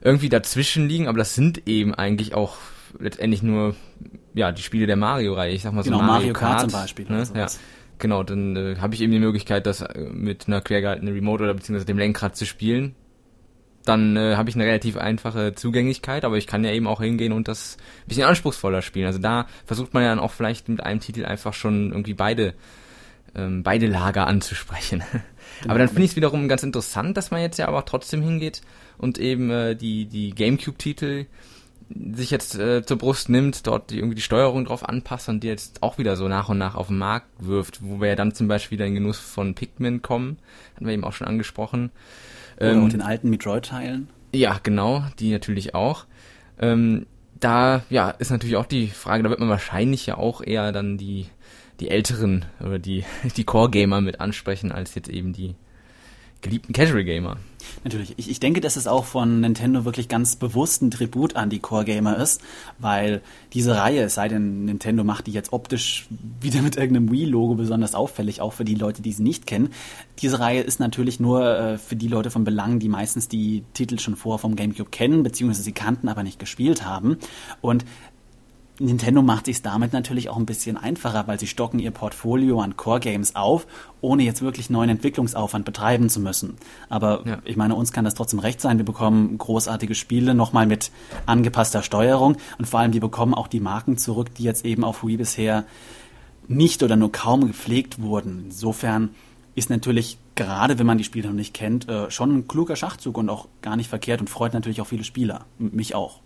irgendwie 0.00 0.30
dazwischen 0.30 0.88
liegen, 0.88 1.08
aber 1.08 1.18
das 1.18 1.34
sind 1.34 1.68
eben 1.68 1.94
eigentlich 1.94 2.34
auch 2.34 2.56
letztendlich 2.98 3.42
nur 3.42 3.74
ja 4.34 4.52
die 4.52 4.62
Spiele 4.62 4.86
der 4.86 4.96
Mario-Reihe. 4.96 5.52
Ich 5.52 5.62
sag 5.62 5.72
mal 5.72 5.82
so 5.82 5.90
genau, 5.90 6.02
Mario, 6.02 6.12
Mario 6.12 6.32
Kart, 6.32 6.58
Kart, 6.58 6.70
zum 6.70 6.80
Beispiel. 6.80 7.06
Ne? 7.08 7.24
Ja. 7.34 7.46
Genau, 7.98 8.22
dann 8.22 8.56
äh, 8.56 8.76
habe 8.78 8.94
ich 8.94 9.00
eben 9.00 9.12
die 9.12 9.18
Möglichkeit, 9.18 9.66
das 9.66 9.80
äh, 9.80 9.98
mit 10.10 10.46
einer 10.46 10.60
quergehaltenen 10.60 11.14
Remote 11.14 11.42
oder 11.42 11.54
beziehungsweise 11.54 11.86
dem 11.86 11.98
Lenkrad 11.98 12.36
zu 12.36 12.46
spielen. 12.46 12.94
Dann 13.84 14.16
äh, 14.16 14.36
habe 14.36 14.50
ich 14.50 14.54
eine 14.54 14.64
relativ 14.64 14.96
einfache 14.96 15.54
Zugänglichkeit, 15.54 16.24
aber 16.24 16.36
ich 16.36 16.46
kann 16.46 16.62
ja 16.62 16.72
eben 16.72 16.86
auch 16.86 17.00
hingehen 17.00 17.32
und 17.32 17.48
das 17.48 17.76
ein 17.78 18.08
bisschen 18.08 18.24
anspruchsvoller 18.24 18.82
spielen. 18.82 19.06
Also 19.06 19.18
da 19.18 19.46
versucht 19.64 19.94
man 19.94 20.02
ja 20.02 20.10
dann 20.10 20.18
auch 20.18 20.32
vielleicht 20.32 20.68
mit 20.68 20.82
einem 20.82 21.00
Titel 21.00 21.24
einfach 21.24 21.54
schon 21.54 21.90
irgendwie 21.90 22.14
beide 22.14 22.54
ähm, 23.34 23.62
beide 23.62 23.86
Lager 23.86 24.26
anzusprechen. 24.26 25.02
Genau. 25.10 25.22
Aber 25.70 25.78
dann 25.78 25.88
finde 25.88 26.04
ich 26.04 26.10
es 26.12 26.16
wiederum 26.16 26.48
ganz 26.48 26.62
interessant, 26.62 27.16
dass 27.16 27.30
man 27.30 27.40
jetzt 27.40 27.58
ja 27.58 27.66
aber 27.66 27.84
trotzdem 27.84 28.22
hingeht 28.22 28.60
und 28.96 29.18
eben 29.18 29.50
äh, 29.50 29.74
die 29.74 30.06
die 30.06 30.30
GameCube-Titel 30.30 31.26
sich 31.90 32.30
jetzt 32.30 32.58
äh, 32.58 32.84
zur 32.84 32.98
Brust 32.98 33.28
nimmt, 33.28 33.66
dort 33.66 33.92
irgendwie 33.92 34.14
die 34.14 34.22
Steuerung 34.22 34.66
drauf 34.66 34.86
anpasst 34.86 35.28
und 35.28 35.42
die 35.42 35.48
jetzt 35.48 35.82
auch 35.82 35.98
wieder 35.98 36.16
so 36.16 36.28
nach 36.28 36.48
und 36.48 36.58
nach 36.58 36.74
auf 36.74 36.88
den 36.88 36.98
Markt 36.98 37.28
wirft, 37.38 37.80
wo 37.82 38.00
wir 38.00 38.08
ja 38.08 38.16
dann 38.16 38.34
zum 38.34 38.48
Beispiel 38.48 38.78
wieder 38.78 38.86
in 38.86 38.94
Genuss 38.94 39.18
von 39.18 39.54
Pikmin 39.54 40.02
kommen, 40.02 40.38
hatten 40.74 40.86
wir 40.86 40.92
eben 40.92 41.04
auch 41.04 41.12
schon 41.12 41.26
angesprochen. 41.26 41.90
Oder 42.58 42.72
ähm, 42.72 42.84
und 42.84 42.92
den 42.92 43.02
alten 43.02 43.30
Metroid-Teilen. 43.30 44.08
Ja, 44.34 44.60
genau, 44.62 45.04
die 45.18 45.30
natürlich 45.30 45.74
auch. 45.74 46.04
Ähm, 46.58 47.06
da 47.40 47.82
ja 47.88 48.10
ist 48.10 48.30
natürlich 48.30 48.56
auch 48.56 48.66
die 48.66 48.88
Frage, 48.88 49.22
da 49.22 49.30
wird 49.30 49.40
man 49.40 49.48
wahrscheinlich 49.48 50.06
ja 50.06 50.18
auch 50.18 50.42
eher 50.42 50.72
dann 50.72 50.98
die 50.98 51.26
die 51.80 51.88
älteren 51.90 52.44
oder 52.60 52.78
die 52.78 53.04
die 53.36 53.44
Core 53.44 53.70
Gamer 53.70 54.00
mit 54.00 54.20
ansprechen 54.20 54.72
als 54.72 54.94
jetzt 54.94 55.08
eben 55.08 55.32
die 55.32 55.54
geliebten 56.40 56.72
Casual 56.72 57.04
Gamer. 57.04 57.36
Natürlich. 57.84 58.14
Ich, 58.16 58.30
ich 58.30 58.40
denke, 58.40 58.60
dass 58.60 58.76
es 58.76 58.86
auch 58.86 59.04
von 59.04 59.40
Nintendo 59.40 59.84
wirklich 59.84 60.08
ganz 60.08 60.36
bewusst 60.36 60.82
ein 60.82 60.90
Tribut 60.90 61.36
an 61.36 61.50
die 61.50 61.58
Core 61.58 61.84
Gamer 61.84 62.16
ist, 62.16 62.40
weil 62.78 63.20
diese 63.52 63.76
Reihe, 63.76 64.02
es 64.02 64.14
sei 64.14 64.28
denn, 64.28 64.64
Nintendo 64.64 65.04
macht 65.04 65.26
die 65.26 65.32
jetzt 65.32 65.52
optisch 65.52 66.06
wieder 66.40 66.62
mit 66.62 66.76
irgendeinem 66.76 67.10
Wii-Logo 67.10 67.54
besonders 67.54 67.94
auffällig, 67.94 68.40
auch 68.40 68.52
für 68.52 68.64
die 68.64 68.74
Leute, 68.74 69.02
die 69.02 69.12
sie 69.12 69.22
nicht 69.22 69.46
kennen. 69.46 69.70
Diese 70.20 70.40
Reihe 70.40 70.60
ist 70.60 70.80
natürlich 70.80 71.20
nur 71.20 71.58
äh, 71.58 71.78
für 71.78 71.96
die 71.96 72.08
Leute 72.08 72.30
von 72.30 72.44
Belang, 72.44 72.78
die 72.78 72.88
meistens 72.88 73.28
die 73.28 73.64
Titel 73.74 73.98
schon 73.98 74.16
vorher 74.16 74.38
vom 74.38 74.56
GameCube 74.56 74.90
kennen, 74.90 75.22
beziehungsweise 75.22 75.62
sie 75.62 75.72
kannten, 75.72 76.08
aber 76.08 76.22
nicht 76.22 76.38
gespielt 76.38 76.84
haben. 76.84 77.18
Und 77.60 77.84
Nintendo 78.80 79.22
macht 79.22 79.46
sich 79.46 79.62
damit 79.62 79.92
natürlich 79.92 80.28
auch 80.28 80.36
ein 80.36 80.46
bisschen 80.46 80.76
einfacher, 80.76 81.26
weil 81.26 81.40
sie 81.40 81.46
stocken 81.46 81.80
ihr 81.80 81.90
Portfolio 81.90 82.60
an 82.60 82.76
Core 82.76 83.00
Games 83.00 83.34
auf, 83.34 83.66
ohne 84.00 84.22
jetzt 84.22 84.40
wirklich 84.40 84.70
neuen 84.70 84.90
Entwicklungsaufwand 84.90 85.64
betreiben 85.64 86.08
zu 86.08 86.20
müssen. 86.20 86.56
Aber 86.88 87.26
ja. 87.26 87.38
ich 87.44 87.56
meine, 87.56 87.74
uns 87.74 87.92
kann 87.92 88.04
das 88.04 88.14
trotzdem 88.14 88.38
recht 88.38 88.60
sein. 88.60 88.78
Wir 88.78 88.84
bekommen 88.84 89.36
großartige 89.36 89.94
Spiele 89.94 90.34
nochmal 90.34 90.66
mit 90.66 90.92
angepasster 91.26 91.82
Steuerung 91.82 92.36
und 92.58 92.66
vor 92.66 92.80
allem, 92.80 92.92
wir 92.92 93.00
bekommen 93.00 93.34
auch 93.34 93.48
die 93.48 93.60
Marken 93.60 93.98
zurück, 93.98 94.34
die 94.34 94.44
jetzt 94.44 94.64
eben 94.64 94.84
auf 94.84 95.04
Wii 95.04 95.16
bisher 95.16 95.64
nicht 96.46 96.82
oder 96.82 96.96
nur 96.96 97.12
kaum 97.12 97.46
gepflegt 97.46 98.00
wurden. 98.00 98.44
Insofern 98.46 99.10
ist 99.54 99.70
natürlich 99.70 100.18
gerade 100.38 100.78
wenn 100.78 100.86
man 100.86 100.98
die 100.98 101.04
Spiele 101.04 101.28
noch 101.28 101.34
nicht 101.34 101.52
kennt, 101.52 101.88
äh, 101.88 102.10
schon 102.12 102.30
ein 102.30 102.48
kluger 102.48 102.76
Schachzug 102.76 103.18
und 103.18 103.28
auch 103.28 103.48
gar 103.60 103.74
nicht 103.74 103.90
verkehrt 103.90 104.20
und 104.20 104.30
freut 104.30 104.54
natürlich 104.54 104.80
auch 104.80 104.86
viele 104.86 105.02
Spieler. 105.02 105.46
Mich 105.58 105.96
auch. 105.96 106.20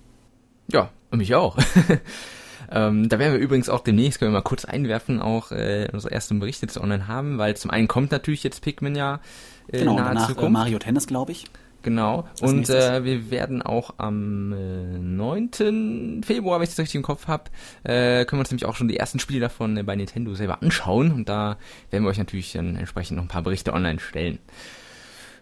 Ja, 0.69 0.91
mich 1.11 1.35
auch. 1.35 1.57
Ähm, 2.73 3.09
da 3.09 3.19
werden 3.19 3.35
wir 3.35 3.41
übrigens 3.41 3.69
auch 3.69 3.81
demnächst, 3.81 4.19
können 4.19 4.33
wir 4.33 4.39
mal 4.39 4.43
kurz 4.43 4.65
einwerfen, 4.65 5.21
auch 5.21 5.53
äh, 5.53 5.89
unsere 5.93 6.13
ersten 6.13 6.41
Berichte 6.41 6.67
zu 6.67 6.81
online 6.81 7.07
haben, 7.07 7.39
weil 7.39 7.57
zum 7.57 7.71
einen 7.71 7.87
kommt 7.87 8.11
natürlich 8.11 8.43
jetzt 8.43 8.63
Pikmin 8.63 8.95
ja 8.95 9.21
äh, 9.69 9.81
genau, 9.81 9.97
nahe 9.97 10.09
danach, 10.09 10.25
äh, 10.25 10.29
Zukunft. 10.29 10.49
Äh, 10.49 10.53
Mario 10.53 10.79
Tennis, 10.79 11.07
glaube 11.07 11.33
ich. 11.33 11.45
Genau. 11.83 12.29
Das 12.39 12.49
und 12.49 12.71
äh, 12.71 13.05
wir 13.05 13.31
werden 13.31 13.61
auch 13.61 13.95
am 13.99 14.53
äh, 14.53 14.99
9. 14.99 16.23
Februar, 16.25 16.59
wenn 16.59 16.65
ich 16.65 16.71
das 16.71 16.79
richtig 16.79 16.97
im 16.97 17.03
Kopf 17.03 17.27
habe, 17.27 17.51
äh, 17.83 18.25
können 18.25 18.39
wir 18.39 18.45
uns 18.45 18.51
nämlich 18.51 18.67
auch 18.67 18.77
schon 18.77 18.89
die 18.89 18.97
ersten 18.97 19.19
Spiele 19.19 19.41
davon 19.41 19.77
äh, 19.77 19.83
bei 19.83 19.97
Nintendo 19.97 20.35
selber 20.35 20.63
anschauen. 20.63 21.13
Und 21.13 21.29
da 21.29 21.59
werden 21.91 22.05
wir 22.05 22.11
euch 22.11 22.19
natürlich 22.19 22.53
dann 22.53 22.77
entsprechend 22.77 23.17
noch 23.17 23.25
ein 23.25 23.29
paar 23.29 23.43
Berichte 23.43 23.73
online 23.73 23.99
stellen. 23.99 24.39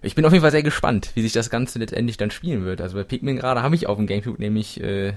Ich 0.02 0.14
bin 0.14 0.24
auf 0.24 0.32
jeden 0.32 0.42
Fall 0.42 0.50
sehr 0.50 0.62
gespannt, 0.62 1.10
wie 1.14 1.22
sich 1.22 1.32
das 1.32 1.50
Ganze 1.50 1.78
letztendlich 1.78 2.16
dann 2.16 2.30
spielen 2.30 2.64
wird. 2.64 2.80
Also 2.80 2.96
bei 2.96 3.04
Pikmin 3.04 3.36
gerade 3.36 3.62
habe 3.62 3.74
ich 3.74 3.86
auf 3.86 3.98
dem 3.98 4.06
Gamecube 4.06 4.40
nämlich 4.40 4.80
äh, 4.80 5.12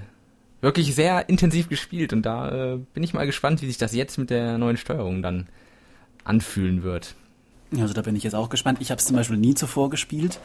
wirklich 0.64 0.94
sehr 0.94 1.28
intensiv 1.28 1.68
gespielt 1.68 2.12
und 2.12 2.22
da 2.22 2.74
äh, 2.74 2.78
bin 2.94 3.02
ich 3.02 3.14
mal 3.14 3.26
gespannt, 3.26 3.62
wie 3.62 3.66
sich 3.66 3.78
das 3.78 3.94
jetzt 3.94 4.18
mit 4.18 4.30
der 4.30 4.58
neuen 4.58 4.76
Steuerung 4.76 5.22
dann 5.22 5.46
anfühlen 6.24 6.82
wird. 6.82 7.14
Also 7.78 7.92
da 7.92 8.02
bin 8.02 8.16
ich 8.16 8.22
jetzt 8.22 8.34
auch 8.34 8.48
gespannt. 8.48 8.78
Ich 8.80 8.90
habe 8.90 8.98
es 8.98 9.06
zum 9.06 9.16
Beispiel 9.16 9.36
nie 9.36 9.54
zuvor 9.54 9.90
gespielt, 9.90 10.38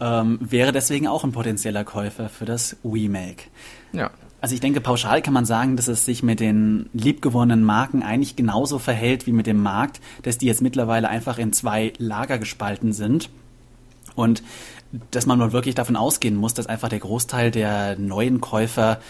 ähm, 0.00 0.38
wäre 0.40 0.72
deswegen 0.72 1.08
auch 1.08 1.24
ein 1.24 1.32
potenzieller 1.32 1.84
Käufer 1.84 2.28
für 2.28 2.44
das 2.44 2.76
Remake. 2.84 3.44
Ja. 3.92 4.10
Also 4.40 4.54
ich 4.54 4.60
denke, 4.60 4.82
pauschal 4.82 5.22
kann 5.22 5.32
man 5.32 5.46
sagen, 5.46 5.76
dass 5.76 5.88
es 5.88 6.04
sich 6.04 6.22
mit 6.22 6.38
den 6.38 6.90
liebgewonnenen 6.92 7.64
Marken 7.64 8.02
eigentlich 8.02 8.36
genauso 8.36 8.78
verhält 8.78 9.26
wie 9.26 9.32
mit 9.32 9.46
dem 9.46 9.62
Markt, 9.62 10.00
dass 10.22 10.36
die 10.36 10.46
jetzt 10.46 10.60
mittlerweile 10.60 11.08
einfach 11.08 11.38
in 11.38 11.52
zwei 11.54 11.94
Lager 11.96 12.38
gespalten 12.38 12.92
sind. 12.92 13.30
Und 14.14 14.42
dass 15.10 15.26
man 15.26 15.52
wirklich 15.52 15.74
davon 15.74 15.96
ausgehen 15.96 16.36
muss, 16.36 16.54
dass 16.54 16.66
einfach 16.66 16.90
der 16.90 17.00
Großteil 17.00 17.50
der 17.50 17.98
neuen 17.98 18.40
Käufer 18.40 19.00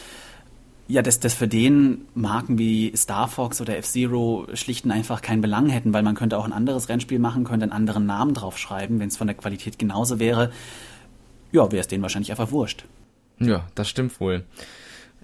ja, 0.87 1.01
dass, 1.01 1.19
dass 1.19 1.33
für 1.35 1.49
den 1.49 2.03
Marken 2.15 2.59
wie 2.59 2.95
Star 2.95 3.29
Fox 3.29 3.61
oder 3.61 3.77
F-Zero 3.79 4.47
schlicht 4.53 4.85
und 4.85 4.91
einfach 4.91 5.23
keinen 5.23 5.41
Belang 5.41 5.69
hätten, 5.69 5.95
weil 5.95 6.03
man 6.03 6.15
könnte 6.15 6.37
auch 6.37 6.45
ein 6.45 6.53
anderes 6.53 6.89
Rennspiel 6.89 7.19
machen, 7.19 7.45
könnte 7.45 7.65
einen 7.65 7.73
anderen 7.73 8.05
Namen 8.07 8.35
draufschreiben, 8.35 9.01
wenn 9.01 9.09
es 9.09 9.17
von 9.17 9.27
der 9.27 9.37
Qualität 9.37 9.79
genauso 9.79 10.19
wäre. 10.19 10.53
Ja, 11.53 11.71
wäre 11.73 11.81
es 11.81 11.89
denen 11.89 12.03
wahrscheinlich 12.03 12.31
einfach 12.31 12.51
wurscht. 12.51 12.85
Ja, 13.39 13.67
das 13.75 13.89
stimmt 13.89 14.21
wohl. 14.21 14.45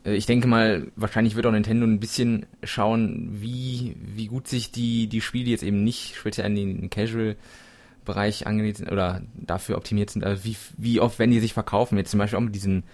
Äh, 0.05 0.15
ich 0.15 0.27
denke 0.27 0.49
mal, 0.49 0.91
wahrscheinlich 0.97 1.37
wird 1.37 1.47
auch 1.47 1.53
Nintendo 1.53 1.87
ein 1.87 2.01
bisschen 2.01 2.47
schauen, 2.63 3.29
wie, 3.41 3.97
wie 4.01 4.27
gut 4.27 4.49
sich 4.49 4.73
die, 4.73 5.09
die 5.09 5.21
Spiele 5.21 5.51
jetzt 5.51 5.63
eben 5.63 5.85
nicht 5.85 6.17
speziell 6.17 6.47
an 6.47 6.55
den 6.55 6.89
Casual-Bereich 6.89 8.47
angelegt 8.47 8.79
sind 8.79 8.91
oder 8.91 9.21
dafür 9.35 9.77
optimiert 9.77 10.11
sind, 10.11 10.25
also 10.25 10.45
wie, 10.45 10.57
wie 10.79 11.01
oft, 11.01 11.19
wenn 11.19 11.31
die 11.31 11.41
sich 11.41 11.53
verkaufen, 11.53 11.99
jetzt 11.99 12.11
zum 12.11 12.19
Beispiel 12.19 12.39
auch 12.39 12.43
mit 12.45 12.55
diesen 12.55 12.85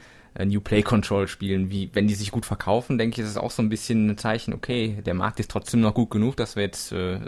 New 0.45 0.61
Play 0.61 0.83
Control 0.83 1.29
Spielen, 1.29 1.71
wie 1.71 1.91
wenn 1.93 2.09
die 2.09 2.15
sich 2.15 2.31
gut 2.31 2.45
verkaufen, 2.45 2.99
denke 2.99 3.15
ich, 3.15 3.25
ist 3.25 3.31
es 3.31 3.37
auch 3.37 3.51
so 3.51 3.63
ein 3.63 3.69
bisschen 3.69 4.11
ein 4.11 4.19
Zeichen, 4.19 4.53
okay, 4.53 4.99
der 5.05 5.15
Markt 5.15 5.41
ist 5.41 5.51
trotzdem 5.51 5.81
noch 5.81 5.95
gut 5.95 6.11
genug, 6.11 6.37
dass 6.37 6.57
wir 6.57 6.63
jetzt, 6.63 6.93
äh, 6.93 7.21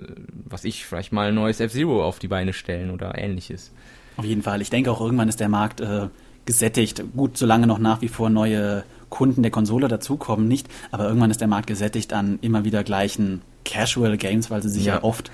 was 0.45 0.65
ich, 0.65 0.85
vielleicht 0.85 1.13
mal 1.13 1.29
ein 1.29 1.35
neues 1.35 1.61
F-Zero 1.61 2.05
auf 2.05 2.19
die 2.19 2.29
Beine 2.29 2.53
stellen 2.53 2.91
oder 2.91 3.17
ähnliches. 3.17 3.73
Auf 4.17 4.25
jeden 4.25 4.43
Fall. 4.43 4.61
Ich 4.61 4.71
denke 4.71 4.91
auch 4.91 5.01
irgendwann 5.01 5.29
ist 5.29 5.41
der 5.41 5.49
Markt 5.49 5.81
äh, 5.81 6.09
gesättigt. 6.45 7.03
Gut, 7.17 7.39
solange 7.39 7.67
noch 7.67 7.79
nach 7.79 8.03
wie 8.03 8.09
vor 8.09 8.31
neue 8.31 8.85
Kunden 9.11 9.43
der 9.43 9.51
Konsole 9.51 9.89
dazukommen, 9.89 10.49
nicht, 10.49 10.69
aber 10.91 11.07
irgendwann 11.07 11.31
ist 11.31 11.41
der 11.41 11.49
Markt 11.49 11.69
gesättigt 11.69 12.13
an 12.13 12.39
immer 12.43 12.65
wieder 12.65 12.85
gleichen 12.85 13.43
Casual 13.65 14.17
Games, 14.17 14.51
weil 14.51 14.63
sie 14.63 14.69
sich 14.69 14.85
ja, 14.85 14.97
ja 14.97 15.03
oft 15.03 15.31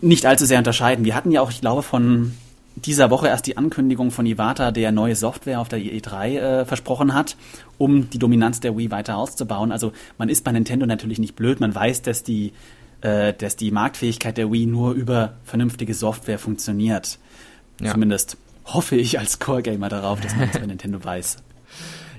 nicht 0.00 0.26
allzu 0.26 0.44
sehr 0.44 0.58
unterscheiden. 0.58 1.04
Wir 1.04 1.14
hatten 1.14 1.30
ja 1.30 1.40
auch, 1.40 1.50
ich 1.50 1.60
glaube, 1.60 1.82
von 1.82 2.34
dieser 2.76 3.10
Woche 3.10 3.28
erst 3.28 3.46
die 3.46 3.56
Ankündigung 3.56 4.10
von 4.10 4.26
Iwata, 4.26 4.70
der 4.70 4.92
neue 4.92 5.14
Software 5.14 5.60
auf 5.60 5.68
der 5.68 5.78
E3 5.78 6.38
äh, 6.38 6.64
versprochen 6.64 7.14
hat, 7.14 7.36
um 7.78 8.10
die 8.10 8.18
Dominanz 8.18 8.60
der 8.60 8.76
Wii 8.76 8.90
weiter 8.90 9.16
auszubauen. 9.16 9.72
Also 9.72 9.92
man 10.18 10.28
ist 10.28 10.44
bei 10.44 10.52
Nintendo 10.52 10.86
natürlich 10.86 11.18
nicht 11.18 11.36
blöd, 11.36 11.60
man 11.60 11.74
weiß, 11.74 12.02
dass 12.02 12.22
die, 12.22 12.52
äh, 13.00 13.32
dass 13.32 13.56
die 13.56 13.70
Marktfähigkeit 13.70 14.36
der 14.36 14.50
Wii 14.50 14.66
nur 14.66 14.92
über 14.92 15.34
vernünftige 15.44 15.94
Software 15.94 16.38
funktioniert. 16.38 17.18
Ja. 17.80 17.92
Zumindest 17.92 18.36
hoffe 18.64 18.96
ich 18.96 19.18
als 19.18 19.38
Core-Gamer 19.38 19.88
darauf, 19.88 20.20
dass 20.20 20.34
man 20.36 20.48
das 20.50 20.60
bei 20.60 20.66
Nintendo 20.66 21.02
weiß. 21.02 21.36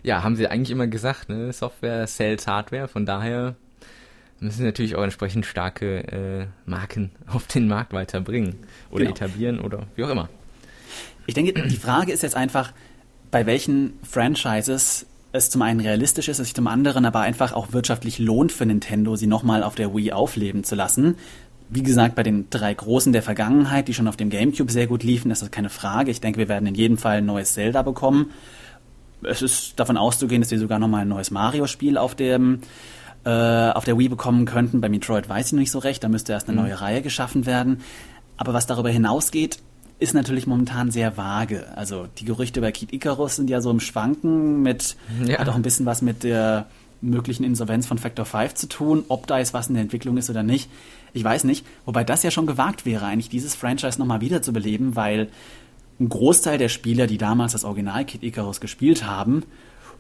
Ja, 0.03 0.23
haben 0.23 0.35
sie 0.35 0.47
eigentlich 0.47 0.71
immer 0.71 0.87
gesagt, 0.87 1.29
ne? 1.29 1.51
Software 1.51 2.05
sells 2.07 2.47
Hardware, 2.47 2.87
von 2.87 3.05
daher 3.05 3.55
müssen 4.39 4.59
sie 4.59 4.63
natürlich 4.63 4.95
auch 4.95 5.03
entsprechend 5.03 5.45
starke 5.45 6.03
äh, 6.07 6.47
Marken 6.65 7.11
auf 7.27 7.47
den 7.47 7.67
Markt 7.67 7.93
weiterbringen 7.93 8.55
oder 8.89 9.05
genau. 9.05 9.15
etablieren 9.15 9.59
oder 9.59 9.87
wie 9.95 10.03
auch 10.03 10.09
immer. 10.09 10.29
Ich 11.25 11.33
denke, 11.33 11.53
die 11.53 11.77
Frage 11.77 12.11
ist 12.11 12.23
jetzt 12.23 12.35
einfach, 12.35 12.71
bei 13.31 13.45
welchen 13.45 13.93
Franchises 14.03 15.05
es 15.31 15.49
zum 15.49 15.61
einen 15.61 15.81
realistisch 15.81 16.27
ist, 16.29 16.39
es 16.39 16.47
sich 16.47 16.55
zum 16.55 16.67
anderen 16.67 17.05
aber 17.05 17.21
einfach 17.21 17.53
auch 17.53 17.73
wirtschaftlich 17.73 18.19
lohnt 18.19 18.51
für 18.51 18.65
Nintendo, 18.65 19.15
sie 19.15 19.27
nochmal 19.27 19.63
auf 19.63 19.75
der 19.75 19.93
Wii 19.93 20.13
aufleben 20.13 20.63
zu 20.63 20.75
lassen. 20.75 21.15
Wie 21.69 21.83
gesagt, 21.83 22.15
bei 22.15 22.23
den 22.23 22.49
drei 22.49 22.73
Großen 22.73 23.11
der 23.11 23.23
Vergangenheit, 23.23 23.87
die 23.87 23.93
schon 23.93 24.07
auf 24.07 24.17
dem 24.17 24.29
GameCube 24.29 24.71
sehr 24.71 24.87
gut 24.87 25.03
liefen, 25.03 25.31
ist 25.31 25.41
das 25.41 25.51
keine 25.51 25.69
Frage. 25.69 26.11
Ich 26.11 26.21
denke, 26.21 26.37
wir 26.37 26.47
werden 26.47 26.67
in 26.67 26.75
jedem 26.75 26.97
Fall 26.97 27.17
ein 27.17 27.25
neues 27.25 27.53
Zelda 27.53 27.81
bekommen. 27.81 28.31
Es 29.23 29.41
ist 29.41 29.79
davon 29.79 29.97
auszugehen, 29.97 30.41
dass 30.41 30.51
wir 30.51 30.59
sogar 30.59 30.77
nochmal 30.77 31.01
ein 31.01 31.07
neues 31.07 31.31
Mario-Spiel 31.31 31.97
auf 31.97 32.13
dem 32.13 32.59
äh, 33.25 33.29
auf 33.71 33.83
der 33.83 33.97
Wii 33.97 34.09
bekommen 34.09 34.45
könnten. 34.45 34.79
Bei 34.81 34.89
Metroid 34.89 35.27
weiß 35.27 35.47
ich 35.47 35.53
noch 35.53 35.59
nicht 35.59 35.71
so 35.71 35.79
recht, 35.79 36.03
da 36.03 36.07
müsste 36.07 36.33
erst 36.33 36.47
eine 36.47 36.61
mhm. 36.61 36.67
neue 36.67 36.81
Reihe 36.81 37.01
geschaffen 37.01 37.45
werden. 37.47 37.81
Aber 38.37 38.53
was 38.53 38.67
darüber 38.67 38.89
hinausgeht, 38.89 39.59
ist 39.99 40.13
natürlich 40.13 40.47
momentan 40.47 40.91
sehr 40.91 41.17
vage. 41.17 41.65
Also 41.75 42.07
die 42.17 42.25
Gerüchte 42.25 42.59
über 42.59 42.71
Kid 42.71 42.91
Icarus 42.93 43.37
sind 43.37 43.49
ja 43.49 43.61
so 43.61 43.71
im 43.71 43.79
Schwanken 43.79 44.61
mit, 44.61 44.97
ja. 45.25 45.39
hat 45.39 45.49
auch 45.49 45.55
ein 45.55 45.61
bisschen 45.61 45.85
was 45.85 46.01
mit 46.01 46.23
der 46.23 46.67
möglichen 47.01 47.43
Insolvenz 47.43 47.85
von 47.85 47.97
Factor 47.97 48.25
5 48.25 48.55
zu 48.55 48.67
tun, 48.67 49.05
ob 49.07 49.27
da 49.27 49.37
jetzt 49.37 49.53
was 49.53 49.67
in 49.67 49.75
der 49.75 49.83
Entwicklung 49.83 50.17
ist 50.17 50.29
oder 50.29 50.43
nicht. 50.43 50.69
Ich 51.13 51.23
weiß 51.23 51.45
nicht, 51.45 51.65
wobei 51.85 52.03
das 52.03 52.23
ja 52.23 52.31
schon 52.31 52.45
gewagt 52.45 52.85
wäre, 52.85 53.05
eigentlich 53.05 53.29
dieses 53.29 53.55
Franchise 53.55 53.99
nochmal 53.99 54.21
wiederzubeleben, 54.21 54.95
weil 54.95 55.29
ein 55.99 56.09
Großteil 56.09 56.57
der 56.57 56.69
Spieler, 56.69 57.07
die 57.07 57.17
damals 57.17 57.53
das 57.53 57.63
Original 57.63 58.03
Kid 58.05 58.23
Icarus 58.23 58.59
gespielt 58.59 59.05
haben, 59.05 59.43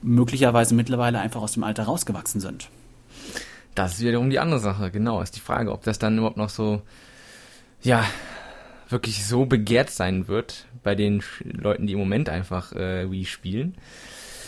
möglicherweise 0.01 0.75
mittlerweile 0.75 1.19
einfach 1.19 1.41
aus 1.41 1.53
dem 1.53 1.63
Alter 1.63 1.83
rausgewachsen 1.83 2.41
sind. 2.41 2.69
Das 3.75 3.93
ist 3.93 4.01
wiederum 4.01 4.29
die 4.29 4.39
andere 4.39 4.59
Sache, 4.59 4.91
genau. 4.91 5.21
Ist 5.21 5.35
die 5.35 5.41
Frage, 5.41 5.71
ob 5.71 5.83
das 5.83 5.99
dann 5.99 6.17
überhaupt 6.17 6.37
noch 6.37 6.49
so, 6.49 6.81
ja, 7.81 8.05
wirklich 8.95 9.25
so 9.25 9.45
begehrt 9.45 9.89
sein 9.89 10.29
wird 10.29 10.67
bei 10.83 10.95
den 10.95 11.21
Leuten, 11.43 11.85
die 11.85 11.93
im 11.93 11.99
Moment 11.99 12.29
einfach 12.29 12.71
äh, 12.71 13.11
Wii 13.11 13.25
spielen. 13.25 13.75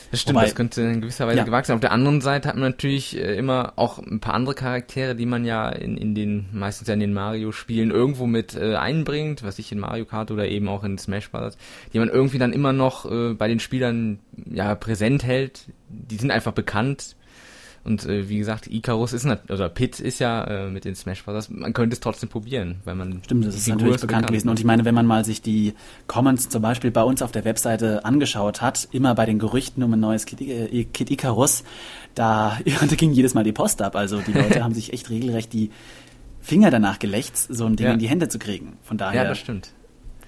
Das 0.10 0.22
stimmt, 0.22 0.38
Wobei, 0.38 0.46
das 0.46 0.56
könnte 0.56 0.82
in 0.84 1.02
gewisser 1.02 1.28
Weise 1.28 1.40
ja. 1.40 1.44
gewagt 1.44 1.68
sein. 1.68 1.76
Auf 1.76 1.82
der 1.82 1.92
anderen 1.92 2.22
Seite 2.22 2.48
hat 2.48 2.56
man 2.56 2.72
natürlich 2.72 3.18
äh, 3.18 3.36
immer 3.36 3.74
auch 3.76 4.00
ein 4.00 4.22
paar 4.22 4.36
andere 4.36 4.56
Charaktere, 4.56 5.16
die 5.16 5.26
man 5.26 5.44
ja 5.44 5.68
in, 5.68 5.98
in 5.98 6.16
den, 6.16 6.48
meistens 6.54 6.88
ja 6.88 6.94
in 6.94 7.02
den 7.02 7.14
Mario-Spielen 7.14 7.92
irgendwo 7.92 8.26
mit 8.26 8.56
äh, 8.56 8.76
einbringt, 8.76 9.44
was 9.44 9.60
ich 9.60 9.74
in 9.74 9.80
Mario 9.80 10.06
Kart 10.06 10.32
oder 10.32 10.48
eben 10.48 10.70
auch 10.70 10.86
in 10.86 10.98
Smash 10.98 11.30
Bros., 11.30 11.58
die 11.92 12.00
man 12.00 12.08
irgendwie 12.08 12.38
dann 12.38 12.54
immer 12.54 12.72
noch 12.72 13.12
äh, 13.12 13.34
bei 13.34 13.50
den 13.50 13.60
Spielern 13.60 14.20
ja 14.50 14.76
präsent 14.76 15.26
hält. 15.26 15.66
Die 15.90 16.16
sind 16.16 16.32
einfach 16.32 16.54
bekannt 16.54 17.17
Und 17.88 18.06
äh, 18.06 18.28
wie 18.28 18.38
gesagt, 18.38 18.68
Icarus 18.68 19.14
ist 19.14 19.26
oder 19.26 19.40
also 19.48 19.70
Pit 19.70 20.02
ist 20.02 20.20
ja 20.20 20.44
äh, 20.44 20.70
mit 20.70 20.84
den 20.84 20.94
Smash 20.94 21.24
Bros. 21.24 21.50
Man 21.50 21.72
könnte 21.72 21.94
es 21.94 22.02
trotzdem 22.02 22.28
probieren, 22.28 22.82
weil 22.84 22.96
man 22.96 23.22
stimmt, 23.24 23.46
das 23.46 23.56
ist 23.56 23.70
natürlich 23.70 23.94
bekannt, 23.94 24.02
bekannt 24.02 24.28
gewesen. 24.28 24.50
Und 24.50 24.60
ich 24.60 24.66
meine, 24.66 24.84
wenn 24.84 24.94
man 24.94 25.06
mal 25.06 25.24
sich 25.24 25.42
die 25.42 25.74
Comments 26.06 26.50
zum 26.50 26.62
Beispiel 26.62 26.92
bei 26.92 27.02
uns 27.02 27.22
auf 27.22 27.32
der 27.32 27.46
Webseite 27.46 28.04
angeschaut 28.04 28.62
hat, 28.62 28.90
immer 28.92 29.16
bei 29.16 29.26
den 29.26 29.40
Gerüchten 29.40 29.84
um 29.84 29.94
ein 29.94 30.02
neues 30.02 30.26
Kid, 30.26 30.42
äh, 30.42 30.84
Kid 30.84 31.10
Icarus, 31.10 31.64
da, 32.14 32.60
ja, 32.66 32.76
da 32.86 32.96
ging 32.96 33.14
jedes 33.14 33.34
Mal 33.34 33.46
die 33.46 33.54
Post 33.54 33.82
ab. 33.82 33.96
Also 33.96 34.20
die 34.20 34.34
Leute 34.34 34.62
haben 34.66 34.74
sich 34.74 34.92
echt 34.92 35.10
regelrecht 35.10 35.54
die 35.54 35.72
Finger 36.42 36.72
danach 36.72 37.00
gelächzt, 37.00 37.48
so 37.50 37.68
ein 37.68 37.78
Ding 37.78 37.88
ja. 37.88 37.94
in 37.94 38.00
die 38.00 38.10
Hände 38.10 38.28
zu 38.28 38.38
kriegen. 38.38 38.78
Von 38.84 38.98
daher. 38.98 39.24
Ja, 39.24 39.30
das 39.30 39.38
stimmt 39.38 39.72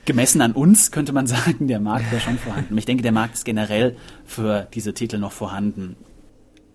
gemessen 0.05 0.41
an 0.41 0.53
uns 0.53 0.91
könnte 0.91 1.13
man 1.13 1.27
sagen, 1.35 1.67
der 1.67 1.79
Markt 1.79 2.11
wäre 2.11 2.21
schon 2.21 2.39
vorhanden. 2.39 2.75
Ich 2.79 2.85
denke, 2.85 3.03
der 3.03 3.11
Markt 3.11 3.35
ist 3.35 3.45
generell 3.45 3.95
für 4.25 4.67
diese 4.73 4.95
Titel 4.95 5.19
noch 5.19 5.33
vorhanden. 5.33 5.97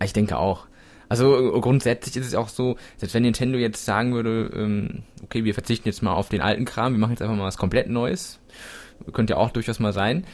Ich 0.01 0.13
denke 0.13 0.37
auch. 0.37 0.67
Also 1.09 1.55
äh, 1.55 1.59
grundsätzlich 1.59 2.15
ist 2.17 2.27
es 2.27 2.35
auch 2.35 2.49
so, 2.49 2.77
selbst 2.97 3.13
wenn 3.13 3.23
Nintendo 3.23 3.57
jetzt 3.57 3.85
sagen 3.85 4.13
würde, 4.13 4.51
ähm, 4.53 5.03
okay, 5.23 5.43
wir 5.43 5.53
verzichten 5.53 5.87
jetzt 5.87 6.01
mal 6.01 6.13
auf 6.13 6.29
den 6.29 6.41
alten 6.41 6.65
Kram, 6.65 6.93
wir 6.93 6.99
machen 6.99 7.11
jetzt 7.11 7.21
einfach 7.21 7.35
mal 7.35 7.45
was 7.45 7.57
komplett 7.57 7.89
Neues, 7.89 8.39
könnte 9.13 9.33
ja 9.33 9.37
auch 9.37 9.51
durchaus 9.51 9.79
mal 9.79 9.93
sein. 9.93 10.25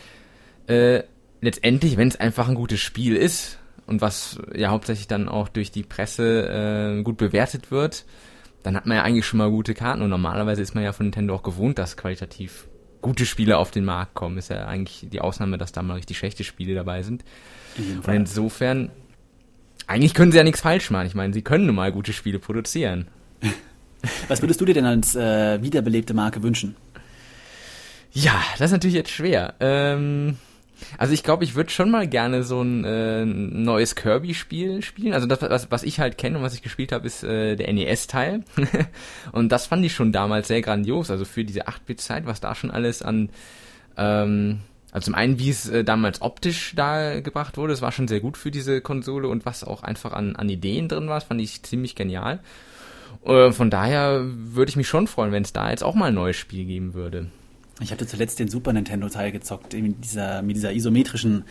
Äh, 0.67 1.03
letztendlich, 1.41 1.97
wenn 1.97 2.07
es 2.07 2.19
einfach 2.19 2.47
ein 2.47 2.55
gutes 2.55 2.79
Spiel 2.79 3.15
ist 3.15 3.59
und 3.87 4.01
was 4.01 4.39
ja 4.55 4.69
hauptsächlich 4.69 5.07
dann 5.07 5.27
auch 5.27 5.49
durch 5.49 5.71
die 5.71 5.83
Presse 5.83 6.97
äh, 6.99 7.03
gut 7.03 7.17
bewertet 7.17 7.71
wird, 7.71 8.05
dann 8.63 8.75
hat 8.75 8.85
man 8.85 8.97
ja 8.97 9.03
eigentlich 9.03 9.25
schon 9.25 9.39
mal 9.39 9.49
gute 9.49 9.73
Karten 9.73 10.01
und 10.01 10.09
normalerweise 10.09 10.61
ist 10.61 10.75
man 10.75 10.83
ja 10.83 10.93
von 10.93 11.07
Nintendo 11.07 11.35
auch 11.35 11.43
gewohnt, 11.43 11.79
dass 11.79 11.97
qualitativ 11.97 12.67
gute 13.01 13.25
Spiele 13.25 13.57
auf 13.57 13.71
den 13.71 13.83
Markt 13.83 14.13
kommen. 14.13 14.37
Ist 14.37 14.49
ja 14.49 14.65
eigentlich 14.65 15.07
die 15.09 15.21
Ausnahme, 15.21 15.57
dass 15.57 15.71
da 15.71 15.81
mal 15.81 15.95
richtig 15.95 16.17
schlechte 16.17 16.43
Spiele 16.43 16.75
dabei 16.75 17.01
sind. 17.01 17.23
Und 18.05 18.13
insofern, 18.13 18.91
eigentlich 19.91 20.13
können 20.13 20.31
sie 20.31 20.37
ja 20.37 20.43
nichts 20.43 20.61
falsch 20.61 20.89
machen. 20.89 21.07
Ich 21.07 21.15
meine, 21.15 21.33
sie 21.33 21.41
können 21.41 21.65
nun 21.65 21.75
mal 21.75 21.91
gute 21.91 22.13
Spiele 22.13 22.39
produzieren. 22.39 23.07
Was 24.27 24.41
würdest 24.41 24.59
du 24.61 24.65
dir 24.65 24.73
denn 24.73 24.85
als 24.85 25.15
äh, 25.15 25.61
wiederbelebte 25.61 26.13
Marke 26.13 26.41
wünschen? 26.41 26.75
Ja, 28.13 28.41
das 28.53 28.67
ist 28.67 28.71
natürlich 28.71 28.95
jetzt 28.95 29.11
schwer. 29.11 29.53
Ähm, 29.59 30.37
also 30.97 31.13
ich 31.13 31.23
glaube, 31.23 31.43
ich 31.43 31.55
würde 31.55 31.69
schon 31.69 31.91
mal 31.91 32.07
gerne 32.07 32.43
so 32.43 32.61
ein 32.61 32.83
äh, 32.83 33.25
neues 33.25 33.95
Kirby-Spiel 33.95 34.81
spielen. 34.81 35.13
Also 35.13 35.27
das, 35.27 35.41
was, 35.41 35.69
was 35.71 35.83
ich 35.83 35.99
halt 35.99 36.17
kenne 36.17 36.37
und 36.37 36.43
was 36.43 36.53
ich 36.53 36.61
gespielt 36.61 36.91
habe, 36.91 37.05
ist 37.05 37.23
äh, 37.23 37.55
der 37.55 37.71
NES-Teil. 37.71 38.43
und 39.31 39.51
das 39.51 39.67
fand 39.67 39.85
ich 39.85 39.93
schon 39.93 40.11
damals 40.11 40.47
sehr 40.47 40.61
grandios. 40.61 41.11
Also 41.11 41.25
für 41.25 41.43
diese 41.43 41.67
8-Bit-Zeit, 41.67 42.25
was 42.25 42.39
da 42.39 42.55
schon 42.55 42.71
alles 42.71 43.01
an... 43.01 43.29
Ähm, 43.97 44.61
also 44.91 45.05
zum 45.05 45.15
einen, 45.15 45.39
wie 45.39 45.49
es 45.49 45.69
äh, 45.69 45.83
damals 45.83 46.21
optisch 46.21 46.73
da 46.75 47.21
gebracht 47.21 47.57
wurde, 47.57 47.73
es 47.73 47.81
war 47.81 47.91
schon 47.91 48.07
sehr 48.07 48.19
gut 48.19 48.37
für 48.37 48.51
diese 48.51 48.81
Konsole 48.81 49.29
und 49.29 49.45
was 49.45 49.63
auch 49.63 49.83
einfach 49.83 50.11
an, 50.11 50.35
an 50.35 50.49
Ideen 50.49 50.89
drin 50.89 51.07
war, 51.07 51.21
fand 51.21 51.41
ich 51.41 51.63
ziemlich 51.63 51.95
genial. 51.95 52.39
Äh, 53.25 53.51
von 53.51 53.69
daher 53.69 54.21
würde 54.25 54.69
ich 54.69 54.75
mich 54.75 54.87
schon 54.87 55.07
freuen, 55.07 55.31
wenn 55.31 55.43
es 55.43 55.53
da 55.53 55.69
jetzt 55.69 55.83
auch 55.83 55.95
mal 55.95 56.07
ein 56.07 56.13
neues 56.13 56.35
Spiel 56.35 56.65
geben 56.65 56.93
würde. 56.93 57.27
Ich 57.79 57.91
hatte 57.91 58.05
zuletzt 58.05 58.37
den 58.39 58.47
Super 58.47 58.73
Nintendo-Teil 58.73 59.31
gezockt, 59.31 59.73
mit 59.73 60.03
dieser, 60.03 60.41
mit 60.43 60.55
dieser 60.55 60.71
isometrischen 60.71 61.45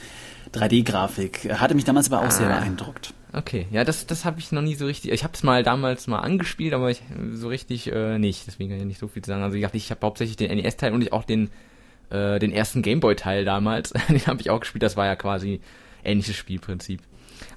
3D-Grafik. 0.55 1.51
Hatte 1.59 1.75
mich 1.75 1.85
damals 1.85 2.13
aber 2.13 2.21
auch 2.21 2.29
ah. 2.29 2.31
sehr 2.31 2.47
beeindruckt. 2.47 3.15
Okay, 3.33 3.67
ja, 3.71 3.85
das, 3.85 4.07
das 4.07 4.25
habe 4.25 4.39
ich 4.39 4.53
noch 4.53 4.63
nie 4.63 4.75
so 4.75 4.87
richtig. 4.87 5.13
Ich 5.13 5.25
habe 5.25 5.35
es 5.35 5.43
mal 5.43 5.63
damals 5.63 6.07
mal 6.07 6.19
angespielt, 6.19 6.73
aber 6.73 6.91
ich, 6.91 7.03
so 7.33 7.49
richtig 7.49 7.91
äh, 7.91 8.19
nicht. 8.19 8.47
Deswegen 8.47 8.71
kann 8.71 8.79
ich 8.79 8.85
nicht 8.85 9.01
so 9.01 9.09
viel 9.09 9.25
sagen. 9.25 9.43
Also 9.43 9.57
ich 9.57 9.63
dachte, 9.63 9.77
ich 9.77 9.91
habe 9.91 10.07
hauptsächlich 10.07 10.37
den 10.37 10.57
NES-Teil 10.57 10.93
und 10.93 11.03
ich 11.03 11.13
auch 11.13 11.25
den 11.25 11.51
äh, 12.11 12.39
den 12.39 12.53
ersten 12.53 12.83
Gameboy-Teil 12.83 13.45
damals. 13.45 13.93
den 14.09 14.27
habe 14.27 14.41
ich 14.41 14.51
auch 14.51 14.61
gespielt. 14.61 14.83
Das 14.83 14.97
war 14.97 15.07
ja 15.07 15.17
quasi 15.17 15.61
ähnliches 16.05 16.37
Spielprinzip. 16.37 17.01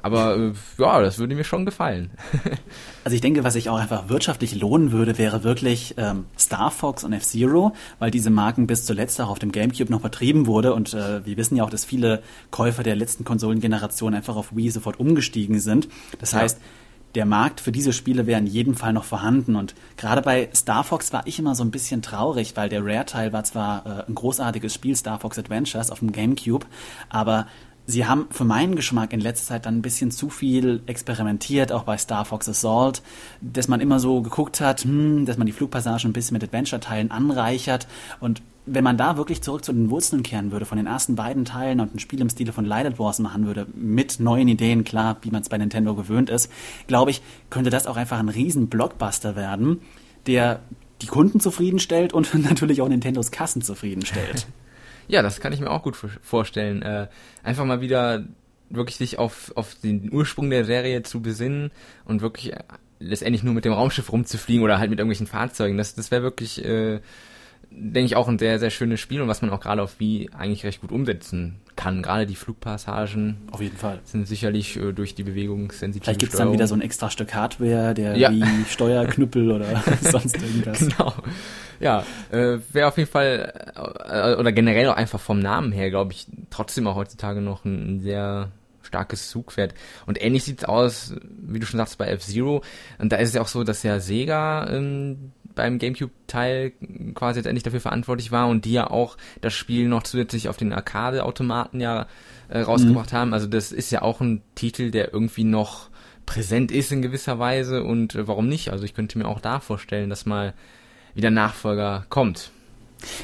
Aber 0.02 0.38
äh, 0.38 0.54
ja, 0.78 1.02
das 1.02 1.18
würde 1.18 1.36
mir 1.36 1.44
schon 1.44 1.66
gefallen. 1.66 2.12
also 3.04 3.16
ich 3.16 3.22
denke, 3.22 3.44
was 3.44 3.54
sich 3.54 3.70
auch 3.70 3.78
einfach 3.78 4.10
wirtschaftlich 4.10 4.56
lohnen 4.56 4.92
würde, 4.92 5.18
wäre 5.18 5.44
wirklich 5.44 5.96
ähm, 5.98 6.26
Star 6.38 6.72
Fox 6.72 7.04
und 7.04 7.14
F-Zero, 7.14 7.74
weil 8.00 8.12
diese 8.12 8.30
Marken 8.30 8.68
bis 8.68 8.86
zuletzt 8.86 9.20
auch 9.22 9.30
auf 9.30 9.40
dem 9.40 9.52
GameCube 9.52 9.92
noch 9.92 10.02
vertrieben 10.02 10.46
wurde 10.46 10.74
und 10.74 10.94
äh, 10.94 11.26
wir 11.26 11.38
wissen 11.38 11.56
ja 11.56 11.64
auch, 11.64 11.70
dass 11.70 11.86
viele 11.86 12.22
Käufer 12.52 12.84
der 12.84 12.96
letzten 12.96 13.24
Konsolengeneration 13.24 14.14
einfach 14.14 14.36
auf 14.36 14.56
Wii 14.56 14.70
sofort 14.72 15.00
umgestiegen 15.00 15.60
sind. 15.60 15.88
Das 16.20 16.34
heißt, 16.34 16.60
der 17.16 17.26
Markt 17.26 17.62
für 17.62 17.72
diese 17.72 17.94
Spiele 17.94 18.26
wäre 18.28 18.40
in 18.40 18.48
jedem 18.48 18.76
Fall 18.76 18.94
noch 18.94 19.04
vorhanden. 19.04 19.56
Und 19.56 19.76
gerade 19.98 20.22
bei 20.22 20.50
Star 20.54 20.84
Fox 20.84 21.14
war 21.14 21.26
ich 21.28 21.40
immer 21.40 21.56
so 21.56 21.64
ein 21.64 21.72
bisschen 21.72 22.02
traurig, 22.02 22.56
weil 22.56 22.70
der 22.70 22.84
Rare-Teil 22.84 23.34
war 23.34 23.44
zwar 23.44 23.86
äh, 23.86 24.08
ein 24.08 24.16
großartiges 24.16 24.74
Spiel, 24.74 24.96
Star 24.96 25.20
Fox 25.20 25.38
Adventures 25.38 25.92
auf 25.92 26.00
dem 26.00 26.12
GameCube, 26.12 26.66
aber 27.10 27.48
sie 27.86 28.06
haben 28.06 28.28
für 28.32 28.46
meinen 28.46 28.76
Geschmack 28.76 29.14
in 29.14 29.20
letzter 29.20 29.48
Zeit 29.48 29.66
dann 29.66 29.78
ein 29.78 29.82
bisschen 29.82 30.12
zu 30.12 30.30
viel 30.30 30.82
experimentiert, 30.86 31.72
auch 31.72 31.84
bei 31.84 31.98
Star 31.98 32.26
Fox 32.26 32.48
Assault, 32.50 33.02
dass 33.42 33.68
man 33.68 33.82
immer 33.82 34.00
so 34.00 34.22
geguckt 34.22 34.62
hat, 34.62 34.84
hm, 34.84 35.26
dass 35.26 35.38
man 35.38 35.46
die 35.46 35.54
Flugpassagen 35.54 36.10
ein 36.10 36.14
bisschen 36.14 36.34
mit 36.34 36.44
Adventure-Teilen 36.44 37.12
anreichert 37.12 37.88
und 38.20 38.42
wenn 38.66 38.84
man 38.84 38.98
da 38.98 39.18
wirklich 39.18 39.42
zurück 39.42 39.66
zu 39.66 39.74
den 39.74 39.90
Wurzeln 39.90 40.24
kehren 40.24 40.52
würde, 40.52 40.66
von 40.66 40.78
den 40.78 40.88
ersten 40.88 41.16
beiden 41.16 41.46
Teilen 41.46 41.80
und 41.80 41.94
ein 41.94 42.00
Spiel 42.00 42.22
im 42.22 42.30
Stile 42.30 42.54
von 42.54 42.66
Lighted 42.66 42.98
Wars 43.00 43.20
machen 43.20 43.46
würde, 43.46 43.68
mit 43.76 44.20
neuen 44.20 44.48
Ideen, 44.48 44.84
klar, 44.84 45.18
wie 45.22 45.32
man 45.32 45.42
es 45.42 45.50
bei 45.50 45.58
Nintendo 45.58 45.96
gewöhnt 45.96 46.30
ist, 46.30 46.52
glaube 46.88 47.12
ich, 47.12 47.22
könnte 47.50 47.70
das 47.70 47.88
auch 47.88 47.98
einfach 47.98 48.20
ein 48.20 48.30
riesen 48.30 48.70
Blockbuster 48.70 49.36
werden, 49.36 49.82
der 50.28 50.62
die 51.02 51.08
Kunden 51.08 51.40
zufriedenstellt 51.40 52.14
und 52.14 52.34
natürlich 52.44 52.82
auch 52.82 52.88
Nintendos 52.88 53.32
Kassen 53.32 53.62
zufriedenstellt. 53.62 54.48
Ja, 55.10 55.22
das 55.22 55.42
kann 55.42 55.52
ich 55.52 55.60
mir 55.60 55.70
auch 55.70 55.84
gut 55.84 55.98
vorstellen. 55.98 56.82
Äh, 56.82 57.10
einfach 57.44 57.66
mal 57.66 57.82
wieder 57.82 58.24
wirklich 58.70 58.96
sich 58.96 59.20
auf, 59.20 59.52
auf 59.56 59.76
den 59.76 60.12
Ursprung 60.14 60.50
der 60.50 60.64
Serie 60.64 61.04
zu 61.04 61.22
besinnen 61.22 61.72
und 62.06 62.22
wirklich 62.22 62.54
äh, 62.54 62.64
letztendlich 63.00 63.44
nur 63.44 63.54
mit 63.54 63.66
dem 63.66 63.74
Raumschiff 63.74 64.12
rumzufliegen 64.12 64.64
oder 64.64 64.80
halt 64.80 64.90
mit 64.90 65.00
irgendwelchen 65.00 65.28
Fahrzeugen. 65.28 65.78
Das, 65.78 65.94
das 65.94 66.10
wäre 66.10 66.24
wirklich, 66.24 66.64
äh, 66.64 67.02
denke 67.76 68.06
ich, 68.06 68.16
auch 68.16 68.28
ein 68.28 68.40
sehr, 68.40 68.60
sehr 68.60 68.70
schönes 68.70 69.00
Spiel 69.00 69.22
und 69.22 69.28
was 69.28 69.42
man 69.42 69.52
auch 69.52 69.60
gerade 69.60 69.82
auf 69.82 70.00
Wii 70.00 70.30
eigentlich 70.38 70.64
recht 70.64 70.82
gut 70.82 70.92
umsetzen 70.92 71.60
kann. 71.76 72.02
Gerade 72.02 72.26
die 72.26 72.36
Flugpassagen. 72.36 73.38
Auf 73.52 73.62
jeden 73.62 73.78
Fall. 73.78 74.00
Sind 74.04 74.28
sicherlich 74.28 74.78
äh, 74.78 74.94
durch 74.94 75.16
die 75.16 75.24
Bewegungssensitivität. 75.24 76.04
Vielleicht 76.04 76.20
gibt 76.20 76.34
es 76.34 76.38
dann 76.38 76.54
wieder 76.54 76.68
so 76.68 76.76
ein 76.76 76.82
extra 76.82 77.10
Stück 77.10 77.34
Hardware, 77.34 77.94
der 77.94 78.16
ja. 78.16 78.32
wie 78.32 78.44
Steuerknüppel 78.70 79.52
oder 79.52 79.84
sonst 80.02 80.42
irgendwas. 80.42 80.80
Genau. 80.80 81.14
Ja, 81.80 82.06
äh, 82.32 82.60
wäre 82.72 82.88
auf 82.88 82.98
jeden 82.98 83.10
Fall, 83.10 83.54
äh, 83.76 84.40
oder 84.40 84.52
generell 84.52 84.88
auch 84.90 84.96
einfach 84.96 85.20
vom 85.20 85.40
Namen 85.40 85.72
her, 85.72 85.90
glaube 85.90 86.14
ich, 86.14 86.28
trotzdem 86.50 86.88
auch 86.88 86.96
heutzutage 86.96 87.42
noch 87.42 87.66
ein, 87.66 87.96
ein 87.96 88.00
sehr 88.02 88.52
starkes 88.84 89.30
Zugpferd. 89.30 89.74
Und 90.06 90.22
ähnlich 90.22 90.44
sieht's 90.44 90.66
aus, 90.66 91.16
wie 91.22 91.60
du 91.60 91.66
schon 91.66 91.80
sagst, 91.80 91.98
bei 91.98 92.08
F-Zero. 92.08 92.62
Und 93.00 93.12
da 93.12 93.18
ist 93.18 93.30
es 93.30 93.36
ja 93.36 93.42
auch 93.42 93.48
so, 93.48 93.64
dass 93.64 93.84
ja 93.84 94.00
Sega 94.00 94.70
ähm, 94.70 95.32
beim 95.56 95.80
GameCube-Teil 95.80 96.74
quasi 97.14 97.40
jetzt 97.40 97.48
endlich 97.48 97.64
dafür 97.64 97.80
verantwortlich 97.80 98.32
war 98.32 98.48
und 98.48 98.66
die 98.66 98.74
ja 98.74 98.90
auch 98.90 99.18
das 99.42 99.54
Spiel 99.54 99.88
noch 99.88 100.04
zusätzlich 100.04 100.50
auf 100.50 100.58
den 100.58 100.74
Arcade-Automaten 100.74 101.80
ja 101.80 102.08
äh, 102.50 102.60
rausgebracht 102.60 103.12
mhm. 103.12 103.18
haben. 103.18 103.34
Also 103.34 103.48
das 103.48 103.72
ist 103.72 103.92
ja 103.92 104.02
auch 104.02 104.22
ein 104.22 104.42
Titel, 104.56 104.92
der 104.92 105.14
irgendwie 105.14 105.44
noch 105.44 105.90
präsent 106.26 106.72
ist 106.72 106.92
in 106.92 107.02
gewisser 107.02 107.40
Weise 107.40 107.84
und 107.84 108.16
äh, 108.16 108.28
warum 108.28 108.48
nicht? 108.48 108.72
Also 108.72 108.84
ich 108.86 108.94
könnte 108.94 109.18
mir 109.18 109.28
auch 109.28 109.40
da 109.40 109.60
vorstellen, 109.60 110.10
dass 110.10 110.26
mal 110.26 110.54
wieder 111.16 111.32
Nachfolger 111.32 112.06
kommt. 112.10 112.52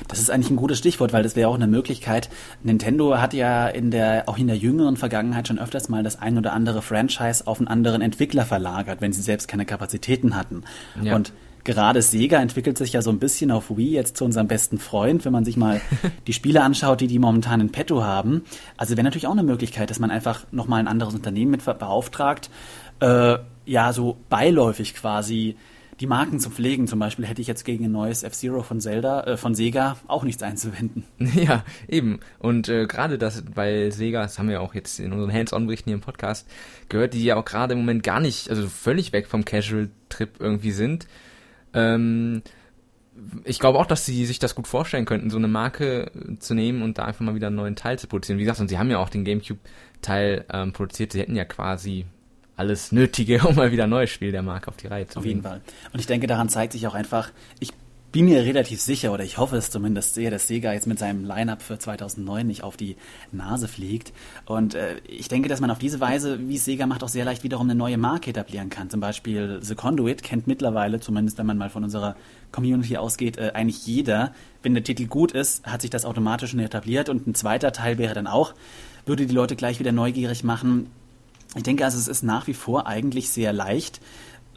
Das 0.07 0.19
ist 0.19 0.29
eigentlich 0.29 0.49
ein 0.49 0.57
gutes 0.57 0.77
Stichwort, 0.77 1.13
weil 1.13 1.23
das 1.23 1.35
wäre 1.35 1.49
auch 1.49 1.55
eine 1.55 1.67
Möglichkeit. 1.67 2.29
Nintendo 2.63 3.17
hat 3.17 3.33
ja 3.33 3.67
in 3.67 3.91
der, 3.91 4.27
auch 4.27 4.37
in 4.37 4.47
der 4.47 4.57
jüngeren 4.57 4.97
Vergangenheit 4.97 5.47
schon 5.47 5.59
öfters 5.59 5.89
mal 5.89 6.03
das 6.03 6.19
ein 6.19 6.37
oder 6.37 6.53
andere 6.53 6.81
Franchise 6.81 7.47
auf 7.47 7.59
einen 7.59 7.67
anderen 7.67 8.01
Entwickler 8.01 8.45
verlagert, 8.45 9.01
wenn 9.01 9.13
sie 9.13 9.21
selbst 9.21 9.47
keine 9.47 9.65
Kapazitäten 9.65 10.35
hatten. 10.35 10.63
Ja. 11.01 11.15
Und 11.15 11.31
gerade 11.63 12.01
Sega 12.01 12.41
entwickelt 12.41 12.77
sich 12.77 12.93
ja 12.93 13.01
so 13.01 13.09
ein 13.09 13.19
bisschen 13.19 13.51
auf 13.51 13.75
Wii 13.75 13.91
jetzt 13.91 14.17
zu 14.17 14.25
unserem 14.25 14.47
besten 14.47 14.77
Freund, 14.77 15.25
wenn 15.25 15.33
man 15.33 15.45
sich 15.45 15.57
mal 15.57 15.81
die 16.27 16.33
Spiele 16.33 16.61
anschaut, 16.61 17.01
die 17.01 17.07
die 17.07 17.19
momentan 17.19 17.61
in 17.61 17.71
petto 17.71 18.03
haben. 18.03 18.43
Also 18.77 18.95
wäre 18.95 19.03
natürlich 19.03 19.27
auch 19.27 19.33
eine 19.33 19.43
Möglichkeit, 19.43 19.89
dass 19.89 19.99
man 19.99 20.11
einfach 20.11 20.45
nochmal 20.51 20.79
ein 20.79 20.87
anderes 20.87 21.13
Unternehmen 21.13 21.51
mit 21.51 21.63
beauftragt, 21.65 22.49
äh, 23.01 23.37
ja, 23.65 23.93
so 23.93 24.17
beiläufig 24.29 24.95
quasi 24.95 25.55
die 25.99 26.07
Marken 26.07 26.39
zu 26.39 26.49
pflegen. 26.49 26.87
Zum 26.87 26.99
Beispiel 26.99 27.25
hätte 27.25 27.41
ich 27.41 27.47
jetzt 27.47 27.65
gegen 27.65 27.85
ein 27.85 27.91
neues 27.91 28.23
F-Zero 28.23 28.63
von 28.63 28.79
Zelda, 28.79 29.23
äh, 29.23 29.37
von 29.37 29.55
Sega 29.55 29.97
auch 30.07 30.23
nichts 30.23 30.43
einzuwenden. 30.43 31.03
Ja, 31.39 31.63
eben. 31.87 32.19
Und 32.39 32.69
äh, 32.69 32.85
gerade 32.85 33.17
das, 33.17 33.43
weil 33.53 33.91
Sega, 33.91 34.23
das 34.23 34.39
haben 34.39 34.49
wir 34.49 34.61
auch 34.61 34.73
jetzt 34.73 34.99
in 34.99 35.13
unseren 35.13 35.31
Hands-on-Berichten 35.31 35.89
hier 35.89 35.95
im 35.95 36.01
Podcast 36.01 36.47
gehört, 36.89 37.13
die 37.13 37.23
ja 37.23 37.35
auch 37.35 37.45
gerade 37.45 37.73
im 37.73 37.79
Moment 37.79 38.03
gar 38.03 38.19
nicht, 38.19 38.49
also 38.49 38.67
völlig 38.67 39.13
weg 39.13 39.27
vom 39.27 39.45
Casual-Trip 39.45 40.31
irgendwie 40.39 40.71
sind. 40.71 41.07
Ähm, 41.73 42.41
ich 43.43 43.59
glaube 43.59 43.79
auch, 43.79 43.85
dass 43.85 44.05
sie 44.05 44.25
sich 44.25 44.39
das 44.39 44.55
gut 44.55 44.67
vorstellen 44.67 45.05
könnten, 45.05 45.29
so 45.29 45.37
eine 45.37 45.47
Marke 45.47 46.11
zu 46.39 46.53
nehmen 46.53 46.81
und 46.81 46.97
da 46.97 47.05
einfach 47.05 47.21
mal 47.21 47.35
wieder 47.35 47.47
einen 47.47 47.55
neuen 47.55 47.75
Teil 47.75 47.99
zu 47.99 48.07
produzieren. 48.07 48.39
Wie 48.39 48.43
gesagt, 48.43 48.59
und 48.59 48.69
sie 48.69 48.77
haben 48.77 48.89
ja 48.89 48.97
auch 48.99 49.09
den 49.09 49.25
GameCube-Teil 49.25 50.45
ähm, 50.51 50.73
produziert. 50.73 51.11
Sie 51.11 51.19
hätten 51.19 51.35
ja 51.35 51.45
quasi 51.45 52.05
alles 52.55 52.91
Nötige, 52.91 53.41
um 53.47 53.55
mal 53.55 53.71
wieder 53.71 53.85
ein 53.85 53.89
neues 53.89 54.09
Spiel 54.09 54.31
der 54.31 54.41
Marke 54.41 54.67
auf 54.69 54.77
die 54.77 54.87
Reihe 54.87 55.07
zu 55.07 55.19
Auf 55.19 55.25
jeden 55.25 55.41
Fall. 55.41 55.61
Und 55.91 55.99
ich 55.99 56.07
denke, 56.07 56.27
daran 56.27 56.49
zeigt 56.49 56.73
sich 56.73 56.87
auch 56.87 56.93
einfach, 56.93 57.31
ich 57.59 57.71
bin 58.11 58.25
mir 58.25 58.43
relativ 58.43 58.81
sicher, 58.81 59.13
oder 59.13 59.23
ich 59.23 59.37
hoffe 59.37 59.57
es 59.57 59.69
zumindest 59.69 60.15
sehr, 60.15 60.31
dass 60.31 60.47
Sega 60.47 60.73
jetzt 60.73 60.87
mit 60.87 60.97
seinem 60.97 61.25
Lineup 61.25 61.61
für 61.61 61.77
2009 61.77 62.47
nicht 62.47 62.63
auf 62.63 62.75
die 62.75 62.95
Nase 63.31 63.67
fliegt. 63.67 64.13
Und 64.45 64.73
äh, 64.73 64.97
ich 65.07 65.27
denke, 65.27 65.47
dass 65.47 65.59
man 65.59 65.69
auf 65.69 65.77
diese 65.77 65.99
Weise, 65.99 66.39
wie 66.47 66.57
Sega 66.57 66.87
macht, 66.87 67.03
auch 67.03 67.09
sehr 67.09 67.25
leicht 67.25 67.43
wiederum 67.43 67.69
eine 67.69 67.77
neue 67.77 67.97
Marke 67.97 68.31
etablieren 68.31 68.69
kann. 68.69 68.89
Zum 68.89 68.99
Beispiel 68.99 69.59
The 69.61 69.75
Conduit 69.75 70.23
kennt 70.23 70.47
mittlerweile, 70.47 70.99
zumindest 70.99 71.37
wenn 71.37 71.45
man 71.45 71.57
mal 71.57 71.69
von 71.69 71.83
unserer 71.83 72.15
Community 72.51 72.97
ausgeht, 72.97 73.37
äh, 73.37 73.51
eigentlich 73.53 73.85
jeder. 73.85 74.33
Wenn 74.63 74.73
der 74.73 74.83
Titel 74.83 75.05
gut 75.05 75.31
ist, 75.31 75.65
hat 75.65 75.81
sich 75.81 75.91
das 75.91 76.05
automatisch 76.05 76.51
schon 76.51 76.59
etabliert. 76.59 77.09
Und 77.09 77.27
ein 77.27 77.35
zweiter 77.35 77.71
Teil 77.71 77.99
wäre 77.99 78.15
dann 78.15 78.27
auch, 78.27 78.53
würde 79.05 79.27
die 79.27 79.35
Leute 79.35 79.55
gleich 79.55 79.79
wieder 79.79 79.91
neugierig 79.91 80.43
machen. 80.43 80.87
Ich 81.55 81.63
denke 81.63 81.83
also, 81.83 81.97
es 81.97 82.07
ist 82.07 82.23
nach 82.23 82.47
wie 82.47 82.53
vor 82.53 82.85
eigentlich 82.85 83.29
sehr 83.29 83.53
leicht, 83.53 84.01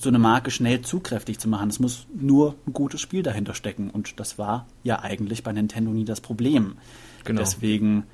so 0.03 0.09
eine 0.09 0.19
Marke 0.19 0.51
schnell 0.51 0.83
zugkräftig 0.83 1.39
zu 1.39 1.49
machen. 1.49 1.71
Es 1.71 1.79
muss 1.79 2.07
nur 2.15 2.57
ein 2.67 2.73
gutes 2.73 3.01
Spiel 3.01 3.23
dahinter 3.23 3.55
stecken. 3.55 3.91
Und 3.91 4.19
das 4.19 4.39
war 4.39 4.67
ja 4.83 5.01
eigentlich 5.01 5.43
bei 5.43 5.53
Nintendo 5.53 5.93
nie 5.93 6.05
das 6.05 6.21
Problem. 6.21 6.77
Genau. 7.25 7.41
Deswegen 7.41 8.05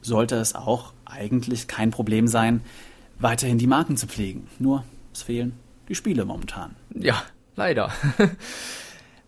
sollte 0.00 0.36
es 0.36 0.54
auch 0.54 0.92
eigentlich 1.04 1.66
kein 1.66 1.90
Problem 1.90 2.28
sein, 2.28 2.60
weiterhin 3.18 3.58
die 3.58 3.66
Marken 3.66 3.96
zu 3.96 4.06
pflegen. 4.06 4.46
Nur 4.58 4.84
es 5.12 5.22
fehlen 5.22 5.54
die 5.88 5.94
Spiele 5.94 6.24
momentan. 6.24 6.76
Ja, 6.94 7.22
leider. 7.56 7.90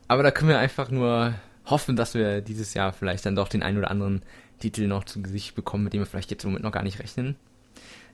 Aber 0.09 0.23
da 0.23 0.31
können 0.31 0.51
wir 0.51 0.59
einfach 0.59 0.91
nur 0.91 1.35
hoffen, 1.65 1.97
dass 1.97 2.15
wir 2.15 2.43
dieses 2.43 2.75
Jahr 2.75 2.93
vielleicht 2.93 3.25
dann 3.25 3.35
doch 3.35 3.49
den 3.49 3.63
einen 3.63 3.79
oder 3.79 3.91
anderen 3.91 4.23
Titel 4.59 4.87
noch 4.87 5.05
zu 5.05 5.23
Gesicht 5.23 5.55
bekommen, 5.55 5.85
mit 5.85 5.95
dem 5.95 6.03
wir 6.03 6.07
vielleicht 6.07 6.31
jetzt 6.31 6.45
im 6.45 6.51
Moment 6.51 6.65
noch 6.65 6.73
gar 6.73 6.83
nicht 6.83 7.01
rechnen 7.01 7.37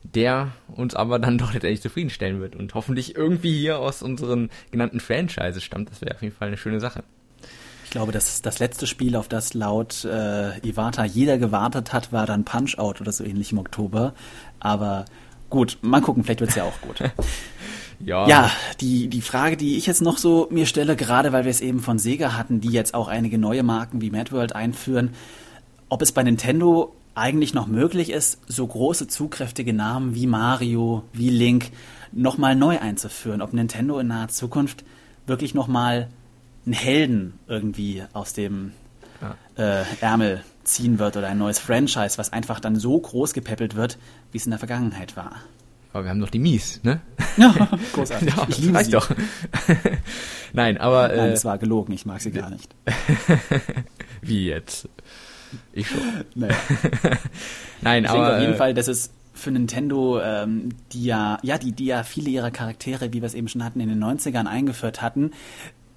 der 0.03 0.53
uns 0.69 0.95
aber 0.95 1.19
dann 1.19 1.39
doch 1.39 1.53
letztendlich 1.53 1.83
zufriedenstellen 1.83 2.41
wird 2.41 2.57
und 2.57 2.75
hoffentlich 2.75 3.17
irgendwie 3.17 3.59
hier 3.59 3.79
aus 3.79 4.03
unseren 4.03 4.51
genannten 4.71 5.01
Franchises 5.01 5.63
stammt. 5.63 5.91
Das 5.91 6.01
wäre 6.01 6.15
auf 6.15 6.23
jeden 6.23 6.35
Fall 6.35 6.49
eine 6.49 6.57
schöne 6.57 6.81
Sache. 6.81 7.05
Ich 7.85 7.91
glaube, 7.91 8.11
das, 8.11 8.43
das 8.43 8.59
letzte 8.59 8.87
Spiel, 8.87 9.15
auf 9.15 9.29
das 9.29 9.55
laut 9.55 10.05
äh, 10.05 10.59
Iwata 10.59 11.05
jeder 11.05 11.39
gewartet 11.39 11.93
hat, 11.93 12.13
war 12.13 12.27
dann 12.27 12.45
Punch-Out 12.45 13.01
oder 13.01 13.13
so 13.13 13.23
ähnlich 13.23 13.53
im 13.53 13.59
Oktober. 13.59 14.13
Aber 14.59 15.05
gut, 15.51 15.79
mal 15.83 16.01
gucken, 16.01 16.25
vielleicht 16.25 16.41
wird 16.41 16.51
es 16.51 16.57
ja 16.57 16.65
auch 16.65 16.81
gut. 16.81 16.99
ja. 18.01 18.27
ja, 18.27 18.51
die, 18.81 19.07
die 19.07 19.23
Frage, 19.23 19.57
die 19.57 19.77
ich 19.77 19.87
jetzt 19.87 20.03
noch 20.03 20.19
so 20.19 20.49
mir 20.51 20.67
stelle, 20.67 20.97
gerade 20.97 21.33
weil 21.33 21.45
wir 21.45 21.51
es 21.51 21.61
eben 21.61 21.79
von 21.79 21.99
Sega 21.99 22.37
hatten, 22.37 22.61
die 22.61 22.71
jetzt 22.71 22.93
auch 22.93 23.07
einige 23.07 23.39
neue 23.39 23.63
Marken 23.63 24.01
wie 24.01 24.11
Mad 24.11 24.33
World 24.33 24.55
einführen, 24.55 25.11
ob 25.89 26.03
es 26.03 26.11
bei 26.11 26.25
Nintendo 26.25 26.93
eigentlich 27.17 27.55
noch 27.55 27.67
möglich 27.67 28.11
ist, 28.11 28.41
so 28.47 28.67
große 28.67 29.09
zugkräftige 29.09 29.73
Namen 29.73 30.15
wie 30.15 30.27
Mario, 30.27 31.03
wie 31.13 31.31
Link 31.31 31.71
nochmal 32.13 32.55
neu 32.55 32.79
einzuführen. 32.79 33.41
Ob 33.43 33.53
Nintendo 33.53 33.99
in 33.99 34.09
naher 34.09 34.29
Zukunft 34.29 34.85
wirklich 35.27 35.55
nochmal 35.55 36.09
einen 36.67 36.75
Helden 36.75 37.39
irgendwie 37.49 38.05
aus 38.13 38.35
dem 38.35 38.73
ja. 39.21 39.81
äh, 39.81 39.85
Ärmel 40.01 40.43
ziehen 40.65 40.99
wird 40.99 41.17
oder 41.17 41.29
ein 41.29 41.39
neues 41.39 41.59
Franchise, 41.59 42.19
was 42.19 42.33
einfach 42.33 42.61
dann 42.61 42.77
so 42.77 42.99
groß 42.99 43.33
gepäppelt 43.33 43.77
wird, 43.77 43.99
wie 44.33 44.39
es 44.39 44.45
in 44.45 44.51
der 44.51 44.59
Vergangenheit 44.59 45.17
war. 45.17 45.37
Aber 45.93 46.05
wir 46.05 46.11
haben 46.11 46.21
doch 46.21 46.31
die 46.31 46.39
Mies, 46.39 46.81
ne? 46.83 47.01
Ja, 47.39 47.69
großartig. 47.93 48.35
Ja, 48.35 48.47
ich 48.49 48.59
liebe 48.59 48.85
sie. 48.85 48.91
doch. 48.91 49.11
Nein, 50.53 50.79
aber. 50.79 51.09
Nein, 51.09 51.19
äh, 51.19 51.31
das 51.31 51.45
war 51.45 51.59
gelogen, 51.59 51.93
ich 51.93 52.07
mag 52.07 52.21
sie 52.21 52.31
gar 52.31 52.51
nicht. 52.51 52.75
wie 54.23 54.47
jetzt? 54.47 54.89
Ich 55.73 55.89
schon. 55.89 56.01
Naja. 56.35 56.55
Nein, 57.83 58.05
ich 58.05 58.11
aber. 58.11 58.19
Denke 58.19 58.35
auf 58.35 58.41
jeden 58.41 58.55
äh, 58.55 58.57
Fall, 58.57 58.75
dass 58.75 58.89
es 58.89 59.11
für 59.35 59.51
Nintendo, 59.51 60.21
ähm, 60.21 60.71
die 60.93 61.05
ja, 61.05 61.39
ja, 61.43 61.59
die, 61.59 61.73
die 61.73 61.87
ja 61.87 62.03
viele 62.03 62.31
ihrer 62.31 62.51
Charaktere, 62.51 63.13
wie 63.13 63.21
wir 63.21 63.27
es 63.27 63.35
eben 63.35 63.49
schon 63.49 63.65
hatten, 63.65 63.81
in 63.81 63.89
den 63.89 64.03
90ern 64.03 64.47
eingeführt 64.47 65.03
hatten, 65.03 65.33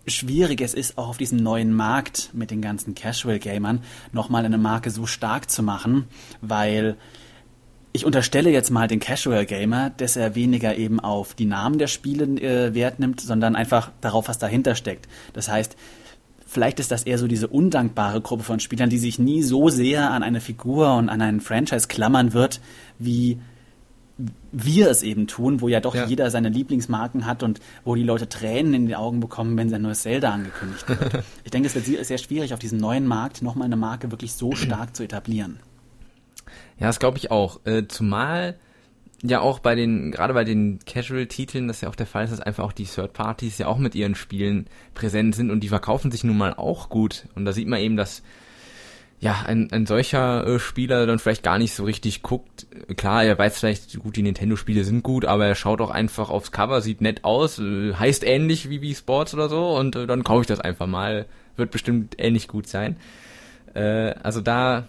schwierig 0.07 0.61
es 0.61 0.73
ist, 0.73 0.97
auch 0.97 1.09
auf 1.09 1.17
diesem 1.17 1.37
neuen 1.37 1.73
Markt 1.73 2.31
mit 2.33 2.51
den 2.51 2.61
ganzen 2.61 2.95
Casual-Gamern 2.95 3.81
nochmal 4.11 4.45
eine 4.45 4.57
Marke 4.57 4.89
so 4.89 5.05
stark 5.05 5.49
zu 5.49 5.63
machen, 5.63 6.07
weil 6.41 6.97
ich 7.91 8.05
unterstelle 8.05 8.51
jetzt 8.51 8.69
mal 8.69 8.87
den 8.87 8.99
Casual 8.99 9.45
Gamer, 9.45 9.89
dass 9.89 10.15
er 10.15 10.35
weniger 10.35 10.75
eben 10.75 10.99
auf 10.99 11.33
die 11.33 11.45
Namen 11.45 11.79
der 11.79 11.87
Spiele 11.87 12.25
äh, 12.39 12.73
Wert 12.75 12.99
nimmt, 12.99 13.19
sondern 13.19 13.55
einfach 13.55 13.91
darauf, 14.01 14.27
was 14.27 14.37
dahinter 14.37 14.75
steckt. 14.75 15.07
Das 15.33 15.49
heißt, 15.49 15.75
Vielleicht 16.51 16.79
ist 16.79 16.89
das 16.89 17.03
eher 17.03 17.19
so 17.19 17.27
diese 17.27 17.47
undankbare 17.47 18.21
Gruppe 18.21 18.43
von 18.43 18.59
Spielern, 18.59 18.89
die 18.89 18.97
sich 18.97 19.19
nie 19.19 19.43
so 19.43 19.69
sehr 19.69 20.09
an 20.09 20.23
eine 20.23 20.41
Figur 20.41 20.95
und 20.95 21.07
an 21.07 21.21
einen 21.21 21.41
Franchise 21.41 21.87
klammern 21.87 22.33
wird, 22.33 22.59
wie 22.97 23.37
wir 24.51 24.89
es 24.89 25.03
eben 25.03 25.27
tun, 25.27 25.61
wo 25.61 25.67
ja 25.67 25.79
doch 25.79 25.93
ja. 25.93 26.07
jeder 26.07 26.31
seine 26.31 26.49
Lieblingsmarken 26.49 27.27
hat 27.27 27.43
und 27.43 27.59
wo 27.83 27.93
die 27.93 28.01
Leute 28.01 28.27
Tränen 28.27 28.73
in 28.73 28.87
die 28.87 28.95
Augen 28.95 29.19
bekommen, 29.19 29.57
wenn 29.57 29.69
sein 29.69 29.83
neues 29.83 30.01
Zelda 30.01 30.31
angekündigt 30.31 30.89
wird. 30.89 31.23
ich 31.43 31.51
denke, 31.51 31.67
es 31.67 31.75
wird 31.75 31.85
sehr 32.03 32.17
schwierig, 32.17 32.51
auf 32.51 32.59
diesem 32.59 32.79
neuen 32.79 33.05
Markt 33.05 33.43
nochmal 33.43 33.65
eine 33.65 33.77
Marke 33.77 34.09
wirklich 34.09 34.33
so 34.33 34.55
stark 34.55 34.95
zu 34.95 35.03
etablieren. 35.03 35.59
Ja, 36.79 36.87
das 36.87 36.97
glaube 36.97 37.19
ich 37.19 37.29
auch. 37.29 37.59
Äh, 37.65 37.87
zumal 37.87 38.55
ja 39.21 39.41
auch 39.41 39.59
bei 39.59 39.75
den, 39.75 40.11
gerade 40.11 40.33
bei 40.33 40.43
den 40.43 40.79
Casual-Titeln, 40.85 41.67
das 41.67 41.81
ja 41.81 41.89
auch 41.89 41.95
der 41.95 42.05
Fall 42.05 42.23
ist, 42.23 42.31
dass 42.31 42.39
einfach 42.39 42.63
auch 42.63 42.71
die 42.71 42.85
Third-Parties 42.85 43.57
ja 43.57 43.67
auch 43.67 43.77
mit 43.77 43.95
ihren 43.95 44.15
Spielen 44.15 44.67
präsent 44.93 45.35
sind 45.35 45.51
und 45.51 45.61
die 45.61 45.67
verkaufen 45.69 46.11
sich 46.11 46.23
nun 46.23 46.37
mal 46.37 46.53
auch 46.53 46.89
gut. 46.89 47.25
Und 47.35 47.45
da 47.45 47.51
sieht 47.51 47.67
man 47.67 47.79
eben, 47.79 47.97
dass 47.97 48.23
ja, 49.21 49.43
ein, 49.45 49.69
ein 49.73 49.85
solcher 49.85 50.47
äh, 50.47 50.59
Spieler 50.59 51.05
dann 51.05 51.19
vielleicht 51.19 51.43
gar 51.43 51.57
nicht 51.57 51.73
so 51.73 51.83
richtig 51.83 52.21
guckt. 52.21 52.67
Klar, 52.95 53.25
er 53.25 53.37
weiß 53.37 53.59
vielleicht, 53.59 53.99
gut, 53.99 54.15
die 54.15 54.21
Nintendo-Spiele 54.21 54.85
sind 54.85 55.03
gut, 55.03 55.25
aber 55.25 55.45
er 55.45 55.55
schaut 55.55 55.81
auch 55.81 55.91
einfach 55.91 56.29
aufs 56.29 56.53
Cover, 56.53 56.79
sieht 56.79 57.01
nett 57.01 57.25
aus, 57.25 57.59
äh, 57.59 57.93
heißt 57.93 58.23
ähnlich 58.23 58.69
wie 58.69 58.81
Wii 58.81 58.95
Sports 58.95 59.33
oder 59.33 59.49
so 59.49 59.75
und 59.77 59.97
äh, 59.97 60.07
dann 60.07 60.23
kaufe 60.23 60.41
ich 60.41 60.47
das 60.47 60.61
einfach 60.61 60.87
mal. 60.87 61.25
Wird 61.57 61.71
bestimmt 61.71 62.15
ähnlich 62.17 62.47
gut 62.47 62.67
sein. 62.67 62.95
Also 63.73 64.41
da 64.41 64.87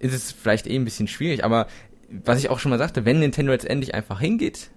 ist 0.00 0.12
es 0.12 0.32
vielleicht 0.32 0.66
eh 0.66 0.74
ein 0.74 0.84
bisschen 0.84 1.06
schwierig, 1.06 1.44
aber 1.44 1.68
was 2.10 2.38
ich 2.38 2.50
auch 2.50 2.58
schon 2.58 2.70
mal 2.70 2.78
sagte, 2.78 3.04
wenn 3.04 3.20
Nintendo 3.20 3.52
jetzt 3.52 3.66
endlich 3.66 3.94
einfach 3.94 4.20
hingeht 4.20 4.70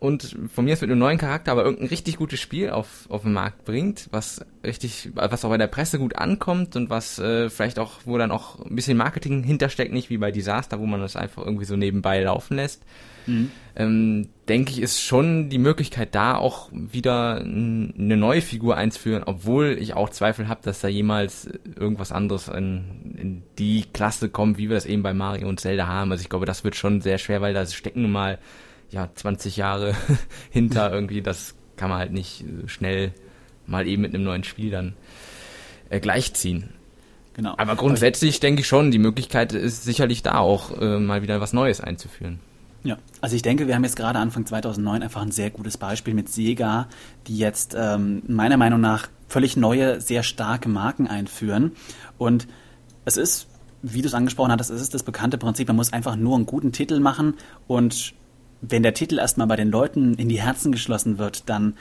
und 0.00 0.36
von 0.52 0.64
mir 0.64 0.74
aus 0.74 0.80
mit 0.80 0.90
einem 0.90 0.98
neuen 0.98 1.18
Charakter, 1.18 1.52
aber 1.52 1.64
irgendein 1.64 1.88
richtig 1.88 2.16
gutes 2.16 2.40
Spiel 2.40 2.70
auf, 2.70 3.06
auf 3.08 3.22
den 3.22 3.32
Markt 3.32 3.64
bringt, 3.64 4.08
was 4.10 4.44
richtig, 4.64 5.10
was 5.14 5.44
auch 5.44 5.48
bei 5.48 5.56
der 5.56 5.66
Presse 5.66 5.98
gut 5.98 6.16
ankommt 6.16 6.76
und 6.76 6.90
was 6.90 7.18
äh, 7.18 7.48
vielleicht 7.48 7.78
auch, 7.78 8.00
wo 8.04 8.18
dann 8.18 8.30
auch 8.30 8.60
ein 8.60 8.74
bisschen 8.74 8.98
Marketing 8.98 9.42
hintersteckt, 9.42 9.92
nicht 9.92 10.10
wie 10.10 10.18
bei 10.18 10.30
Disaster, 10.30 10.78
wo 10.78 10.86
man 10.86 11.00
das 11.00 11.16
einfach 11.16 11.44
irgendwie 11.44 11.64
so 11.64 11.76
nebenbei 11.76 12.20
laufen 12.20 12.56
lässt, 12.56 12.82
mhm. 13.26 13.50
ähm, 13.76 14.28
denke 14.48 14.72
ich, 14.72 14.80
ist 14.80 15.00
schon 15.00 15.48
die 15.48 15.58
Möglichkeit 15.58 16.14
da, 16.14 16.36
auch 16.36 16.68
wieder 16.72 17.36
eine 17.36 18.16
neue 18.16 18.42
Figur 18.42 18.76
einzuführen, 18.76 19.22
obwohl 19.24 19.76
ich 19.80 19.94
auch 19.94 20.10
Zweifel 20.10 20.48
habe, 20.48 20.60
dass 20.62 20.80
da 20.80 20.88
jemals 20.88 21.48
irgendwas 21.78 22.12
anderes 22.12 22.48
in, 22.48 23.14
in 23.16 23.42
die 23.58 23.84
Klasse 23.92 24.28
kommt, 24.28 24.58
wie 24.58 24.68
wir 24.68 24.74
das 24.74 24.86
eben 24.86 25.02
bei 25.02 25.14
Mario 25.14 25.48
und 25.48 25.60
Zelda 25.60 25.86
haben. 25.86 26.12
Also 26.12 26.22
ich 26.22 26.28
glaube, 26.28 26.46
das 26.46 26.64
wird 26.64 26.76
schon 26.76 27.00
sehr 27.00 27.18
schwer, 27.18 27.40
weil 27.40 27.54
da 27.54 27.64
stecken 27.66 28.02
nun 28.02 28.12
mal 28.12 28.38
ja 28.90 29.08
20 29.14 29.56
Jahre 29.56 29.94
hinter 30.50 30.92
irgendwie. 30.92 31.22
Das 31.22 31.54
kann 31.76 31.90
man 31.90 31.98
halt 31.98 32.12
nicht 32.12 32.44
schnell 32.66 33.12
mal 33.66 33.86
eben 33.86 34.02
mit 34.02 34.14
einem 34.14 34.24
neuen 34.24 34.44
Spiel 34.44 34.70
dann 34.70 34.94
äh, 35.90 36.00
gleichziehen. 36.00 36.70
Genau. 37.34 37.54
Aber 37.56 37.74
grundsätzlich 37.74 38.38
denke 38.40 38.60
ich 38.60 38.68
schon, 38.68 38.90
die 38.90 38.98
Möglichkeit 38.98 39.52
ist 39.52 39.82
sicherlich 39.82 40.22
da, 40.22 40.38
auch 40.38 40.80
äh, 40.80 40.98
mal 41.00 41.22
wieder 41.22 41.40
was 41.40 41.52
Neues 41.52 41.80
einzuführen. 41.80 42.38
Ja, 42.84 42.98
also 43.22 43.34
ich 43.34 43.40
denke, 43.40 43.66
wir 43.66 43.74
haben 43.74 43.84
jetzt 43.84 43.96
gerade 43.96 44.18
Anfang 44.18 44.44
2009 44.44 45.02
einfach 45.02 45.22
ein 45.22 45.30
sehr 45.30 45.48
gutes 45.50 45.78
Beispiel 45.78 46.12
mit 46.12 46.28
Sega, 46.28 46.86
die 47.26 47.38
jetzt 47.38 47.74
ähm, 47.76 48.22
meiner 48.28 48.58
Meinung 48.58 48.80
nach 48.80 49.08
völlig 49.26 49.56
neue, 49.56 50.02
sehr 50.02 50.22
starke 50.22 50.68
Marken 50.68 51.08
einführen. 51.08 51.72
Und 52.18 52.46
es 53.06 53.16
ist, 53.16 53.46
wie 53.82 54.02
du 54.02 54.08
es 54.08 54.14
angesprochen 54.14 54.52
hattest, 54.52 54.70
es 54.70 54.82
ist 54.82 54.92
das 54.92 55.02
bekannte 55.02 55.38
Prinzip, 55.38 55.66
man 55.66 55.76
muss 55.76 55.94
einfach 55.94 56.14
nur 56.14 56.36
einen 56.36 56.44
guten 56.44 56.72
Titel 56.72 57.00
machen 57.00 57.34
und 57.66 58.14
wenn 58.60 58.82
der 58.82 58.94
Titel 58.94 59.18
erstmal 59.18 59.46
bei 59.46 59.56
den 59.56 59.70
Leuten 59.70 60.14
in 60.14 60.28
die 60.28 60.40
Herzen 60.40 60.72
geschlossen 60.72 61.18
wird, 61.18 61.48
dann 61.48 61.74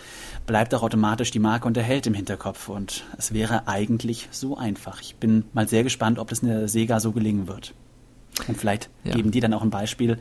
bleibt 0.46 0.74
auch 0.76 0.84
automatisch 0.84 1.32
die 1.32 1.40
Marke 1.40 1.68
und 1.68 1.78
der 1.78 1.84
Held 1.84 2.08
im 2.08 2.14
Hinterkopf. 2.14 2.68
Und 2.68 3.06
es 3.18 3.34
wäre 3.34 3.68
eigentlich 3.68 4.28
so 4.32 4.58
einfach. 4.58 5.00
Ich 5.02 5.16
bin 5.16 5.46
mal 5.54 5.68
sehr 5.68 5.84
gespannt, 5.84 6.20
ob 6.20 6.30
das 6.30 6.44
eine 6.44 6.68
Sega 6.68 7.00
so 7.00 7.14
gelingen 7.14 7.48
wird. 7.48 7.74
Und 8.48 8.58
vielleicht 8.58 8.90
ja. 9.04 9.14
geben 9.14 9.32
die 9.32 9.40
dann 9.40 9.54
auch 9.54 9.62
ein 9.62 9.70
Beispiel 9.70 10.18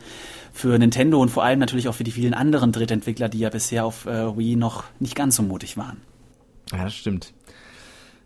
für 0.53 0.79
Nintendo 0.79 1.21
und 1.21 1.31
vor 1.31 1.45
allem 1.45 1.59
natürlich 1.59 1.89
auch 1.89 1.95
für 1.95 2.05
die 2.05 2.11
vielen 2.11 2.35
anderen 2.35 2.73
Drittentwickler, 2.73 3.29
die 3.29 3.39
ja 3.39 3.49
bisher 3.49 3.85
auf 3.85 4.07
äh, 4.07 4.37
Wii 4.37 4.57
noch 4.57 4.85
nicht 5.01 5.15
ganz 5.15 5.37
so 5.37 5.43
mutig 5.43 5.77
waren. 5.77 5.99
Ja, 6.71 6.85
das 6.85 6.95
stimmt. 6.95 7.33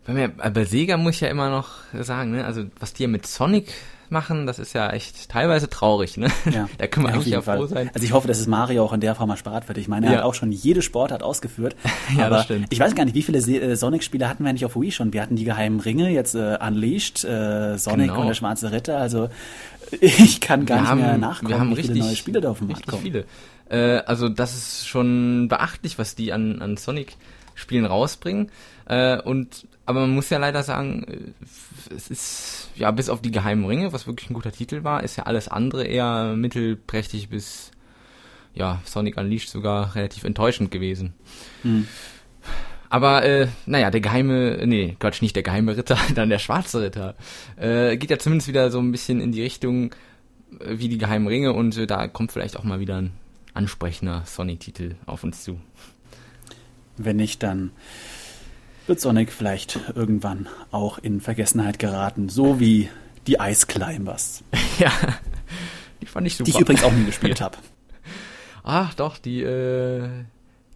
Bei, 0.06 0.12
mir, 0.12 0.28
bei 0.28 0.64
Sega 0.64 0.96
muss 0.96 1.16
ich 1.16 1.20
ja 1.20 1.28
immer 1.28 1.50
noch 1.50 1.70
sagen, 1.92 2.32
ne? 2.32 2.44
also 2.44 2.64
was 2.78 2.94
die 2.94 3.04
ja 3.04 3.08
mit 3.08 3.26
Sonic 3.26 3.72
machen, 4.10 4.46
das 4.46 4.58
ist 4.58 4.72
ja 4.72 4.90
echt 4.90 5.28
teilweise 5.28 5.68
traurig, 5.68 6.16
ne? 6.16 6.28
Ja, 6.52 6.68
da 6.78 6.86
können 6.86 7.06
wir 7.06 7.10
ja, 7.10 7.16
eigentlich 7.16 7.32
ja 7.32 7.42
froh 7.42 7.66
sein. 7.66 7.90
Also 7.92 8.04
ich 8.04 8.12
hoffe, 8.12 8.28
dass 8.28 8.38
es 8.38 8.46
Mario 8.46 8.84
auch 8.84 8.92
in 8.92 9.00
der 9.00 9.14
Form 9.14 9.30
erspart 9.30 9.68
wird. 9.68 9.78
Ich 9.78 9.88
meine, 9.88 10.06
er 10.06 10.12
ja. 10.12 10.18
hat 10.18 10.24
auch 10.24 10.34
schon 10.34 10.52
jede 10.52 10.82
Sportart 10.82 11.22
ausgeführt. 11.22 11.76
ja, 12.16 12.26
aber 12.26 12.36
das 12.36 12.44
stimmt. 12.44 12.66
Ich 12.70 12.80
weiß 12.80 12.94
gar 12.94 13.04
nicht, 13.04 13.14
wie 13.14 13.22
viele 13.22 13.38
äh, 13.38 13.76
Sonic-Spiele 13.76 14.28
hatten 14.28 14.44
wir 14.44 14.50
eigentlich 14.50 14.64
auf 14.64 14.76
Wii 14.76 14.92
schon? 14.92 15.12
Wir 15.12 15.22
hatten 15.22 15.36
die 15.36 15.44
geheimen 15.44 15.80
Ringe, 15.80 16.10
jetzt 16.10 16.34
äh, 16.34 16.58
Unleashed, 16.64 17.24
äh, 17.24 17.76
Sonic 17.78 18.08
genau. 18.08 18.20
und 18.20 18.28
der 18.28 18.34
Schwarze 18.34 18.72
Ritter. 18.72 18.98
Also 18.98 19.28
ich 20.00 20.40
kann 20.40 20.66
gar 20.66 20.76
wir 20.76 20.80
nicht 20.80 20.90
haben, 20.90 21.00
mehr 21.00 21.18
nachgucken, 21.18 21.48
wir 21.48 21.60
haben 21.60 21.72
richtig, 21.72 21.92
viele 21.94 22.04
neue 22.04 22.16
Spiele 22.16 22.40
da 22.40 22.50
auf 22.50 22.58
den 22.58 22.68
Markt 22.68 22.86
kommen. 22.86 23.02
viele. 23.02 23.24
Äh, 23.68 23.98
also 24.06 24.28
das 24.28 24.54
ist 24.54 24.88
schon 24.88 25.48
beachtlich, 25.48 25.98
was 25.98 26.14
die 26.14 26.32
an, 26.32 26.62
an 26.62 26.76
Sonic 26.76 27.16
Spielen 27.54 27.86
rausbringen. 27.86 28.50
Äh, 28.86 29.20
und 29.20 29.66
aber 29.86 30.00
man 30.00 30.10
muss 30.10 30.30
ja 30.30 30.38
leider 30.38 30.62
sagen, 30.62 31.04
äh, 31.04 31.94
es 31.94 32.08
ist 32.08 32.70
ja 32.76 32.90
bis 32.90 33.08
auf 33.08 33.22
die 33.22 33.30
geheimen 33.30 33.64
Ringe, 33.64 33.92
was 33.92 34.06
wirklich 34.06 34.30
ein 34.30 34.34
guter 34.34 34.52
Titel 34.52 34.84
war, 34.84 35.02
ist 35.02 35.16
ja 35.16 35.24
alles 35.24 35.48
andere 35.48 35.84
eher 35.84 36.34
mittelprächtig 36.36 37.28
bis 37.28 37.70
ja 38.54 38.80
Sonic 38.84 39.16
Unleashed 39.16 39.50
sogar 39.50 39.94
relativ 39.94 40.24
enttäuschend 40.24 40.70
gewesen. 40.70 41.14
Hm. 41.62 41.86
Aber 42.88 43.24
äh, 43.24 43.48
naja, 43.66 43.90
der 43.90 44.00
geheime, 44.00 44.66
nee, 44.66 44.96
Quatsch, 44.98 45.22
nicht 45.22 45.36
der 45.36 45.42
geheime 45.42 45.76
Ritter, 45.76 45.98
dann 46.14 46.28
der 46.28 46.38
schwarze 46.38 46.82
Ritter, 46.82 47.14
äh, 47.56 47.96
geht 47.96 48.10
ja 48.10 48.18
zumindest 48.18 48.48
wieder 48.48 48.70
so 48.70 48.78
ein 48.78 48.92
bisschen 48.92 49.20
in 49.20 49.32
die 49.32 49.42
Richtung 49.42 49.92
äh, 50.60 50.78
wie 50.78 50.88
die 50.88 50.98
geheimen 50.98 51.26
Ringe 51.26 51.52
und 51.52 51.76
äh, 51.76 51.86
da 51.86 52.08
kommt 52.08 52.32
vielleicht 52.32 52.56
auch 52.56 52.64
mal 52.64 52.80
wieder 52.80 52.96
ein 52.96 53.12
ansprechender 53.54 54.22
Sonic-Titel 54.26 54.96
auf 55.06 55.24
uns 55.24 55.42
zu. 55.42 55.58
Wenn 56.96 57.16
nicht, 57.16 57.42
dann 57.42 57.72
wird 58.86 59.00
Sonic 59.00 59.32
vielleicht 59.32 59.80
irgendwann 59.94 60.48
auch 60.70 60.98
in 60.98 61.20
Vergessenheit 61.20 61.78
geraten, 61.78 62.28
so 62.28 62.60
wie 62.60 62.88
die 63.26 63.36
Ice 63.40 63.66
Climbers. 63.66 64.44
ja, 64.78 64.92
die 66.00 66.06
fand 66.06 66.26
ich 66.26 66.36
super. 66.36 66.44
Die 66.44 66.50
ich 66.56 66.60
übrigens 66.60 66.84
auch 66.84 66.92
nie 66.92 67.04
gespielt 67.04 67.40
habe. 67.40 67.58
Ach 68.62 68.94
doch, 68.94 69.18
die 69.18 69.42
äh, 69.42 70.08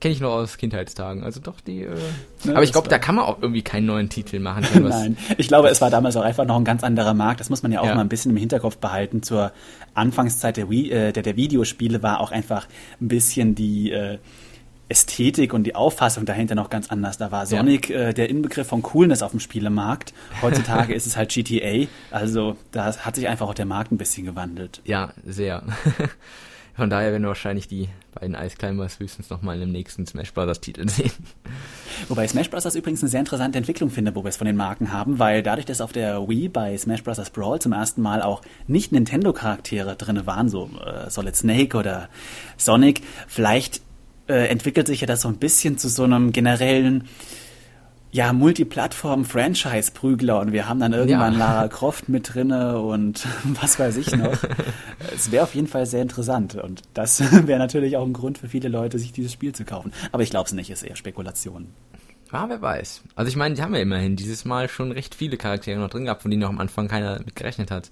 kenne 0.01 0.14
ich 0.14 0.20
noch 0.20 0.32
aus 0.32 0.57
Kindheitstagen. 0.57 1.22
Also 1.22 1.40
doch 1.40 1.61
die. 1.61 1.82
Äh, 1.82 1.96
ja, 2.44 2.55
aber 2.55 2.62
ich 2.62 2.72
glaube, 2.72 2.88
da 2.88 2.98
kann 2.98 3.14
man 3.14 3.24
auch 3.24 3.40
irgendwie 3.40 3.62
keinen 3.62 3.86
neuen 3.86 4.09
Titel 4.09 4.40
machen. 4.40 4.64
Nein, 4.82 5.16
ich 5.36 5.48
glaube, 5.48 5.68
es 5.68 5.80
war 5.80 5.90
damals 5.90 6.16
auch 6.16 6.22
einfach 6.22 6.46
noch 6.46 6.57
ein 6.57 6.64
ganz 6.64 6.82
anderer 6.82 7.14
Markt. 7.14 7.40
Das 7.40 7.51
muss 7.51 7.62
man 7.62 7.70
ja 7.70 7.80
auch 7.80 7.86
ja. 7.86 7.94
mal 7.94 8.01
ein 8.01 8.09
bisschen 8.09 8.30
im 8.30 8.36
Hinterkopf 8.36 8.78
behalten. 8.78 9.22
Zur 9.22 9.53
Anfangszeit 9.94 10.57
der, 10.57 10.70
Wii, 10.70 10.90
äh, 10.90 11.12
der, 11.12 11.22
der 11.22 11.36
Videospiele 11.36 12.03
war 12.03 12.20
auch 12.20 12.32
einfach 12.32 12.66
ein 13.01 13.09
bisschen 13.09 13.55
die 13.55 13.92
äh, 13.92 14.18
Ästhetik 14.88 15.53
und 15.55 15.64
die 15.64 15.74
Auffassung 15.74 16.24
dahinter 16.24 16.55
noch 16.55 16.68
ganz 16.68 16.90
anders. 16.90 17.16
Da 17.16 17.30
war 17.30 17.46
Sonic 17.46 17.90
ja. 17.90 18.09
äh, 18.09 18.14
der 18.14 18.28
Inbegriff 18.28 18.66
von 18.66 18.82
Coolness 18.82 19.22
auf 19.22 19.30
dem 19.30 19.40
Spielemarkt. 19.40 20.12
Heutzutage 20.42 20.94
ist 20.94 21.07
es 21.07 21.16
halt 21.16 21.30
GTA. 21.30 21.86
Also 22.11 22.57
da 22.72 22.96
hat 22.96 23.16
sich 23.16 23.28
einfach 23.28 23.48
auch 23.48 23.55
der 23.55 23.66
Markt 23.66 23.92
ein 23.92 23.98
bisschen 23.98 24.26
gewandelt. 24.26 24.80
Ja, 24.84 25.12
sehr. 25.24 25.62
Von 26.80 26.88
daher 26.88 27.12
werden 27.12 27.24
wir 27.24 27.28
wahrscheinlich 27.28 27.68
die 27.68 27.90
beiden 28.18 28.34
Ice 28.34 28.56
Climbers 28.56 29.00
höchstens 29.00 29.28
nochmal 29.28 29.56
in 29.56 29.60
dem 29.60 29.70
nächsten 29.70 30.06
Smash 30.06 30.32
Bros. 30.32 30.62
Titel 30.62 30.88
sehen. 30.88 31.12
Wobei 32.08 32.26
Smash 32.26 32.48
Bros. 32.48 32.74
übrigens 32.74 33.02
eine 33.02 33.10
sehr 33.10 33.20
interessante 33.20 33.58
Entwicklung 33.58 33.90
finde, 33.90 34.14
wo 34.14 34.24
wir 34.24 34.30
es 34.30 34.38
von 34.38 34.46
den 34.46 34.56
Marken 34.56 34.90
haben, 34.90 35.18
weil 35.18 35.42
dadurch, 35.42 35.66
dass 35.66 35.82
auf 35.82 35.92
der 35.92 36.26
Wii 36.26 36.48
bei 36.48 36.78
Smash 36.78 37.04
Bros. 37.04 37.28
Brawl 37.28 37.60
zum 37.60 37.74
ersten 37.74 38.00
Mal 38.00 38.22
auch 38.22 38.40
nicht 38.66 38.92
Nintendo-Charaktere 38.92 39.94
drin 39.94 40.24
waren, 40.24 40.48
so 40.48 40.70
äh, 40.82 41.10
Solid 41.10 41.36
Snake 41.36 41.76
oder 41.76 42.08
Sonic, 42.56 43.02
vielleicht 43.28 43.82
äh, 44.26 44.46
entwickelt 44.48 44.86
sich 44.86 45.02
ja 45.02 45.06
das 45.06 45.20
so 45.20 45.28
ein 45.28 45.36
bisschen 45.36 45.76
zu 45.76 45.90
so 45.90 46.04
einem 46.04 46.32
generellen 46.32 47.04
ja, 48.12 48.32
Multiplattform-Franchise-Prügler 48.32 50.40
und 50.40 50.50
wir 50.52 50.68
haben 50.68 50.80
dann 50.80 50.92
irgendwann 50.92 51.34
ja. 51.34 51.38
Lara 51.38 51.68
Croft 51.68 52.08
mit 52.08 52.34
drinne 52.34 52.80
und 52.80 53.24
was 53.61 53.78
weiß 53.78 53.96
ich 53.96 54.11
noch. 54.16 54.36
es 55.14 55.30
wäre 55.30 55.44
auf 55.44 55.54
jeden 55.54 55.68
Fall 55.68 55.86
sehr 55.86 56.02
interessant 56.02 56.56
und 56.56 56.82
das 56.94 57.20
wäre 57.46 57.61
natürlich 57.61 57.96
auch 57.96 58.04
ein 58.04 58.12
Grund 58.12 58.38
für 58.38 58.48
viele 58.48 58.68
Leute, 58.68 58.98
sich 58.98 59.12
dieses 59.12 59.32
Spiel 59.32 59.54
zu 59.54 59.64
kaufen. 59.64 59.92
Aber 60.11 60.24
ich 60.24 60.30
glaube 60.30 60.46
es 60.46 60.52
nicht, 60.52 60.70
ist 60.70 60.82
eher 60.82 60.96
Spekulation. 60.96 61.68
Ja, 62.32 62.48
wer 62.48 62.61
weiß. 62.61 63.02
Also 63.14 63.28
ich 63.28 63.36
meine, 63.36 63.54
die 63.54 63.62
haben 63.62 63.74
ja 63.74 63.80
immerhin 63.80 64.16
dieses 64.16 64.44
Mal 64.44 64.68
schon 64.68 64.90
recht 64.92 65.14
viele 65.14 65.36
Charaktere 65.36 65.80
noch 65.80 65.90
drin 65.90 66.04
gehabt, 66.04 66.22
von 66.22 66.30
denen 66.30 66.42
noch 66.42 66.48
am 66.48 66.61
Anfang 66.61 66.88
keiner 66.88 67.20
mit 67.24 67.36
gerechnet 67.36 67.70
hat. 67.70 67.90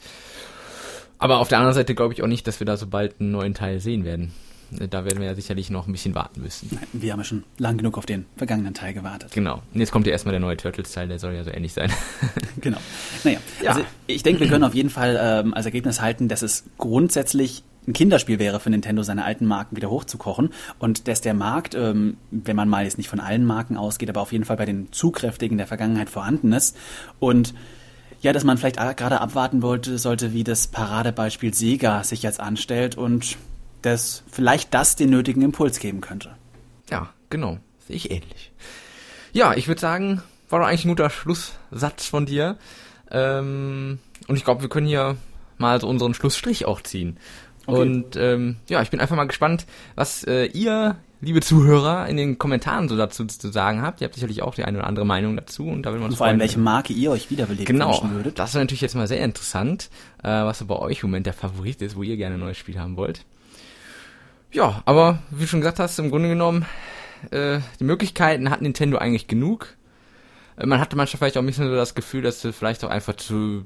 Aber 1.18 1.38
auf 1.38 1.48
der 1.48 1.58
anderen 1.58 1.74
Seite 1.74 1.94
glaube 1.94 2.14
ich 2.14 2.22
auch 2.22 2.28
nicht, 2.28 2.46
dass 2.46 2.60
wir 2.60 2.66
da 2.66 2.76
so 2.76 2.86
bald 2.86 3.20
einen 3.20 3.32
neuen 3.32 3.54
Teil 3.54 3.80
sehen 3.80 4.04
werden. 4.04 4.32
Da 4.70 5.04
werden 5.04 5.20
wir 5.20 5.26
ja 5.26 5.34
sicherlich 5.34 5.70
noch 5.70 5.86
ein 5.86 5.92
bisschen 5.92 6.14
warten 6.14 6.42
müssen. 6.42 6.78
Wir 6.92 7.12
haben 7.12 7.20
ja 7.20 7.24
schon 7.24 7.44
lang 7.56 7.78
genug 7.78 7.96
auf 7.96 8.06
den 8.06 8.26
vergangenen 8.36 8.74
Teil 8.74 8.92
gewartet. 8.92 9.32
Genau. 9.32 9.62
Und 9.72 9.80
jetzt 9.80 9.92
kommt 9.92 10.06
ja 10.06 10.12
erstmal 10.12 10.32
der 10.32 10.40
neue 10.40 10.56
Turtles-Teil, 10.56 11.08
der 11.08 11.18
soll 11.18 11.34
ja 11.34 11.44
so 11.44 11.50
ähnlich 11.50 11.72
sein. 11.72 11.90
genau. 12.60 12.78
Naja, 13.24 13.38
ja. 13.62 13.70
also 13.70 13.82
ich 14.06 14.22
denke, 14.22 14.40
wir 14.40 14.48
können 14.48 14.64
auf 14.64 14.74
jeden 14.74 14.90
Fall 14.90 15.18
ähm, 15.20 15.54
als 15.54 15.64
Ergebnis 15.64 16.00
halten, 16.00 16.28
dass 16.28 16.42
es 16.42 16.64
grundsätzlich 16.76 17.64
ein 17.86 17.94
Kinderspiel 17.94 18.38
wäre 18.38 18.60
für 18.60 18.70
Nintendo, 18.70 19.02
seine 19.02 19.24
alten 19.24 19.46
Marken 19.46 19.76
wieder 19.76 19.90
hochzukochen 19.90 20.50
und 20.78 21.08
dass 21.08 21.22
der 21.22 21.34
Markt, 21.34 21.74
ähm, 21.74 22.18
wenn 22.30 22.54
man 22.54 22.68
mal 22.68 22.84
jetzt 22.84 22.98
nicht 22.98 23.08
von 23.08 23.20
allen 23.20 23.44
Marken 23.44 23.76
ausgeht, 23.76 24.10
aber 24.10 24.20
auf 24.20 24.32
jeden 24.32 24.44
Fall 24.44 24.58
bei 24.58 24.66
den 24.66 24.92
Zugkräftigen 24.92 25.56
der 25.56 25.66
Vergangenheit 25.66 26.10
vorhanden 26.10 26.52
ist 26.52 26.76
und 27.18 27.54
ja, 28.20 28.32
dass 28.32 28.44
man 28.44 28.58
vielleicht 28.58 28.76
gerade 28.76 29.20
abwarten 29.20 29.62
wollte, 29.62 29.96
sollte, 29.96 30.32
wie 30.32 30.42
das 30.42 30.66
Paradebeispiel 30.66 31.54
Sega 31.54 32.02
sich 32.02 32.22
jetzt 32.22 32.40
anstellt 32.40 32.96
und 32.96 33.36
dass 33.82 34.22
vielleicht 34.30 34.74
das 34.74 34.96
den 34.96 35.10
nötigen 35.10 35.42
Impuls 35.42 35.78
geben 35.78 36.00
könnte. 36.00 36.36
Ja, 36.90 37.10
genau. 37.30 37.58
Sehe 37.86 37.96
ich 37.96 38.10
ähnlich. 38.10 38.52
Ja, 39.32 39.54
ich 39.54 39.68
würde 39.68 39.80
sagen, 39.80 40.22
war 40.48 40.60
doch 40.60 40.66
eigentlich 40.66 40.84
ein 40.84 40.90
guter 40.90 41.10
Schlusssatz 41.10 42.06
von 42.06 42.26
dir. 42.26 42.56
Ähm, 43.10 43.98
und 44.26 44.36
ich 44.36 44.44
glaube, 44.44 44.62
wir 44.62 44.68
können 44.68 44.86
hier 44.86 45.16
mal 45.58 45.80
so 45.80 45.88
unseren 45.88 46.14
Schlussstrich 46.14 46.66
auch 46.66 46.80
ziehen. 46.80 47.18
Okay. 47.66 47.80
Und 47.80 48.16
ähm, 48.16 48.56
ja, 48.68 48.80
ich 48.80 48.90
bin 48.90 49.00
einfach 49.00 49.16
mal 49.16 49.26
gespannt, 49.26 49.66
was 49.94 50.24
äh, 50.24 50.46
ihr, 50.46 50.96
liebe 51.20 51.40
Zuhörer, 51.40 52.08
in 52.08 52.16
den 52.16 52.38
Kommentaren 52.38 52.88
so 52.88 52.96
dazu 52.96 53.26
zu 53.26 53.50
sagen 53.50 53.82
habt. 53.82 54.00
Ihr 54.00 54.06
habt 54.06 54.14
sicherlich 54.14 54.40
auch 54.40 54.54
die 54.54 54.64
eine 54.64 54.78
oder 54.78 54.86
andere 54.86 55.04
Meinung 55.04 55.36
dazu 55.36 55.66
und 55.66 55.82
da 55.82 55.92
will 55.92 55.98
man 55.98 56.08
uns 56.08 56.16
Vor 56.16 56.26
allem, 56.26 56.40
welche 56.40 56.58
Marke 56.58 56.94
ihr 56.94 57.10
euch 57.10 57.30
wiederbelebt 57.30 57.66
genau, 57.66 57.88
wünschen 57.88 58.14
würdet. 58.14 58.38
Das 58.38 58.50
ist 58.50 58.56
natürlich 58.56 58.80
jetzt 58.80 58.94
mal 58.94 59.06
sehr 59.06 59.20
interessant, 59.20 59.90
äh, 60.22 60.28
was 60.28 60.60
so 60.60 60.66
bei 60.66 60.76
euch 60.76 61.02
im 61.02 61.10
Moment 61.10 61.26
der 61.26 61.34
Favorit 61.34 61.82
ist, 61.82 61.94
wo 61.94 62.02
ihr 62.02 62.16
gerne 62.16 62.36
ein 62.36 62.40
neues 62.40 62.56
Spiel 62.56 62.78
haben 62.78 62.96
wollt. 62.96 63.26
Ja, 64.52 64.82
aber 64.86 65.18
wie 65.30 65.42
du 65.42 65.46
schon 65.46 65.60
gesagt 65.60 65.78
hast, 65.78 65.98
im 65.98 66.10
Grunde 66.10 66.28
genommen, 66.28 66.66
äh, 67.30 67.60
die 67.80 67.84
Möglichkeiten 67.84 68.50
hat 68.50 68.62
Nintendo 68.62 68.98
eigentlich 68.98 69.28
genug. 69.28 69.76
Äh, 70.56 70.66
man 70.66 70.80
hatte 70.80 70.96
manchmal 70.96 71.18
vielleicht 71.18 71.36
auch 71.36 71.42
ein 71.42 71.46
bisschen 71.46 71.68
so 71.68 71.74
das 71.74 71.94
Gefühl, 71.94 72.22
dass 72.22 72.44
es 72.44 72.56
vielleicht 72.56 72.84
auch 72.84 72.90
einfach 72.90 73.16
zu 73.16 73.64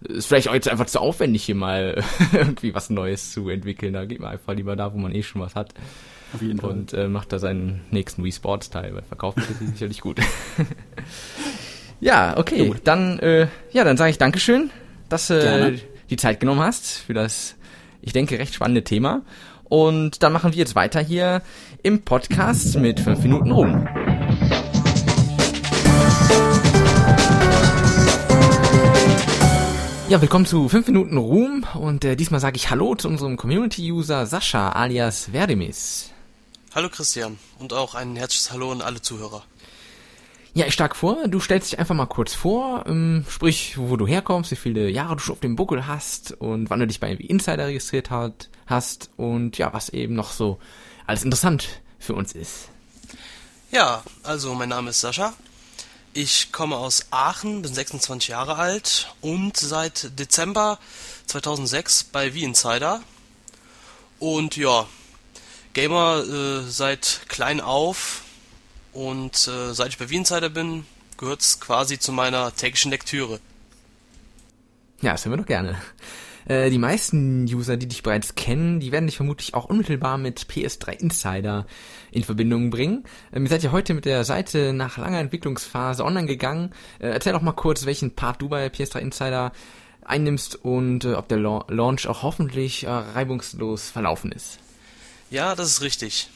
ist 0.00 0.26
vielleicht 0.26 0.48
auch 0.48 0.54
jetzt 0.54 0.68
einfach 0.68 0.86
zu 0.86 1.00
aufwendig, 1.00 1.44
hier 1.44 1.54
mal 1.54 2.02
irgendwie 2.32 2.74
was 2.74 2.90
Neues 2.90 3.32
zu 3.32 3.48
entwickeln. 3.48 3.92
Da 3.92 4.04
geht 4.04 4.20
man 4.20 4.30
einfach 4.30 4.54
lieber 4.54 4.76
da, 4.76 4.92
wo 4.92 4.98
man 4.98 5.14
eh 5.14 5.22
schon 5.22 5.42
was 5.42 5.54
hat. 5.54 5.74
Auf 6.32 6.42
jeden 6.42 6.60
Fall. 6.60 6.70
Und 6.70 6.92
äh, 6.92 7.08
macht 7.08 7.32
da 7.32 7.38
seinen 7.38 7.80
nächsten 7.90 8.22
Wii 8.22 8.32
Sports 8.32 8.70
Teil, 8.70 8.94
weil 8.94 9.02
verkaufen 9.02 9.42
ist 9.42 9.58
sicherlich 9.72 10.00
gut. 10.00 10.20
ja, 12.00 12.36
okay. 12.36 12.68
Gut. 12.68 12.82
Dann, 12.84 13.18
äh, 13.18 13.48
ja, 13.72 13.84
dann 13.84 13.96
sage 13.96 14.10
ich 14.10 14.18
Dankeschön, 14.18 14.70
dass 15.08 15.28
du 15.28 15.34
äh, 15.34 15.78
die 16.10 16.16
Zeit 16.16 16.38
genommen 16.40 16.60
hast 16.60 16.98
für 16.98 17.14
das, 17.14 17.56
ich 18.02 18.12
denke, 18.12 18.38
recht 18.38 18.54
spannende 18.54 18.84
Thema. 18.84 19.22
Und 19.68 20.22
dann 20.22 20.32
machen 20.32 20.52
wir 20.52 20.58
jetzt 20.58 20.74
weiter 20.74 21.00
hier 21.00 21.42
im 21.82 22.02
Podcast 22.02 22.76
mit 22.76 23.00
5 23.00 23.22
Minuten 23.22 23.50
rum. 23.50 23.86
Ja, 30.08 30.22
willkommen 30.22 30.46
zu 30.46 30.70
5 30.70 30.86
Minuten 30.86 31.18
Ruhm 31.18 31.66
und 31.74 32.02
äh, 32.02 32.16
diesmal 32.16 32.40
sage 32.40 32.56
ich 32.56 32.70
Hallo 32.70 32.94
zu 32.94 33.08
unserem 33.08 33.36
Community-User 33.36 34.24
Sascha 34.24 34.70
alias 34.70 35.28
Verdemis. 35.32 36.10
Hallo 36.74 36.88
Christian 36.88 37.38
und 37.58 37.74
auch 37.74 37.94
ein 37.94 38.16
herzliches 38.16 38.50
Hallo 38.50 38.72
an 38.72 38.80
alle 38.80 39.02
Zuhörer. 39.02 39.44
Ja, 40.54 40.66
ich 40.66 40.74
schlage 40.74 40.94
vor, 40.94 41.28
du 41.28 41.40
stellst 41.40 41.72
dich 41.72 41.78
einfach 41.78 41.94
mal 41.94 42.06
kurz 42.06 42.34
vor, 42.34 42.84
ähm, 42.86 43.24
sprich, 43.28 43.76
wo 43.78 43.96
du 43.96 44.06
herkommst, 44.06 44.50
wie 44.50 44.56
viele 44.56 44.88
Jahre 44.88 45.16
du 45.16 45.22
schon 45.22 45.34
auf 45.34 45.40
dem 45.40 45.56
Buckel 45.56 45.86
hast 45.86 46.32
und 46.32 46.70
wann 46.70 46.80
du 46.80 46.86
dich 46.86 47.00
bei 47.00 47.12
Insider 47.12 47.66
registriert 47.66 48.10
hat, 48.10 48.48
hast 48.66 49.10
und 49.16 49.58
ja, 49.58 49.72
was 49.72 49.90
eben 49.90 50.14
noch 50.14 50.32
so 50.32 50.58
alles 51.06 51.22
interessant 51.22 51.80
für 51.98 52.14
uns 52.14 52.32
ist. 52.32 52.68
Ja, 53.70 54.02
also 54.22 54.54
mein 54.54 54.70
Name 54.70 54.90
ist 54.90 55.00
Sascha. 55.00 55.34
Ich 56.14 56.50
komme 56.52 56.76
aus 56.76 57.06
Aachen, 57.10 57.62
bin 57.62 57.72
26 57.72 58.28
Jahre 58.28 58.56
alt 58.56 59.14
und 59.20 59.56
seit 59.56 60.18
Dezember 60.18 60.78
2006 61.26 62.04
bei 62.04 62.32
V-Insider. 62.32 63.02
Und 64.18 64.56
ja, 64.56 64.86
Gamer 65.74 66.24
äh, 66.24 66.62
seit 66.68 67.20
klein 67.28 67.60
auf 67.60 68.22
und 68.98 69.46
äh, 69.46 69.72
seit 69.74 69.90
ich 69.90 69.98
bei 69.98 70.08
V-Insider 70.08 70.50
bin, 70.50 70.84
gehört 71.18 71.40
es 71.40 71.60
quasi 71.60 72.00
zu 72.00 72.10
meiner 72.10 72.52
täglichen 72.54 72.90
Lektüre. 72.90 73.38
Ja, 75.00 75.12
das 75.12 75.24
hören 75.24 75.34
wir 75.34 75.36
doch 75.36 75.46
gerne. 75.46 75.76
Äh, 76.48 76.70
die 76.70 76.78
meisten 76.78 77.44
User, 77.44 77.76
die 77.76 77.86
dich 77.86 78.02
bereits 78.02 78.34
kennen, 78.34 78.80
die 78.80 78.90
werden 78.90 79.06
dich 79.06 79.16
vermutlich 79.16 79.54
auch 79.54 79.66
unmittelbar 79.66 80.18
mit 80.18 80.40
PS3 80.40 80.98
Insider 80.98 81.64
in 82.10 82.24
Verbindung 82.24 82.70
bringen. 82.70 83.04
Ähm, 83.32 83.44
ihr 83.44 83.50
seid 83.50 83.62
ja 83.62 83.70
heute 83.70 83.94
mit 83.94 84.04
der 84.04 84.24
Seite 84.24 84.72
nach 84.72 84.98
langer 84.98 85.20
Entwicklungsphase 85.20 86.04
online 86.04 86.26
gegangen. 86.26 86.72
Äh, 86.98 87.10
erzähl 87.10 87.34
doch 87.34 87.42
mal 87.42 87.52
kurz, 87.52 87.86
welchen 87.86 88.16
Part 88.16 88.42
du 88.42 88.48
bei 88.48 88.66
PS3 88.66 88.98
Insider 88.98 89.52
einnimmst 90.04 90.56
und 90.56 91.04
äh, 91.04 91.14
ob 91.14 91.28
der 91.28 91.38
La 91.38 91.64
Launch 91.68 92.08
auch 92.08 92.24
hoffentlich 92.24 92.84
reibungslos 92.84 93.90
verlaufen 93.90 94.32
ist. 94.32 94.58
Ja, 95.30 95.54
das 95.54 95.68
ist 95.68 95.82
richtig. 95.82 96.30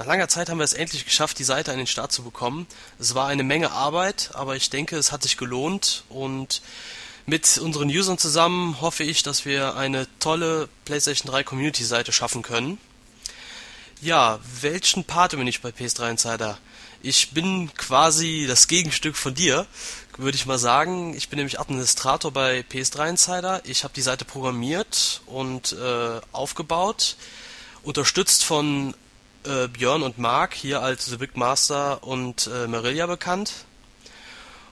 Nach 0.00 0.06
langer 0.06 0.28
Zeit 0.28 0.48
haben 0.48 0.56
wir 0.56 0.64
es 0.64 0.72
endlich 0.72 1.04
geschafft, 1.04 1.38
die 1.38 1.44
Seite 1.44 1.72
an 1.72 1.76
den 1.76 1.86
Start 1.86 2.10
zu 2.10 2.22
bekommen. 2.22 2.66
Es 2.98 3.14
war 3.14 3.26
eine 3.26 3.42
Menge 3.42 3.70
Arbeit, 3.70 4.30
aber 4.32 4.56
ich 4.56 4.70
denke, 4.70 4.96
es 4.96 5.12
hat 5.12 5.22
sich 5.22 5.36
gelohnt 5.36 6.04
und 6.08 6.62
mit 7.26 7.58
unseren 7.58 7.90
Usern 7.90 8.16
zusammen 8.16 8.80
hoffe 8.80 9.04
ich, 9.04 9.22
dass 9.22 9.44
wir 9.44 9.76
eine 9.76 10.06
tolle 10.18 10.70
PlayStation 10.86 11.30
3 11.30 11.44
Community-Seite 11.44 12.12
schaffen 12.12 12.40
können. 12.40 12.78
Ja, 14.00 14.40
welchen 14.62 15.04
Part 15.04 15.32
bin 15.32 15.46
ich 15.46 15.60
bei 15.60 15.68
PS3 15.68 16.12
Insider? 16.12 16.56
Ich 17.02 17.32
bin 17.32 17.70
quasi 17.74 18.46
das 18.48 18.68
Gegenstück 18.68 19.16
von 19.16 19.34
dir, 19.34 19.66
würde 20.16 20.36
ich 20.36 20.46
mal 20.46 20.58
sagen. 20.58 21.14
Ich 21.14 21.28
bin 21.28 21.36
nämlich 21.36 21.60
Administrator 21.60 22.30
bei 22.30 22.64
PS3 22.72 23.10
Insider. 23.10 23.60
Ich 23.66 23.84
habe 23.84 23.92
die 23.92 24.00
Seite 24.00 24.24
programmiert 24.24 25.20
und 25.26 25.72
äh, 25.72 26.20
aufgebaut, 26.32 27.16
unterstützt 27.82 28.44
von 28.44 28.94
äh, 29.44 29.68
Björn 29.68 30.02
und 30.02 30.18
Mark, 30.18 30.54
hier 30.54 30.82
als 30.82 31.06
The 31.06 31.16
Big 31.16 31.36
Master 31.36 32.02
und 32.02 32.48
äh, 32.52 32.66
Marilia 32.66 33.06
bekannt. 33.06 33.64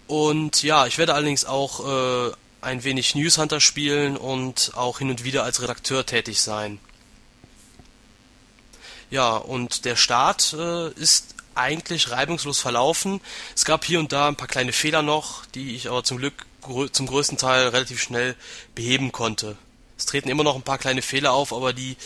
Und 0.06 0.62
ja, 0.62 0.86
ich 0.86 0.98
werde 0.98 1.14
allerdings 1.14 1.44
auch 1.44 2.28
äh, 2.28 2.32
ein 2.60 2.84
wenig 2.84 3.14
News 3.14 3.38
Hunter 3.38 3.60
spielen 3.60 4.16
und 4.16 4.72
auch 4.74 4.98
hin 4.98 5.10
und 5.10 5.24
wieder 5.24 5.44
als 5.44 5.62
Redakteur 5.62 6.06
tätig 6.06 6.40
sein. 6.40 6.78
Ja, 9.10 9.36
und 9.36 9.84
der 9.84 9.96
Start 9.96 10.54
äh, 10.58 10.90
ist 10.92 11.34
eigentlich 11.54 12.10
reibungslos 12.10 12.60
verlaufen. 12.60 13.20
Es 13.54 13.64
gab 13.64 13.84
hier 13.84 13.98
und 13.98 14.12
da 14.12 14.28
ein 14.28 14.36
paar 14.36 14.48
kleine 14.48 14.72
Fehler 14.72 15.02
noch, 15.02 15.44
die 15.46 15.74
ich 15.74 15.88
aber 15.88 16.04
zum 16.04 16.18
Glück 16.18 16.46
grö 16.62 16.88
zum 16.90 17.06
größten 17.06 17.38
Teil 17.38 17.68
relativ 17.68 18.00
schnell 18.00 18.36
beheben 18.74 19.12
konnte. 19.12 19.56
Es 19.96 20.06
treten 20.06 20.28
immer 20.28 20.44
noch 20.44 20.54
ein 20.54 20.62
paar 20.62 20.78
kleine 20.78 21.02
Fehler 21.02 21.32
auf, 21.32 21.52
aber 21.52 21.72
die, 21.72 21.96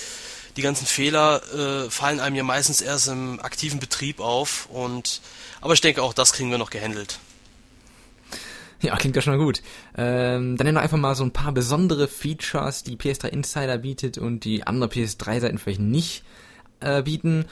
die 0.57 0.63
ganzen 0.63 0.87
Fehler 0.87 1.43
äh, 1.53 1.91
fallen 1.91 2.21
einem 2.21 2.37
ja 2.37 2.43
meistens 2.43 2.81
erst 2.81 3.09
im 3.09 3.41
aktiven 3.41 3.81
Betrieb 3.81 4.21
auf 4.21 4.67
und 4.71 5.21
aber 5.61 5.75
ich 5.75 5.81
denke 5.81 6.03
auch 6.03 6.13
das 6.13 6.33
kriegen 6.33 6.51
wir 6.51 6.59
noch 6.59 6.71
gehandelt. 6.71 7.19
Ja, 8.83 8.97
klingt 8.97 9.15
ja 9.15 9.23
schon 9.23 9.37
mal 9.37 9.45
gut. 9.45 9.63
Ähm, 9.97 10.57
dann 10.57 10.67
nennen 10.67 10.77
wir 10.77 10.83
einfach 10.83 10.99
mal 10.99 11.15
so 11.15 11.23
ein 11.23 11.31
paar 11.31 11.53
besondere 11.53 12.09
Features, 12.09 12.83
die 12.83 12.97
PS3 12.97 13.29
Insider 13.29 13.79
bietet 13.79 14.19
und 14.19 14.45
die 14.45 14.67
andere 14.67 14.91
PS3-Seiten 14.91 15.59
vielleicht 15.59 15.81
nicht 15.81 16.25
äh, 16.81 17.03
bieten. 17.03 17.47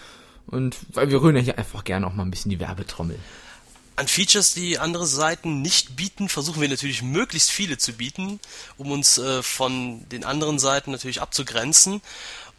Und 0.48 0.76
weil 0.92 1.10
wir 1.10 1.22
rühren 1.22 1.36
ja 1.36 1.42
hier 1.42 1.58
einfach 1.58 1.84
gerne 1.84 2.06
auch 2.06 2.14
mal 2.14 2.24
ein 2.24 2.32
bisschen 2.32 2.50
die 2.50 2.58
Werbetrommel. 2.58 3.16
An 3.94 4.08
Features, 4.08 4.54
die 4.54 4.78
andere 4.78 5.06
Seiten 5.06 5.62
nicht 5.62 5.94
bieten, 5.94 6.28
versuchen 6.28 6.60
wir 6.60 6.68
natürlich 6.68 7.02
möglichst 7.02 7.50
viele 7.50 7.78
zu 7.78 7.92
bieten, 7.92 8.40
um 8.76 8.90
uns 8.90 9.18
äh, 9.18 9.42
von 9.42 10.08
den 10.08 10.24
anderen 10.24 10.58
Seiten 10.58 10.90
natürlich 10.90 11.20
abzugrenzen. 11.20 12.00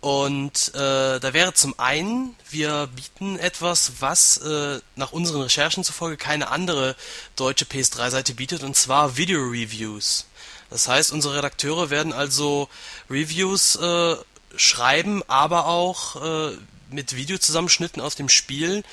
Und 0.01 0.73
äh, 0.73 1.19
da 1.19 1.33
wäre 1.33 1.53
zum 1.53 1.79
einen, 1.79 2.35
wir 2.49 2.89
bieten 2.95 3.37
etwas, 3.37 3.93
was 3.99 4.37
äh, 4.37 4.79
nach 4.95 5.11
unseren 5.11 5.43
Recherchen 5.43 5.83
zufolge 5.83 6.17
keine 6.17 6.49
andere 6.49 6.95
deutsche 7.35 7.65
PS3-Seite 7.65 8.33
bietet, 8.33 8.63
und 8.63 8.75
zwar 8.75 9.15
Video-Reviews. 9.15 10.25
Das 10.71 10.87
heißt, 10.87 11.11
unsere 11.11 11.35
Redakteure 11.35 11.91
werden 11.91 12.13
also 12.13 12.67
Reviews 13.11 13.75
äh, 13.75 14.15
schreiben, 14.55 15.21
aber 15.27 15.67
auch 15.67 16.15
äh, 16.49 16.57
mit 16.89 17.15
Videozusammenschnitten 17.15 18.01
aus 18.01 18.15
dem 18.15 18.27
Spiel, 18.27 18.83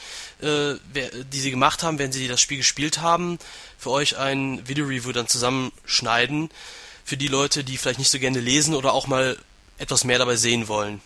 äh, 0.42 0.74
die 1.32 1.40
sie 1.40 1.50
gemacht 1.50 1.82
haben, 1.82 1.98
wenn 1.98 2.12
sie 2.12 2.28
das 2.28 2.40
Spiel 2.40 2.58
gespielt 2.58 3.00
haben, 3.00 3.38
für 3.78 3.90
euch 3.90 4.18
ein 4.18 4.68
Video-Review 4.68 5.12
dann 5.12 5.26
zusammenschneiden. 5.26 6.50
Für 7.04 7.16
die 7.16 7.28
Leute, 7.28 7.64
die 7.64 7.78
vielleicht 7.78 7.98
nicht 7.98 8.10
so 8.10 8.18
gerne 8.18 8.40
lesen 8.40 8.74
oder 8.74 8.92
auch 8.92 9.06
mal 9.06 9.38
etwas 9.78 10.04
mehr 10.04 10.18
dabei 10.18 10.36
sehen 10.36 10.68
wollen. 10.68 11.00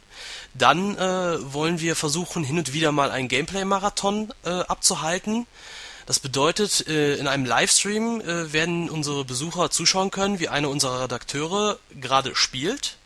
Dann 0.55 0.97
äh, 0.97 1.53
wollen 1.53 1.81
wir 1.81 1.97
versuchen, 1.97 2.45
hin 2.45 2.59
und 2.59 2.73
wieder 2.73 2.93
mal 2.93 3.11
einen 3.11 3.29
Gameplay-Marathon 3.29 4.33
äh, 4.45 4.51
abzuhalten. 4.51 5.47
Das 6.07 6.19
bedeutet, 6.19 6.87
äh, 6.89 7.15
in 7.15 7.27
einem 7.27 7.45
Livestream 7.45 8.21
äh, 8.21 8.53
werden 8.53 8.91
unsere 8.91 9.25
Besucher 9.25 9.71
zuschauen 9.71 10.11
können, 10.11 10.41
wie 10.41 10.49
einer 10.49 10.69
unserer 10.69 11.05
Redakteure 11.05 11.79
gerade 12.01 12.35
spielt 12.35 12.97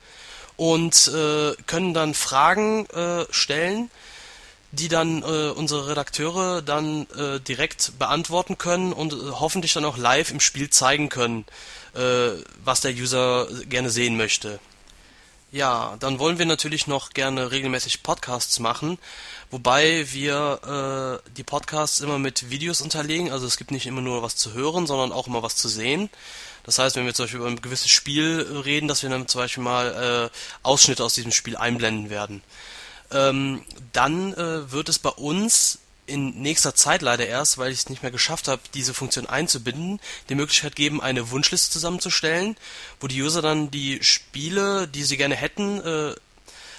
und 0.57 1.09
äh, 1.09 1.55
können 1.67 1.95
dann 1.95 2.15
Fragen 2.15 2.87
äh, 2.87 3.27
stellen, 3.31 3.91
die 4.73 4.89
dann 4.89 5.23
äh, 5.23 5.51
unsere 5.51 5.89
Redakteure 5.89 6.63
dann 6.63 7.07
äh, 7.17 7.41
direkt 7.41 7.99
beantworten 7.99 8.59
können 8.59 8.93
und 8.93 9.13
äh, 9.13 9.17
hoffentlich 9.33 9.73
dann 9.75 9.85
auch 9.85 9.97
live 9.97 10.31
im 10.31 10.41
Spiel 10.41 10.71
zeigen 10.71 11.09
können, 11.09 11.45
äh, 11.95 12.31
was 12.65 12.81
der 12.81 12.93
User 12.93 13.47
gerne 13.69 13.91
sehen 13.91 14.17
möchte. 14.17 14.59
Ja, 15.57 15.97
dann 16.01 16.19
wollen 16.19 16.39
wir 16.39 16.45
natürlich 16.45 16.87
noch 16.87 17.15
gerne 17.15 17.51
regelmäßig 17.51 18.03
Podcasts 18.03 18.59
machen, 18.59 18.99
wobei 19.51 20.05
wir 20.13 21.23
äh, 21.25 21.31
die 21.33 21.45
Podcasts 21.45 22.01
immer 22.01 22.19
mit 22.19 22.51
Videos 22.51 22.83
unterlegen. 22.83 23.33
Also 23.33 23.47
es 23.47 23.57
gibt 23.57 23.71
nicht 23.71 23.87
immer 23.87 24.03
nur 24.03 24.21
was 24.21 24.37
zu 24.37 24.53
hören, 24.53 24.87
sondern 24.87 25.13
auch 25.13 25.29
immer 25.29 25.43
was 25.43 25.57
zu 25.57 25.69
sehen. 25.69 26.11
Das 26.65 26.79
heißt, 26.79 26.97
wenn 26.97 27.07
wir 27.07 27.15
zum 27.15 27.25
Beispiel 27.25 27.41
über 27.41 27.49
ein 27.49 27.63
gewisses 27.63 27.89
Spiel 27.89 28.47
reden, 28.67 28.87
dass 28.87 29.03
wir 29.03 29.09
dann 29.09 29.29
zum 29.29 29.41
Beispiel 29.41 29.63
mal 29.63 30.31
äh, 30.31 30.37
Ausschnitte 30.63 31.03
aus 31.03 31.15
diesem 31.15 31.33
Spiel 31.33 31.57
einblenden 31.57 32.11
werden. 32.11 32.43
Ähm, 33.11 33.63
dann 33.95 34.35
äh, 34.35 34.71
wird 34.71 34.91
es 34.91 34.99
bei 34.99 35.09
uns 35.09 35.79
in 36.07 36.41
nächster 36.41 36.75
Zeit 36.75 37.03
leider 37.03 37.27
erst, 37.27 37.59
weil 37.59 37.73
ich 37.73 37.81
es 37.81 37.89
nicht 37.89 38.03
mehr 38.03 38.13
geschafft 38.13 38.49
habe, 38.49 38.63
diese 38.75 38.95
Funktion 38.95 39.27
einzubinden, 39.27 40.01
die 40.29 40.35
Möglichkeit 40.35 40.77
geben, 40.77 41.03
eine 41.03 41.31
Wunschliste 41.31 41.71
zusammenzustellen, 41.71 42.57
wo 43.01 43.07
die 43.07 43.23
User 43.23 43.43
dann 43.43 43.71
die 43.71 44.03
Spiele, 44.03 44.89
die 44.89 45.03
sie 45.03 45.17
gerne 45.17 45.37
hätten, 45.37 45.81
äh, 45.81 46.15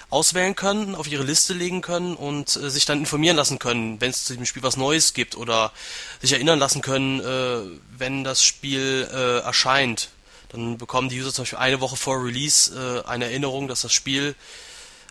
auswählen 0.10 0.56
können, 0.56 0.96
auf 0.96 1.08
ihre 1.08 1.24
Liste 1.24 1.54
legen 1.54 1.82
können 1.82 2.16
und 2.16 2.56
äh, 2.56 2.70
sich 2.70 2.86
dann 2.86 3.00
informieren 3.00 3.36
lassen 3.36 3.60
können, 3.60 4.00
wenn 4.00 4.12
es 4.12 4.24
zu 4.24 4.36
dem 4.36 4.46
Spiel 4.46 4.64
was 4.64 4.78
Neues 4.78 5.14
gibt 5.14 5.36
oder 5.36 5.74
sich 6.22 6.32
erinnern 6.32 6.60
lassen 6.60 6.82
können, 6.82 7.20
äh, 7.20 7.80
wenn 7.98 8.24
das 8.24 8.44
Spiel 8.44 9.08
äh, 9.12 9.40
erscheint. 9.40 10.10
Dann 10.50 10.78
bekommen 10.78 11.10
die 11.10 11.20
User 11.20 11.34
zum 11.34 11.44
Beispiel 11.44 11.60
eine 11.60 11.82
Woche 11.82 11.98
vor 11.98 12.24
Release 12.24 13.04
äh, 13.06 13.08
eine 13.08 13.26
Erinnerung, 13.26 13.68
dass 13.68 13.82
das 13.82 13.92
Spiel 13.92 14.36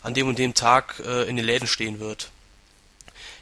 an 0.02 0.14
dem 0.14 0.28
und 0.28 0.38
dem 0.38 0.54
Tag 0.54 1.02
äh, 1.04 1.28
in 1.28 1.36
den 1.36 1.44
Läden 1.44 1.68
stehen 1.68 2.00
wird. 2.00 2.30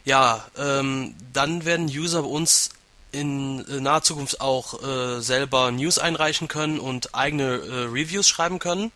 Ja, 0.05 0.45
ähm, 0.59 1.15
dann 1.33 1.65
werden 1.65 1.87
User 1.87 2.23
bei 2.23 2.29
uns 2.29 2.71
in 3.11 3.67
äh, 3.69 3.81
naher 3.81 4.03
Zukunft 4.03 4.41
auch 4.41 4.83
äh, 4.83 5.21
selber 5.21 5.71
News 5.71 5.99
einreichen 5.99 6.49
können 6.49 6.79
und 6.79 7.15
eigene 7.15 7.45
äh, 7.45 7.85
Reviews 7.85 8.29
schreiben 8.29 8.59
können, 8.59 8.93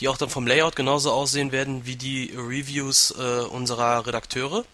die 0.00 0.08
auch 0.08 0.16
dann 0.16 0.30
vom 0.30 0.46
Layout 0.46 0.74
genauso 0.74 1.12
aussehen 1.12 1.52
werden 1.52 1.86
wie 1.86 1.96
die 1.96 2.32
Reviews 2.34 3.14
äh, 3.16 3.42
unserer 3.42 4.06
Redakteure. 4.06 4.64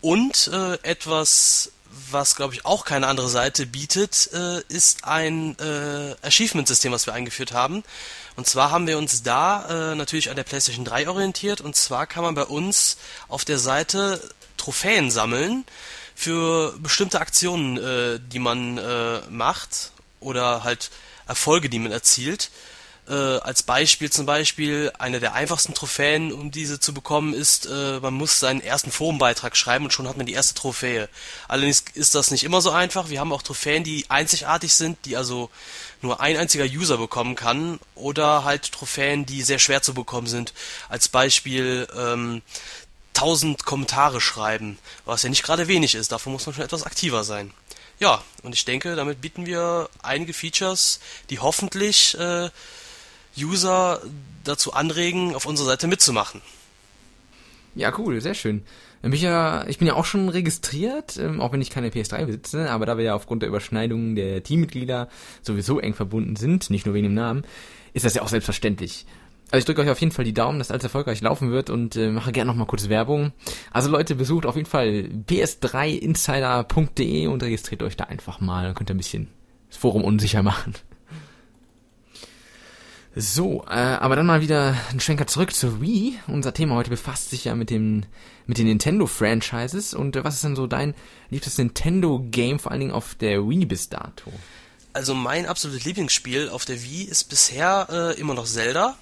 Und 0.00 0.48
äh, 0.52 0.74
etwas, 0.82 1.72
was 2.10 2.36
glaube 2.36 2.54
ich 2.54 2.64
auch 2.64 2.84
keine 2.84 3.08
andere 3.08 3.28
Seite 3.28 3.66
bietet, 3.66 4.30
äh, 4.32 4.60
ist 4.68 5.04
ein 5.04 5.58
äh, 5.58 6.14
Achievement-System, 6.22 6.92
was 6.92 7.06
wir 7.06 7.14
eingeführt 7.14 7.52
haben. 7.52 7.82
Und 8.36 8.46
zwar 8.46 8.70
haben 8.70 8.86
wir 8.86 8.98
uns 8.98 9.22
da 9.22 9.92
äh, 9.92 9.94
natürlich 9.94 10.30
an 10.30 10.36
der 10.36 10.44
PlayStation 10.44 10.84
3 10.84 11.08
orientiert. 11.08 11.60
Und 11.60 11.76
zwar 11.76 12.06
kann 12.06 12.22
man 12.22 12.34
bei 12.34 12.44
uns 12.44 12.96
auf 13.28 13.44
der 13.44 13.58
Seite 13.58 14.22
Trophäen 14.60 15.10
sammeln 15.10 15.64
für 16.14 16.74
bestimmte 16.78 17.20
Aktionen, 17.20 17.76
äh, 17.78 18.20
die 18.20 18.38
man 18.38 18.78
äh, 18.78 19.20
macht 19.30 19.92
oder 20.20 20.64
halt 20.64 20.90
Erfolge, 21.26 21.68
die 21.70 21.78
man 21.78 21.92
erzielt. 21.92 22.50
Äh, 23.08 23.14
als 23.14 23.64
Beispiel 23.64 24.10
zum 24.10 24.24
Beispiel, 24.26 24.92
eine 24.98 25.18
der 25.18 25.34
einfachsten 25.34 25.74
Trophäen, 25.74 26.32
um 26.32 26.52
diese 26.52 26.78
zu 26.78 26.94
bekommen, 26.94 27.34
ist, 27.34 27.66
äh, 27.66 27.98
man 28.00 28.14
muss 28.14 28.38
seinen 28.38 28.60
ersten 28.60 28.92
Forenbeitrag 28.92 29.56
schreiben 29.56 29.86
und 29.86 29.92
schon 29.92 30.06
hat 30.06 30.16
man 30.16 30.26
die 30.26 30.32
erste 30.32 30.54
Trophäe. 30.54 31.08
Allerdings 31.48 31.84
ist 31.94 32.14
das 32.14 32.30
nicht 32.30 32.44
immer 32.44 32.60
so 32.60 32.70
einfach. 32.70 33.08
Wir 33.08 33.18
haben 33.18 33.32
auch 33.32 33.42
Trophäen, 33.42 33.82
die 33.82 34.04
einzigartig 34.08 34.74
sind, 34.74 34.98
die 35.06 35.16
also 35.16 35.50
nur 36.02 36.20
ein 36.20 36.36
einziger 36.36 36.64
User 36.64 36.98
bekommen 36.98 37.34
kann, 37.34 37.80
oder 37.94 38.44
halt 38.44 38.70
Trophäen, 38.70 39.26
die 39.26 39.42
sehr 39.42 39.58
schwer 39.58 39.82
zu 39.82 39.92
bekommen 39.92 40.28
sind. 40.28 40.52
Als 40.88 41.08
Beispiel 41.08 41.88
ähm, 41.96 42.42
1000 43.16 43.64
Kommentare 43.64 44.20
schreiben, 44.20 44.78
was 45.04 45.22
ja 45.22 45.28
nicht 45.28 45.42
gerade 45.42 45.68
wenig 45.68 45.94
ist. 45.94 46.12
Dafür 46.12 46.32
muss 46.32 46.46
man 46.46 46.54
schon 46.54 46.64
etwas 46.64 46.84
aktiver 46.84 47.24
sein. 47.24 47.52
Ja, 47.98 48.22
und 48.42 48.54
ich 48.54 48.64
denke, 48.64 48.96
damit 48.96 49.20
bieten 49.20 49.44
wir 49.46 49.90
einige 50.02 50.32
Features, 50.32 51.00
die 51.28 51.38
hoffentlich 51.38 52.18
äh, 52.18 52.48
User 53.38 54.00
dazu 54.44 54.72
anregen, 54.72 55.34
auf 55.34 55.44
unserer 55.44 55.66
Seite 55.66 55.86
mitzumachen. 55.86 56.40
Ja, 57.74 57.92
cool, 57.98 58.20
sehr 58.20 58.34
schön. 58.34 58.64
Ich, 59.02 59.22
ja, 59.22 59.66
ich 59.66 59.78
bin 59.78 59.86
ja 59.88 59.94
auch 59.94 60.04
schon 60.04 60.28
registriert, 60.28 61.16
ähm, 61.16 61.40
auch 61.40 61.52
wenn 61.52 61.62
ich 61.62 61.70
keine 61.70 61.88
PS3 61.88 62.26
besitze, 62.26 62.70
aber 62.70 62.84
da 62.84 62.98
wir 62.98 63.04
ja 63.04 63.14
aufgrund 63.14 63.42
der 63.42 63.48
Überschneidungen 63.48 64.14
der 64.14 64.42
Teammitglieder 64.42 65.08
sowieso 65.40 65.78
eng 65.78 65.94
verbunden 65.94 66.36
sind, 66.36 66.68
nicht 66.68 66.84
nur 66.84 66.94
wegen 66.94 67.06
dem 67.06 67.14
Namen, 67.14 67.44
ist 67.94 68.04
das 68.04 68.14
ja 68.14 68.22
auch 68.22 68.28
selbstverständlich. 68.28 69.06
Also 69.50 69.58
ich 69.58 69.64
drücke 69.64 69.82
euch 69.82 69.90
auf 69.90 70.00
jeden 70.00 70.12
Fall 70.12 70.24
die 70.24 70.32
Daumen, 70.32 70.60
dass 70.60 70.70
alles 70.70 70.84
erfolgreich 70.84 71.20
laufen 71.22 71.50
wird 71.50 71.70
und 71.70 71.96
äh, 71.96 72.10
mache 72.10 72.30
gerne 72.30 72.48
nochmal 72.50 72.68
kurz 72.68 72.88
Werbung. 72.88 73.32
Also 73.72 73.90
Leute, 73.90 74.14
besucht 74.14 74.46
auf 74.46 74.54
jeden 74.56 74.68
Fall 74.68 75.08
ps3insider.de 75.28 77.26
und 77.26 77.42
registriert 77.42 77.82
euch 77.82 77.96
da 77.96 78.04
einfach 78.04 78.40
mal. 78.40 78.64
Dann 78.64 78.74
könnt 78.74 78.90
ihr 78.90 78.94
ein 78.94 78.98
bisschen 78.98 79.28
das 79.68 79.78
Forum 79.78 80.04
unsicher 80.04 80.42
machen. 80.42 80.74
So, 83.16 83.64
äh, 83.68 83.72
aber 83.72 84.14
dann 84.14 84.26
mal 84.26 84.40
wieder 84.40 84.76
ein 84.92 85.00
Schwenker 85.00 85.26
zurück 85.26 85.52
zur 85.52 85.80
Wii. 85.80 86.16
Unser 86.28 86.54
Thema 86.54 86.76
heute 86.76 86.90
befasst 86.90 87.30
sich 87.30 87.44
ja 87.44 87.56
mit 87.56 87.70
dem 87.70 88.04
mit 88.46 88.58
den 88.58 88.66
Nintendo 88.66 89.06
Franchises 89.06 89.94
und 89.94 90.14
äh, 90.14 90.22
was 90.22 90.36
ist 90.36 90.44
denn 90.44 90.54
so 90.54 90.68
dein 90.68 90.94
liebstes 91.28 91.58
Nintendo 91.58 92.24
Game 92.30 92.60
vor 92.60 92.70
allen 92.70 92.80
Dingen 92.80 92.92
auf 92.92 93.16
der 93.16 93.48
Wii 93.48 93.66
bis 93.66 93.88
dato? 93.88 94.32
Also 94.92 95.14
mein 95.14 95.46
absolutes 95.46 95.84
Lieblingsspiel 95.84 96.48
auf 96.48 96.64
der 96.64 96.82
Wii 96.82 97.02
ist 97.02 97.24
bisher 97.24 97.88
äh, 97.90 98.20
immer 98.20 98.34
noch 98.34 98.46
Zelda. 98.46 98.96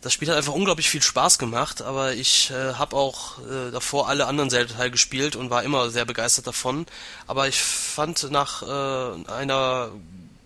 Das 0.00 0.12
Spiel 0.12 0.28
hat 0.28 0.36
einfach 0.36 0.52
unglaublich 0.52 0.88
viel 0.88 1.02
Spaß 1.02 1.38
gemacht, 1.38 1.82
aber 1.82 2.14
ich 2.14 2.50
äh, 2.50 2.74
habe 2.74 2.96
auch 2.96 3.38
äh, 3.40 3.70
davor 3.72 4.08
alle 4.08 4.26
anderen 4.26 4.48
Zelda-Teile 4.48 4.90
gespielt 4.90 5.34
und 5.34 5.50
war 5.50 5.64
immer 5.64 5.90
sehr 5.90 6.04
begeistert 6.04 6.46
davon. 6.46 6.86
Aber 7.26 7.48
ich 7.48 7.60
fand 7.60 8.30
nach 8.30 8.62
äh, 8.62 9.30
einer 9.30 9.90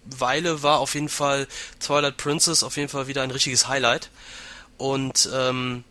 Weile 0.05 0.63
war 0.63 0.79
auf 0.79 0.95
jeden 0.95 1.09
Fall 1.09 1.47
Twilight 1.81 2.17
Princess 2.17 2.63
auf 2.63 2.77
jeden 2.77 2.89
Fall 2.89 3.07
wieder 3.07 3.23
ein 3.23 3.31
richtiges 3.31 3.69
Highlight. 3.69 4.11
Und 4.79 5.29
ähm, 5.33 5.85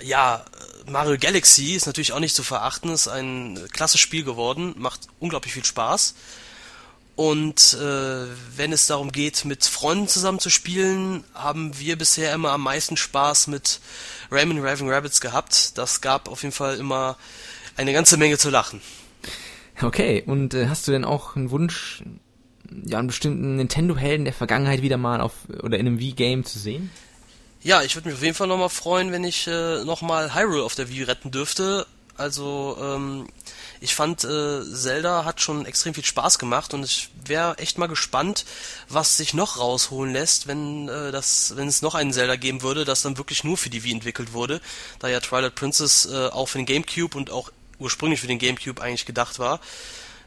ja, 0.00 0.44
Mario 0.86 1.18
Galaxy 1.18 1.74
ist 1.74 1.86
natürlich 1.86 2.12
auch 2.12 2.20
nicht 2.20 2.34
zu 2.34 2.42
verachten, 2.42 2.90
ist 2.90 3.08
ein 3.08 3.58
klasse 3.72 3.98
Spiel 3.98 4.24
geworden, 4.24 4.74
macht 4.78 5.08
unglaublich 5.18 5.52
viel 5.52 5.64
Spaß. 5.64 6.14
Und 7.18 7.74
äh, 7.74 8.26
wenn 8.56 8.70
es 8.70 8.86
darum 8.86 9.10
geht, 9.10 9.44
mit 9.44 9.64
Freunden 9.64 10.06
zusammen 10.06 10.38
zu 10.38 10.50
spielen, 10.50 11.24
haben 11.34 11.76
wir 11.76 11.98
bisher 11.98 12.32
immer 12.32 12.52
am 12.52 12.62
meisten 12.62 12.96
Spaß 12.96 13.48
mit 13.48 13.80
Rayman 14.30 14.60
Raving 14.64 14.88
Rabbits 14.88 15.20
gehabt. 15.20 15.76
Das 15.78 16.00
gab 16.00 16.28
auf 16.28 16.44
jeden 16.44 16.54
Fall 16.54 16.76
immer 16.76 17.16
eine 17.76 17.92
ganze 17.92 18.18
Menge 18.18 18.38
zu 18.38 18.50
lachen. 18.50 18.80
Okay, 19.82 20.22
und 20.26 20.54
äh, 20.54 20.68
hast 20.68 20.86
du 20.86 20.92
denn 20.92 21.04
auch 21.04 21.34
einen 21.34 21.50
Wunsch, 21.50 22.04
ja, 22.86 23.00
einen 23.00 23.08
bestimmten 23.08 23.56
Nintendo-Helden 23.56 24.24
der 24.24 24.32
Vergangenheit 24.32 24.82
wieder 24.82 24.96
mal 24.96 25.20
auf 25.20 25.32
oder 25.64 25.76
in 25.76 25.88
einem 25.88 25.98
Wii-Game 25.98 26.44
zu 26.44 26.60
sehen? 26.60 26.88
Ja, 27.62 27.82
ich 27.82 27.96
würde 27.96 28.10
mich 28.10 28.16
auf 28.16 28.22
jeden 28.22 28.36
Fall 28.36 28.46
nochmal 28.46 28.68
freuen, 28.68 29.10
wenn 29.10 29.24
ich 29.24 29.48
äh, 29.48 29.84
nochmal 29.84 30.36
Hyrule 30.36 30.62
auf 30.62 30.76
der 30.76 30.88
Wii 30.88 31.02
retten 31.02 31.32
dürfte. 31.32 31.84
Also, 32.18 32.76
ähm, 32.80 33.28
ich 33.80 33.94
fand, 33.94 34.24
äh, 34.24 34.64
Zelda 34.64 35.24
hat 35.24 35.40
schon 35.40 35.64
extrem 35.66 35.94
viel 35.94 36.04
Spaß 36.04 36.38
gemacht 36.38 36.74
und 36.74 36.84
ich 36.84 37.10
wäre 37.24 37.56
echt 37.58 37.78
mal 37.78 37.86
gespannt, 37.86 38.44
was 38.88 39.16
sich 39.16 39.34
noch 39.34 39.58
rausholen 39.58 40.12
lässt, 40.12 40.48
wenn 40.48 40.88
äh, 40.88 41.12
das, 41.12 41.54
wenn 41.56 41.68
es 41.68 41.80
noch 41.80 41.94
einen 41.94 42.12
Zelda 42.12 42.36
geben 42.36 42.62
würde, 42.62 42.84
das 42.84 43.02
dann 43.02 43.18
wirklich 43.18 43.44
nur 43.44 43.56
für 43.56 43.70
die 43.70 43.84
Wii 43.84 43.92
entwickelt 43.92 44.32
wurde, 44.32 44.60
da 44.98 45.08
ja 45.08 45.20
Twilight 45.20 45.54
Princess 45.54 46.06
äh, 46.06 46.26
auch 46.26 46.46
für 46.46 46.58
den 46.58 46.66
GameCube 46.66 47.16
und 47.16 47.30
auch 47.30 47.50
ursprünglich 47.78 48.20
für 48.20 48.26
den 48.26 48.38
GameCube 48.38 48.82
eigentlich 48.82 49.06
gedacht 49.06 49.38
war. 49.38 49.60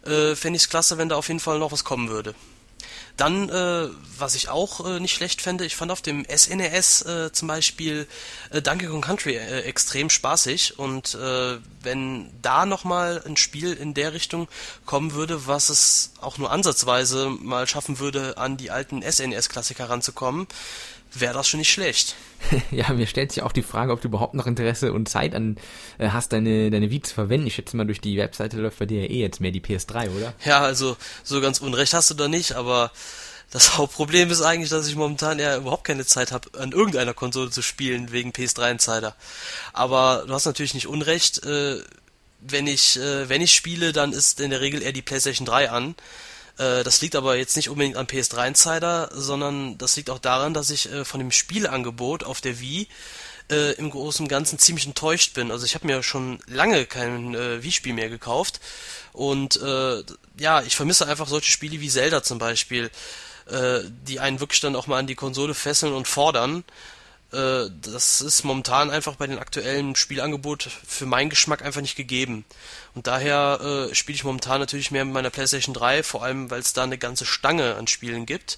Äh, 0.05 0.35
Fände 0.35 0.55
ich 0.55 0.63
es 0.63 0.69
klasse, 0.69 0.97
wenn 0.97 1.09
da 1.09 1.17
auf 1.17 1.27
jeden 1.27 1.41
Fall 1.41 1.59
noch 1.59 1.73
was 1.73 1.83
kommen 1.83 2.09
würde. 2.09 2.33
Dann, 3.17 3.49
äh, 3.49 3.87
was 4.17 4.35
ich 4.35 4.49
auch 4.49 4.85
äh, 4.85 4.99
nicht 4.99 5.13
schlecht 5.13 5.41
fände, 5.41 5.65
ich 5.65 5.75
fand 5.75 5.91
auf 5.91 6.01
dem 6.01 6.25
SNES 6.25 7.01
e 7.01 7.25
äh, 7.25 7.31
zum 7.31 7.47
Beispiel 7.47 8.07
äh, 8.51 8.61
Donkey 8.61 8.87
Kong 8.87 9.01
Country 9.01 9.35
äh, 9.35 9.61
extrem 9.61 10.09
spaßig. 10.09 10.79
Und 10.79 11.15
äh, 11.15 11.57
wenn 11.81 12.29
da 12.41 12.65
nochmal 12.65 13.21
ein 13.25 13.37
Spiel 13.37 13.73
in 13.73 13.93
der 13.93 14.13
Richtung 14.13 14.47
kommen 14.85 15.13
würde, 15.13 15.47
was 15.47 15.69
es 15.69 16.11
auch 16.21 16.37
nur 16.37 16.51
ansatzweise 16.51 17.29
mal 17.29 17.67
schaffen 17.67 17.99
würde, 17.99 18.37
an 18.37 18.57
die 18.57 18.71
alten 18.71 19.01
SNES-Klassiker 19.01 19.89
ranzukommen, 19.89 20.47
wäre 21.13 21.33
das 21.33 21.47
schon 21.47 21.59
nicht 21.59 21.71
schlecht. 21.71 22.15
ja, 22.71 22.89
mir 22.93 23.07
stellt 23.07 23.31
sich 23.31 23.43
auch 23.43 23.51
die 23.51 23.61
Frage, 23.61 23.91
ob 23.91 24.01
du 24.01 24.07
überhaupt 24.07 24.33
noch 24.33 24.47
Interesse 24.47 24.93
und 24.93 25.09
Zeit 25.09 25.35
an 25.35 25.57
äh, 25.97 26.09
hast, 26.09 26.33
deine, 26.33 26.69
deine 26.71 26.89
Wii 26.89 27.01
zu 27.01 27.13
verwenden. 27.13 27.47
Ich 27.47 27.55
schätze 27.55 27.77
mal, 27.77 27.85
durch 27.85 28.01
die 28.01 28.17
Webseite 28.17 28.57
läuft 28.57 28.79
bei 28.79 28.85
dir 28.85 29.01
ja 29.01 29.09
eh 29.09 29.19
jetzt 29.19 29.41
mehr 29.41 29.51
die 29.51 29.61
PS3, 29.61 30.09
oder? 30.15 30.33
Ja, 30.45 30.61
also 30.61 30.97
so 31.23 31.41
ganz 31.41 31.59
unrecht 31.59 31.93
hast 31.93 32.09
du 32.09 32.13
da 32.13 32.27
nicht, 32.27 32.53
aber 32.53 32.91
das 33.51 33.77
Hauptproblem 33.77 34.31
ist 34.31 34.41
eigentlich, 34.41 34.69
dass 34.69 34.87
ich 34.87 34.95
momentan 34.95 35.39
ja 35.39 35.57
überhaupt 35.57 35.83
keine 35.83 36.05
Zeit 36.05 36.31
habe, 36.31 36.49
an 36.59 36.71
irgendeiner 36.71 37.13
Konsole 37.13 37.51
zu 37.51 37.61
spielen, 37.61 38.11
wegen 38.11 38.31
PS3 38.31 38.71
Insider. 38.71 39.15
Aber 39.73 40.23
du 40.25 40.33
hast 40.33 40.45
natürlich 40.45 40.73
nicht 40.73 40.87
unrecht, 40.87 41.43
äh, 41.45 41.81
wenn 42.39 42.65
ich, 42.65 42.97
äh, 42.97 43.29
wenn 43.29 43.41
ich 43.41 43.53
spiele, 43.53 43.91
dann 43.91 44.13
ist 44.13 44.39
in 44.39 44.49
der 44.49 44.61
Regel 44.61 44.81
eher 44.81 44.93
die 44.93 45.03
PlayStation 45.03 45.45
3 45.45 45.69
an. 45.69 45.95
Äh, 46.61 46.83
das 46.83 47.01
liegt 47.01 47.15
aber 47.15 47.35
jetzt 47.35 47.55
nicht 47.55 47.69
unbedingt 47.69 47.97
am 47.97 48.05
PS3 48.05 48.49
Insider, 48.49 49.09
sondern 49.13 49.77
das 49.77 49.95
liegt 49.95 50.09
auch 50.09 50.19
daran, 50.19 50.53
dass 50.53 50.69
ich 50.69 50.91
äh, 50.91 51.03
von 51.03 51.19
dem 51.19 51.31
Spielangebot 51.31 52.23
auf 52.23 52.39
der 52.39 52.59
Wii 52.59 52.87
äh, 53.49 53.73
im 53.73 53.89
Großen 53.89 54.23
und 54.23 54.29
Ganzen 54.29 54.59
ziemlich 54.59 54.85
enttäuscht 54.85 55.33
bin. 55.33 55.51
Also 55.51 55.65
ich 55.65 55.73
habe 55.73 55.87
mir 55.87 56.03
schon 56.03 56.39
lange 56.47 56.85
kein 56.85 57.33
äh, 57.33 57.63
Wii-Spiel 57.63 57.93
mehr 57.93 58.09
gekauft 58.09 58.59
und 59.11 59.59
äh, 59.61 60.03
ja, 60.37 60.61
ich 60.61 60.75
vermisse 60.75 61.07
einfach 61.07 61.27
solche 61.27 61.51
Spiele 61.51 61.81
wie 61.81 61.89
Zelda 61.89 62.21
zum 62.21 62.37
Beispiel, 62.37 62.91
äh, 63.47 63.79
die 64.07 64.19
einen 64.19 64.39
wirklich 64.39 64.61
dann 64.61 64.75
auch 64.75 64.87
mal 64.87 64.99
an 64.99 65.07
die 65.07 65.15
Konsole 65.15 65.55
fesseln 65.55 65.93
und 65.93 66.07
fordern. 66.07 66.63
Äh, 67.31 67.69
das 67.81 68.21
ist 68.21 68.43
momentan 68.43 68.89
einfach 68.89 69.15
bei 69.15 69.27
den 69.27 69.39
aktuellen 69.39 69.95
Spielangebot 69.95 70.69
für 70.85 71.05
meinen 71.05 71.29
Geschmack 71.29 71.63
einfach 71.63 71.81
nicht 71.81 71.95
gegeben. 71.95 72.45
Und 72.93 73.07
daher 73.07 73.89
äh, 73.91 73.95
spiele 73.95 74.15
ich 74.15 74.23
momentan 74.23 74.59
natürlich 74.59 74.91
mehr 74.91 75.05
mit 75.05 75.13
meiner 75.13 75.29
PlayStation 75.29 75.73
3, 75.73 76.03
vor 76.03 76.23
allem 76.23 76.49
weil 76.49 76.59
es 76.59 76.73
da 76.73 76.83
eine 76.83 76.97
ganze 76.97 77.25
Stange 77.25 77.75
an 77.75 77.87
Spielen 77.87 78.25
gibt, 78.25 78.57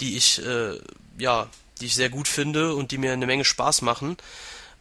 die 0.00 0.16
ich 0.16 0.44
äh, 0.44 0.78
ja, 1.18 1.48
die 1.80 1.86
ich 1.86 1.94
sehr 1.94 2.10
gut 2.10 2.28
finde 2.28 2.74
und 2.74 2.90
die 2.90 2.98
mir 2.98 3.12
eine 3.12 3.26
Menge 3.26 3.44
Spaß 3.44 3.82
machen. 3.82 4.16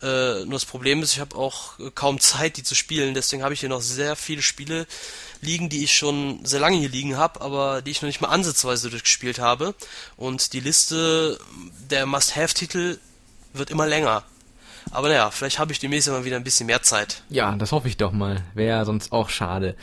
Äh, 0.01 0.45
nur 0.45 0.53
das 0.53 0.65
Problem 0.65 1.01
ist, 1.01 1.13
ich 1.13 1.19
habe 1.19 1.35
auch 1.35 1.73
kaum 1.95 2.19
Zeit, 2.19 2.57
die 2.57 2.63
zu 2.63 2.75
spielen. 2.75 3.13
Deswegen 3.13 3.43
habe 3.43 3.53
ich 3.53 3.61
hier 3.61 3.69
noch 3.69 3.81
sehr 3.81 4.15
viele 4.15 4.41
Spiele 4.41 4.85
liegen, 5.41 5.69
die 5.69 5.83
ich 5.83 5.95
schon 5.95 6.45
sehr 6.45 6.59
lange 6.59 6.77
hier 6.77 6.89
liegen 6.89 7.17
habe, 7.17 7.41
aber 7.41 7.81
die 7.81 7.91
ich 7.91 8.01
noch 8.01 8.07
nicht 8.07 8.21
mal 8.21 8.29
ansatzweise 8.29 8.89
durchgespielt 8.89 9.39
habe. 9.39 9.73
Und 10.15 10.53
die 10.53 10.59
Liste 10.59 11.39
der 11.89 12.05
Must-Have-Titel 12.05 12.99
wird 13.53 13.69
immer 13.69 13.87
länger. 13.87 14.23
Aber 14.91 15.09
naja, 15.09 15.31
vielleicht 15.31 15.59
habe 15.59 15.71
ich 15.71 15.79
demnächst 15.79 16.07
mal 16.09 16.25
wieder 16.25 16.37
ein 16.37 16.43
bisschen 16.43 16.67
mehr 16.67 16.81
Zeit. 16.81 17.23
Ja, 17.29 17.55
das 17.55 17.71
hoffe 17.71 17.87
ich 17.87 17.97
doch 17.97 18.11
mal. 18.11 18.43
Wäre 18.53 18.85
sonst 18.85 19.11
auch 19.11 19.29
schade. 19.29 19.75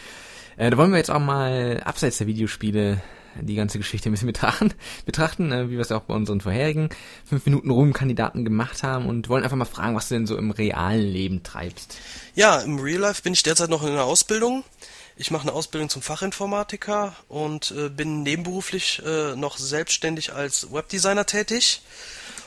Äh, 0.56 0.70
da 0.70 0.76
wollen 0.76 0.90
wir 0.90 0.98
jetzt 0.98 1.10
auch 1.10 1.20
mal 1.20 1.82
abseits 1.84 2.18
der 2.18 2.26
Videospiele 2.26 3.02
die 3.40 3.56
ganze 3.56 3.78
Geschichte 3.78 4.08
ein 4.08 4.12
bisschen 4.12 4.28
betrachten, 4.28 4.72
betrachten 5.06 5.52
äh, 5.52 5.68
wie 5.68 5.72
wir 5.72 5.80
es 5.80 5.92
auch 5.92 6.02
bei 6.02 6.14
unseren 6.14 6.40
vorherigen 6.40 6.90
5 7.28 7.46
Minuten 7.46 7.70
Ruhm-Kandidaten 7.70 8.44
gemacht 8.44 8.82
haben 8.82 9.06
und 9.06 9.28
wollen 9.28 9.42
einfach 9.42 9.56
mal 9.56 9.64
fragen, 9.64 9.96
was 9.96 10.08
du 10.08 10.14
denn 10.14 10.26
so 10.26 10.36
im 10.36 10.50
realen 10.50 11.06
Leben 11.06 11.42
treibst. 11.42 11.98
Ja, 12.34 12.60
im 12.60 12.78
Real 12.78 13.00
Life 13.00 13.22
bin 13.22 13.32
ich 13.32 13.42
derzeit 13.42 13.70
noch 13.70 13.82
in 13.82 13.90
einer 13.90 14.04
Ausbildung. 14.04 14.64
Ich 15.16 15.30
mache 15.30 15.42
eine 15.42 15.52
Ausbildung 15.52 15.88
zum 15.88 16.02
Fachinformatiker 16.02 17.14
und 17.28 17.72
äh, 17.72 17.88
bin 17.88 18.22
nebenberuflich 18.22 19.00
äh, 19.04 19.36
noch 19.36 19.58
selbstständig 19.58 20.32
als 20.32 20.72
Webdesigner 20.72 21.26
tätig. 21.26 21.82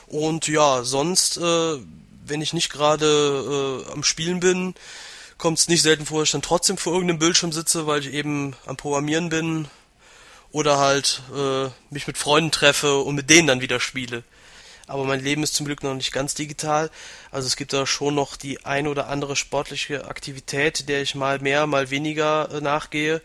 Und 0.08 0.48
ja, 0.48 0.84
sonst, 0.84 1.36
äh, 1.36 1.78
wenn 2.24 2.40
ich 2.40 2.52
nicht 2.52 2.70
gerade 2.70 3.84
äh, 3.86 3.92
am 3.92 4.02
Spielen 4.02 4.40
bin, 4.40 4.74
kommt 5.36 5.58
es 5.58 5.68
nicht 5.68 5.82
selten 5.82 6.06
vor, 6.06 6.20
dass 6.20 6.28
ich 6.28 6.32
dann 6.32 6.42
trotzdem 6.42 6.78
vor 6.78 6.92
irgendeinem 6.92 7.20
Bildschirm 7.20 7.52
sitze, 7.52 7.86
weil 7.86 8.00
ich 8.00 8.12
eben 8.12 8.54
am 8.66 8.76
Programmieren 8.76 9.28
bin 9.28 9.68
oder 10.50 10.78
halt 10.78 11.22
äh, 11.34 11.68
mich 11.90 12.06
mit 12.06 12.18
Freunden 12.18 12.50
treffe 12.50 12.98
und 12.98 13.14
mit 13.14 13.30
denen 13.30 13.46
dann 13.46 13.60
wieder 13.60 13.80
spiele. 13.80 14.24
Aber 14.86 15.04
mein 15.04 15.22
Leben 15.22 15.42
ist 15.42 15.54
zum 15.54 15.66
Glück 15.66 15.82
noch 15.82 15.94
nicht 15.94 16.12
ganz 16.12 16.34
digital. 16.34 16.90
Also 17.30 17.46
es 17.46 17.56
gibt 17.56 17.74
da 17.74 17.86
schon 17.86 18.14
noch 18.14 18.36
die 18.36 18.64
ein 18.64 18.86
oder 18.86 19.08
andere 19.08 19.36
sportliche 19.36 20.06
Aktivität, 20.06 20.88
der 20.88 21.02
ich 21.02 21.14
mal 21.14 21.38
mehr, 21.40 21.66
mal 21.66 21.90
weniger 21.90 22.50
äh, 22.50 22.60
nachgehe. 22.62 23.20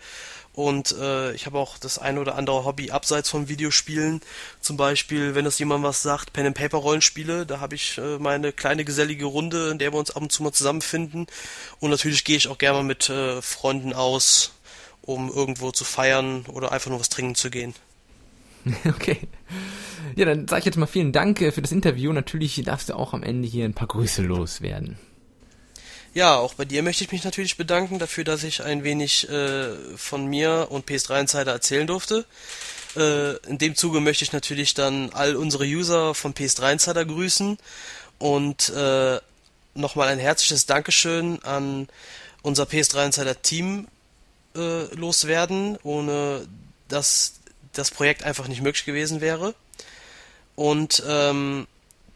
Und 0.54 0.95
äh, 0.99 1.34
ich 1.34 1.47
habe 1.47 1.58
auch 1.58 1.80
das 1.80 1.97
ein 1.97 2.20
oder 2.20 2.36
andere 2.36 2.64
Hobby 2.64 2.91
abseits 2.91 3.30
von 3.30 3.49
Videospielen. 3.49 4.22
Zum 4.62 4.78
Beispiel, 4.78 5.34
wenn 5.34 5.45
das 5.45 5.58
jemand 5.58 5.84
was 5.84 6.04
sagt, 6.04 6.32
Pen 6.32 6.45
and 6.45 6.56
Paper 6.56 6.78
Rollenspiele. 6.78 7.45
Da 7.45 7.60
habe 7.60 7.74
ich 7.74 7.97
äh, 7.97 8.20
meine 8.20 8.51
kleine 8.51 8.86
gesellige 8.86 9.26
Runde, 9.26 9.72
in 9.72 9.80
der 9.80 9.91
wir 9.93 9.99
uns 9.99 10.12
ab 10.12 10.22
und 10.22 10.32
zu 10.32 10.43
mal 10.43 10.51
zusammenfinden. 10.51 11.26
Und 11.80 11.89
natürlich 11.89 12.24
gehe 12.24 12.38
ich 12.38 12.47
auch 12.47 12.60
gerne 12.60 12.78
mal 12.78 12.84
mit 12.84 13.10
äh, 13.10 13.41
Freunden 13.41 13.93
aus, 13.93 14.54
um 15.01 15.30
irgendwo 15.30 15.72
zu 15.72 15.86
feiern 15.86 16.45
oder 16.47 16.72
einfach 16.72 16.91
nur 16.91 16.99
was 16.99 17.10
trinken 17.10 17.36
zu 17.36 17.49
gehen. 17.49 17.74
Okay. 18.88 19.18
Ja, 20.16 20.26
dann 20.26 20.47
sage 20.47 20.60
ich 20.60 20.66
jetzt 20.66 20.78
mal 20.78 20.86
vielen 20.86 21.12
Dank 21.12 21.41
äh, 21.41 21.51
für 21.51 21.62
das 21.62 21.72
Interview. 21.72 22.14
Natürlich 22.14 22.62
darfst 22.64 22.89
du 22.89 22.93
auch 22.93 23.14
am 23.14 23.24
Ende 23.24 23.47
hier 23.47 23.66
ein 23.66 23.74
paar 23.74 23.88
Grüße 23.88 24.22
loswerden. 24.22 24.97
Ja, 26.14 26.36
auch 26.36 26.53
bei 26.53 26.66
dir 26.66 26.84
möchte 26.84 27.03
ich 27.03 27.11
mich 27.11 27.24
natürlich 27.24 27.57
bedanken 27.57 27.97
dafür, 27.97 28.24
dass 28.24 28.43
ich 28.43 28.61
ein 28.61 28.84
wenig 28.84 29.28
äh, 29.30 29.76
von 29.97 30.28
mir 30.28 30.68
und 30.70 30.88
PS3 30.88 31.22
Insider 31.22 31.51
erzählen 31.51 31.88
durfte. 31.88 32.26
Äh, 32.95 33.38
in 33.47 33.57
dem 33.57 33.76
Zuge 33.76 33.99
möchte 33.99 34.24
ich 34.24 34.32
natürlich 34.32 34.76
dann 34.76 35.09
all 35.14 35.36
unsere 35.36 35.64
User 35.64 36.14
von 36.14 36.36
PS3 36.36 36.74
Insider 36.74 37.03
grüßen 37.03 37.57
und 38.20 38.70
äh, 38.70 39.20
nochmal 39.74 40.09
ein 40.09 40.20
herzliches 40.20 40.68
Dankeschön 40.68 41.41
an 41.43 41.88
unser 42.43 42.66
PS3 42.66 43.07
Insider 43.07 43.41
Team 43.41 43.88
äh, 44.55 44.84
loswerden, 44.93 45.80
ohne 45.82 46.47
dass 46.89 47.39
das 47.74 47.89
Projekt 47.89 48.24
einfach 48.24 48.47
nicht 48.47 48.61
möglich 48.61 48.86
gewesen 48.86 49.20
wäre. 49.20 49.55
Und 50.55 51.01
ähm, 51.07 51.66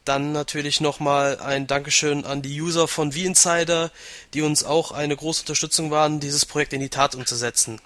dann 0.08 0.32
natürlich 0.32 0.82
nochmal 0.82 1.40
ein 1.40 1.68
Dankeschön 1.68 2.26
an 2.26 2.42
die 2.42 2.62
User 2.62 2.88
von 2.88 3.12
V-Insider, 3.12 3.92
die 4.34 4.42
uns 4.42 4.64
auch 4.64 4.92
eine 4.92 5.16
große 5.16 5.42
Unterstützung 5.42 5.92
waren, 5.92 6.20
dieses 6.20 6.46
Projekt 6.46 6.74
in 6.74 6.80
die 6.80 6.90
Tat 6.90 7.16
umzusetzen. 7.16 7.82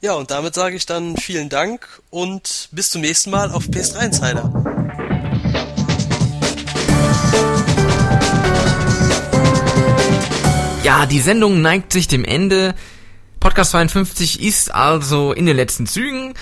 Ja, 0.00 0.14
und 0.14 0.30
damit 0.30 0.54
sage 0.54 0.76
ich 0.76 0.86
dann 0.86 1.16
vielen 1.16 1.48
Dank 1.48 2.02
und 2.10 2.68
bis 2.72 2.90
zum 2.90 3.00
nächsten 3.00 3.30
Mal 3.30 3.50
auf 3.50 3.64
PS3 3.64 4.06
Insider. 4.06 4.52
Ja, 10.82 11.06
die 11.06 11.20
Sendung 11.20 11.62
neigt 11.62 11.92
sich 11.92 12.08
dem 12.08 12.24
Ende. 12.24 12.74
Podcast 13.40 13.72
52 13.72 14.42
ist 14.42 14.72
also 14.72 15.32
in 15.32 15.46
den 15.46 15.56
letzten 15.56 15.86
Zügen 15.86 16.34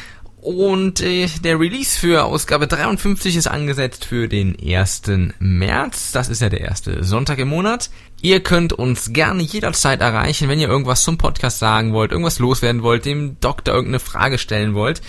Und 0.45 1.01
äh, 1.01 1.27
der 1.43 1.59
Release 1.59 1.99
für 1.99 2.25
Ausgabe 2.25 2.67
53 2.67 3.35
ist 3.35 3.47
angesetzt 3.47 4.05
für 4.05 4.29
den 4.29 4.55
1. 4.63 5.05
März. 5.39 6.13
Das 6.13 6.29
ist 6.29 6.43
ja 6.43 6.51
der 6.51 6.61
erste 6.61 7.03
Sonntag 7.03 7.39
im 7.39 7.49
Monat. 7.49 7.89
Ihr 8.21 8.41
könnt 8.41 8.75
uns 8.75 9.15
gerne 9.15 9.43
jederzeit 9.43 10.03
erreichen, 10.03 10.51
wenn 10.51 10.61
ihr 10.61 10.69
irgendwas 10.69 11.03
zum 11.03 11.17
Podcast 11.17 11.61
sagen 11.61 11.95
wollt, 11.95 12.11
irgendwas 12.11 12.41
loswerden 12.41 12.83
wollt, 12.83 13.07
dem 13.07 13.41
Doktor 13.41 13.73
irgendeine 13.73 14.01
Frage 14.01 14.37
stellen 14.37 14.75
wollt. 14.75 15.01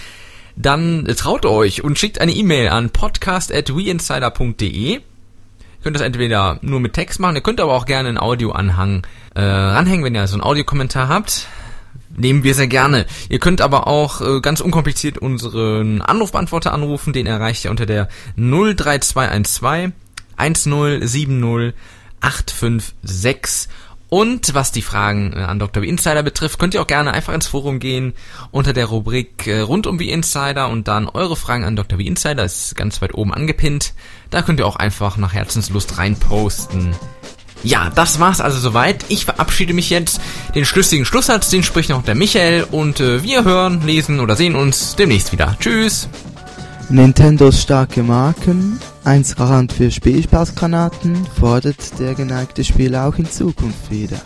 Dann 0.55 1.05
traut 1.17 1.45
euch 1.45 1.83
und 1.83 1.99
schickt 1.99 2.21
eine 2.21 2.31
E-Mail 2.31 2.69
an 2.69 2.91
podcast.weinsider.de. 2.91 4.93
Ihr 4.93 5.01
könnt 5.83 5.97
das 5.97 6.03
entweder 6.03 6.59
nur 6.61 6.79
mit 6.79 6.93
Text 6.93 7.19
machen, 7.19 7.35
ihr 7.35 7.43
könnt 7.43 7.59
aber 7.59 7.73
auch 7.73 7.85
gerne 7.85 8.07
einen 8.07 8.19
Audioanhang 8.19 9.05
äh, 9.33 9.41
ranhängen, 9.41 10.05
wenn 10.05 10.15
ihr 10.15 10.27
so 10.27 10.35
einen 10.35 10.43
Audiokommentar 10.43 11.09
habt 11.09 11.49
nehmen 12.17 12.43
wir 12.43 12.53
sehr 12.53 12.67
gerne. 12.67 13.05
Ihr 13.29 13.39
könnt 13.39 13.61
aber 13.61 13.87
auch 13.87 14.21
äh, 14.21 14.41
ganz 14.41 14.61
unkompliziert 14.61 15.17
unseren 15.17 16.01
Anrufbeantworter 16.01 16.73
anrufen, 16.73 17.13
den 17.13 17.27
erreicht 17.27 17.65
ihr 17.65 17.71
unter 17.71 17.85
der 17.85 18.09
03212 18.37 19.91
1070 20.37 21.73
856. 22.21 23.69
Und 24.07 24.53
was 24.53 24.71
die 24.71 24.81
Fragen 24.81 25.33
äh, 25.33 25.39
an 25.39 25.59
Dr. 25.59 25.81
wie 25.83 25.89
Insider 25.89 26.23
betrifft, 26.23 26.59
könnt 26.59 26.73
ihr 26.73 26.81
auch 26.81 26.87
gerne 26.87 27.13
einfach 27.13 27.33
ins 27.33 27.47
Forum 27.47 27.79
gehen 27.79 28.13
unter 28.51 28.71
der 28.71 28.85
Rubrik 28.85 29.47
äh, 29.47 29.61
rund 29.61 29.87
um 29.87 29.99
wie 29.99 30.11
Insider 30.11 30.69
und 30.69 30.87
dann 30.87 31.09
eure 31.09 31.35
Fragen 31.35 31.65
an 31.65 31.75
Dr. 31.75 31.97
wie 31.97 32.07
Insider 32.07 32.45
ist 32.45 32.75
ganz 32.75 33.01
weit 33.01 33.13
oben 33.15 33.33
angepinnt. 33.33 33.93
Da 34.29 34.41
könnt 34.41 34.59
ihr 34.59 34.67
auch 34.67 34.75
einfach 34.75 35.17
nach 35.17 35.33
Herzenslust 35.33 35.97
reinposten. 35.97 36.95
Ja, 37.63 37.91
das 37.93 38.19
war's 38.19 38.41
also 38.41 38.59
soweit. 38.59 39.05
Ich 39.09 39.25
verabschiede 39.25 39.73
mich 39.73 39.89
jetzt. 39.89 40.19
Den 40.53 40.65
schlüssigen 40.65 41.05
Schlusssatz, 41.05 41.49
den 41.49 41.63
spricht 41.63 41.89
noch 41.89 42.03
der 42.03 42.15
Michael 42.15 42.65
und 42.71 42.99
äh, 42.99 43.23
wir 43.23 43.43
hören, 43.43 43.81
lesen 43.85 44.19
oder 44.19 44.35
sehen 44.35 44.55
uns 44.55 44.95
demnächst 44.95 45.31
wieder. 45.31 45.57
Tschüss. 45.59 46.07
Nintendos 46.89 47.63
starke 47.63 48.03
Marken, 48.03 48.79
1 49.05 49.35
Garant 49.35 49.73
für 49.73 49.89
Spielspaßgranaten, 49.89 51.25
fordert 51.39 51.99
der 51.99 52.13
geneigte 52.13 52.63
Spieler 52.63 53.07
auch 53.07 53.17
in 53.17 53.29
Zukunft 53.29 53.89
wieder. 53.89 54.21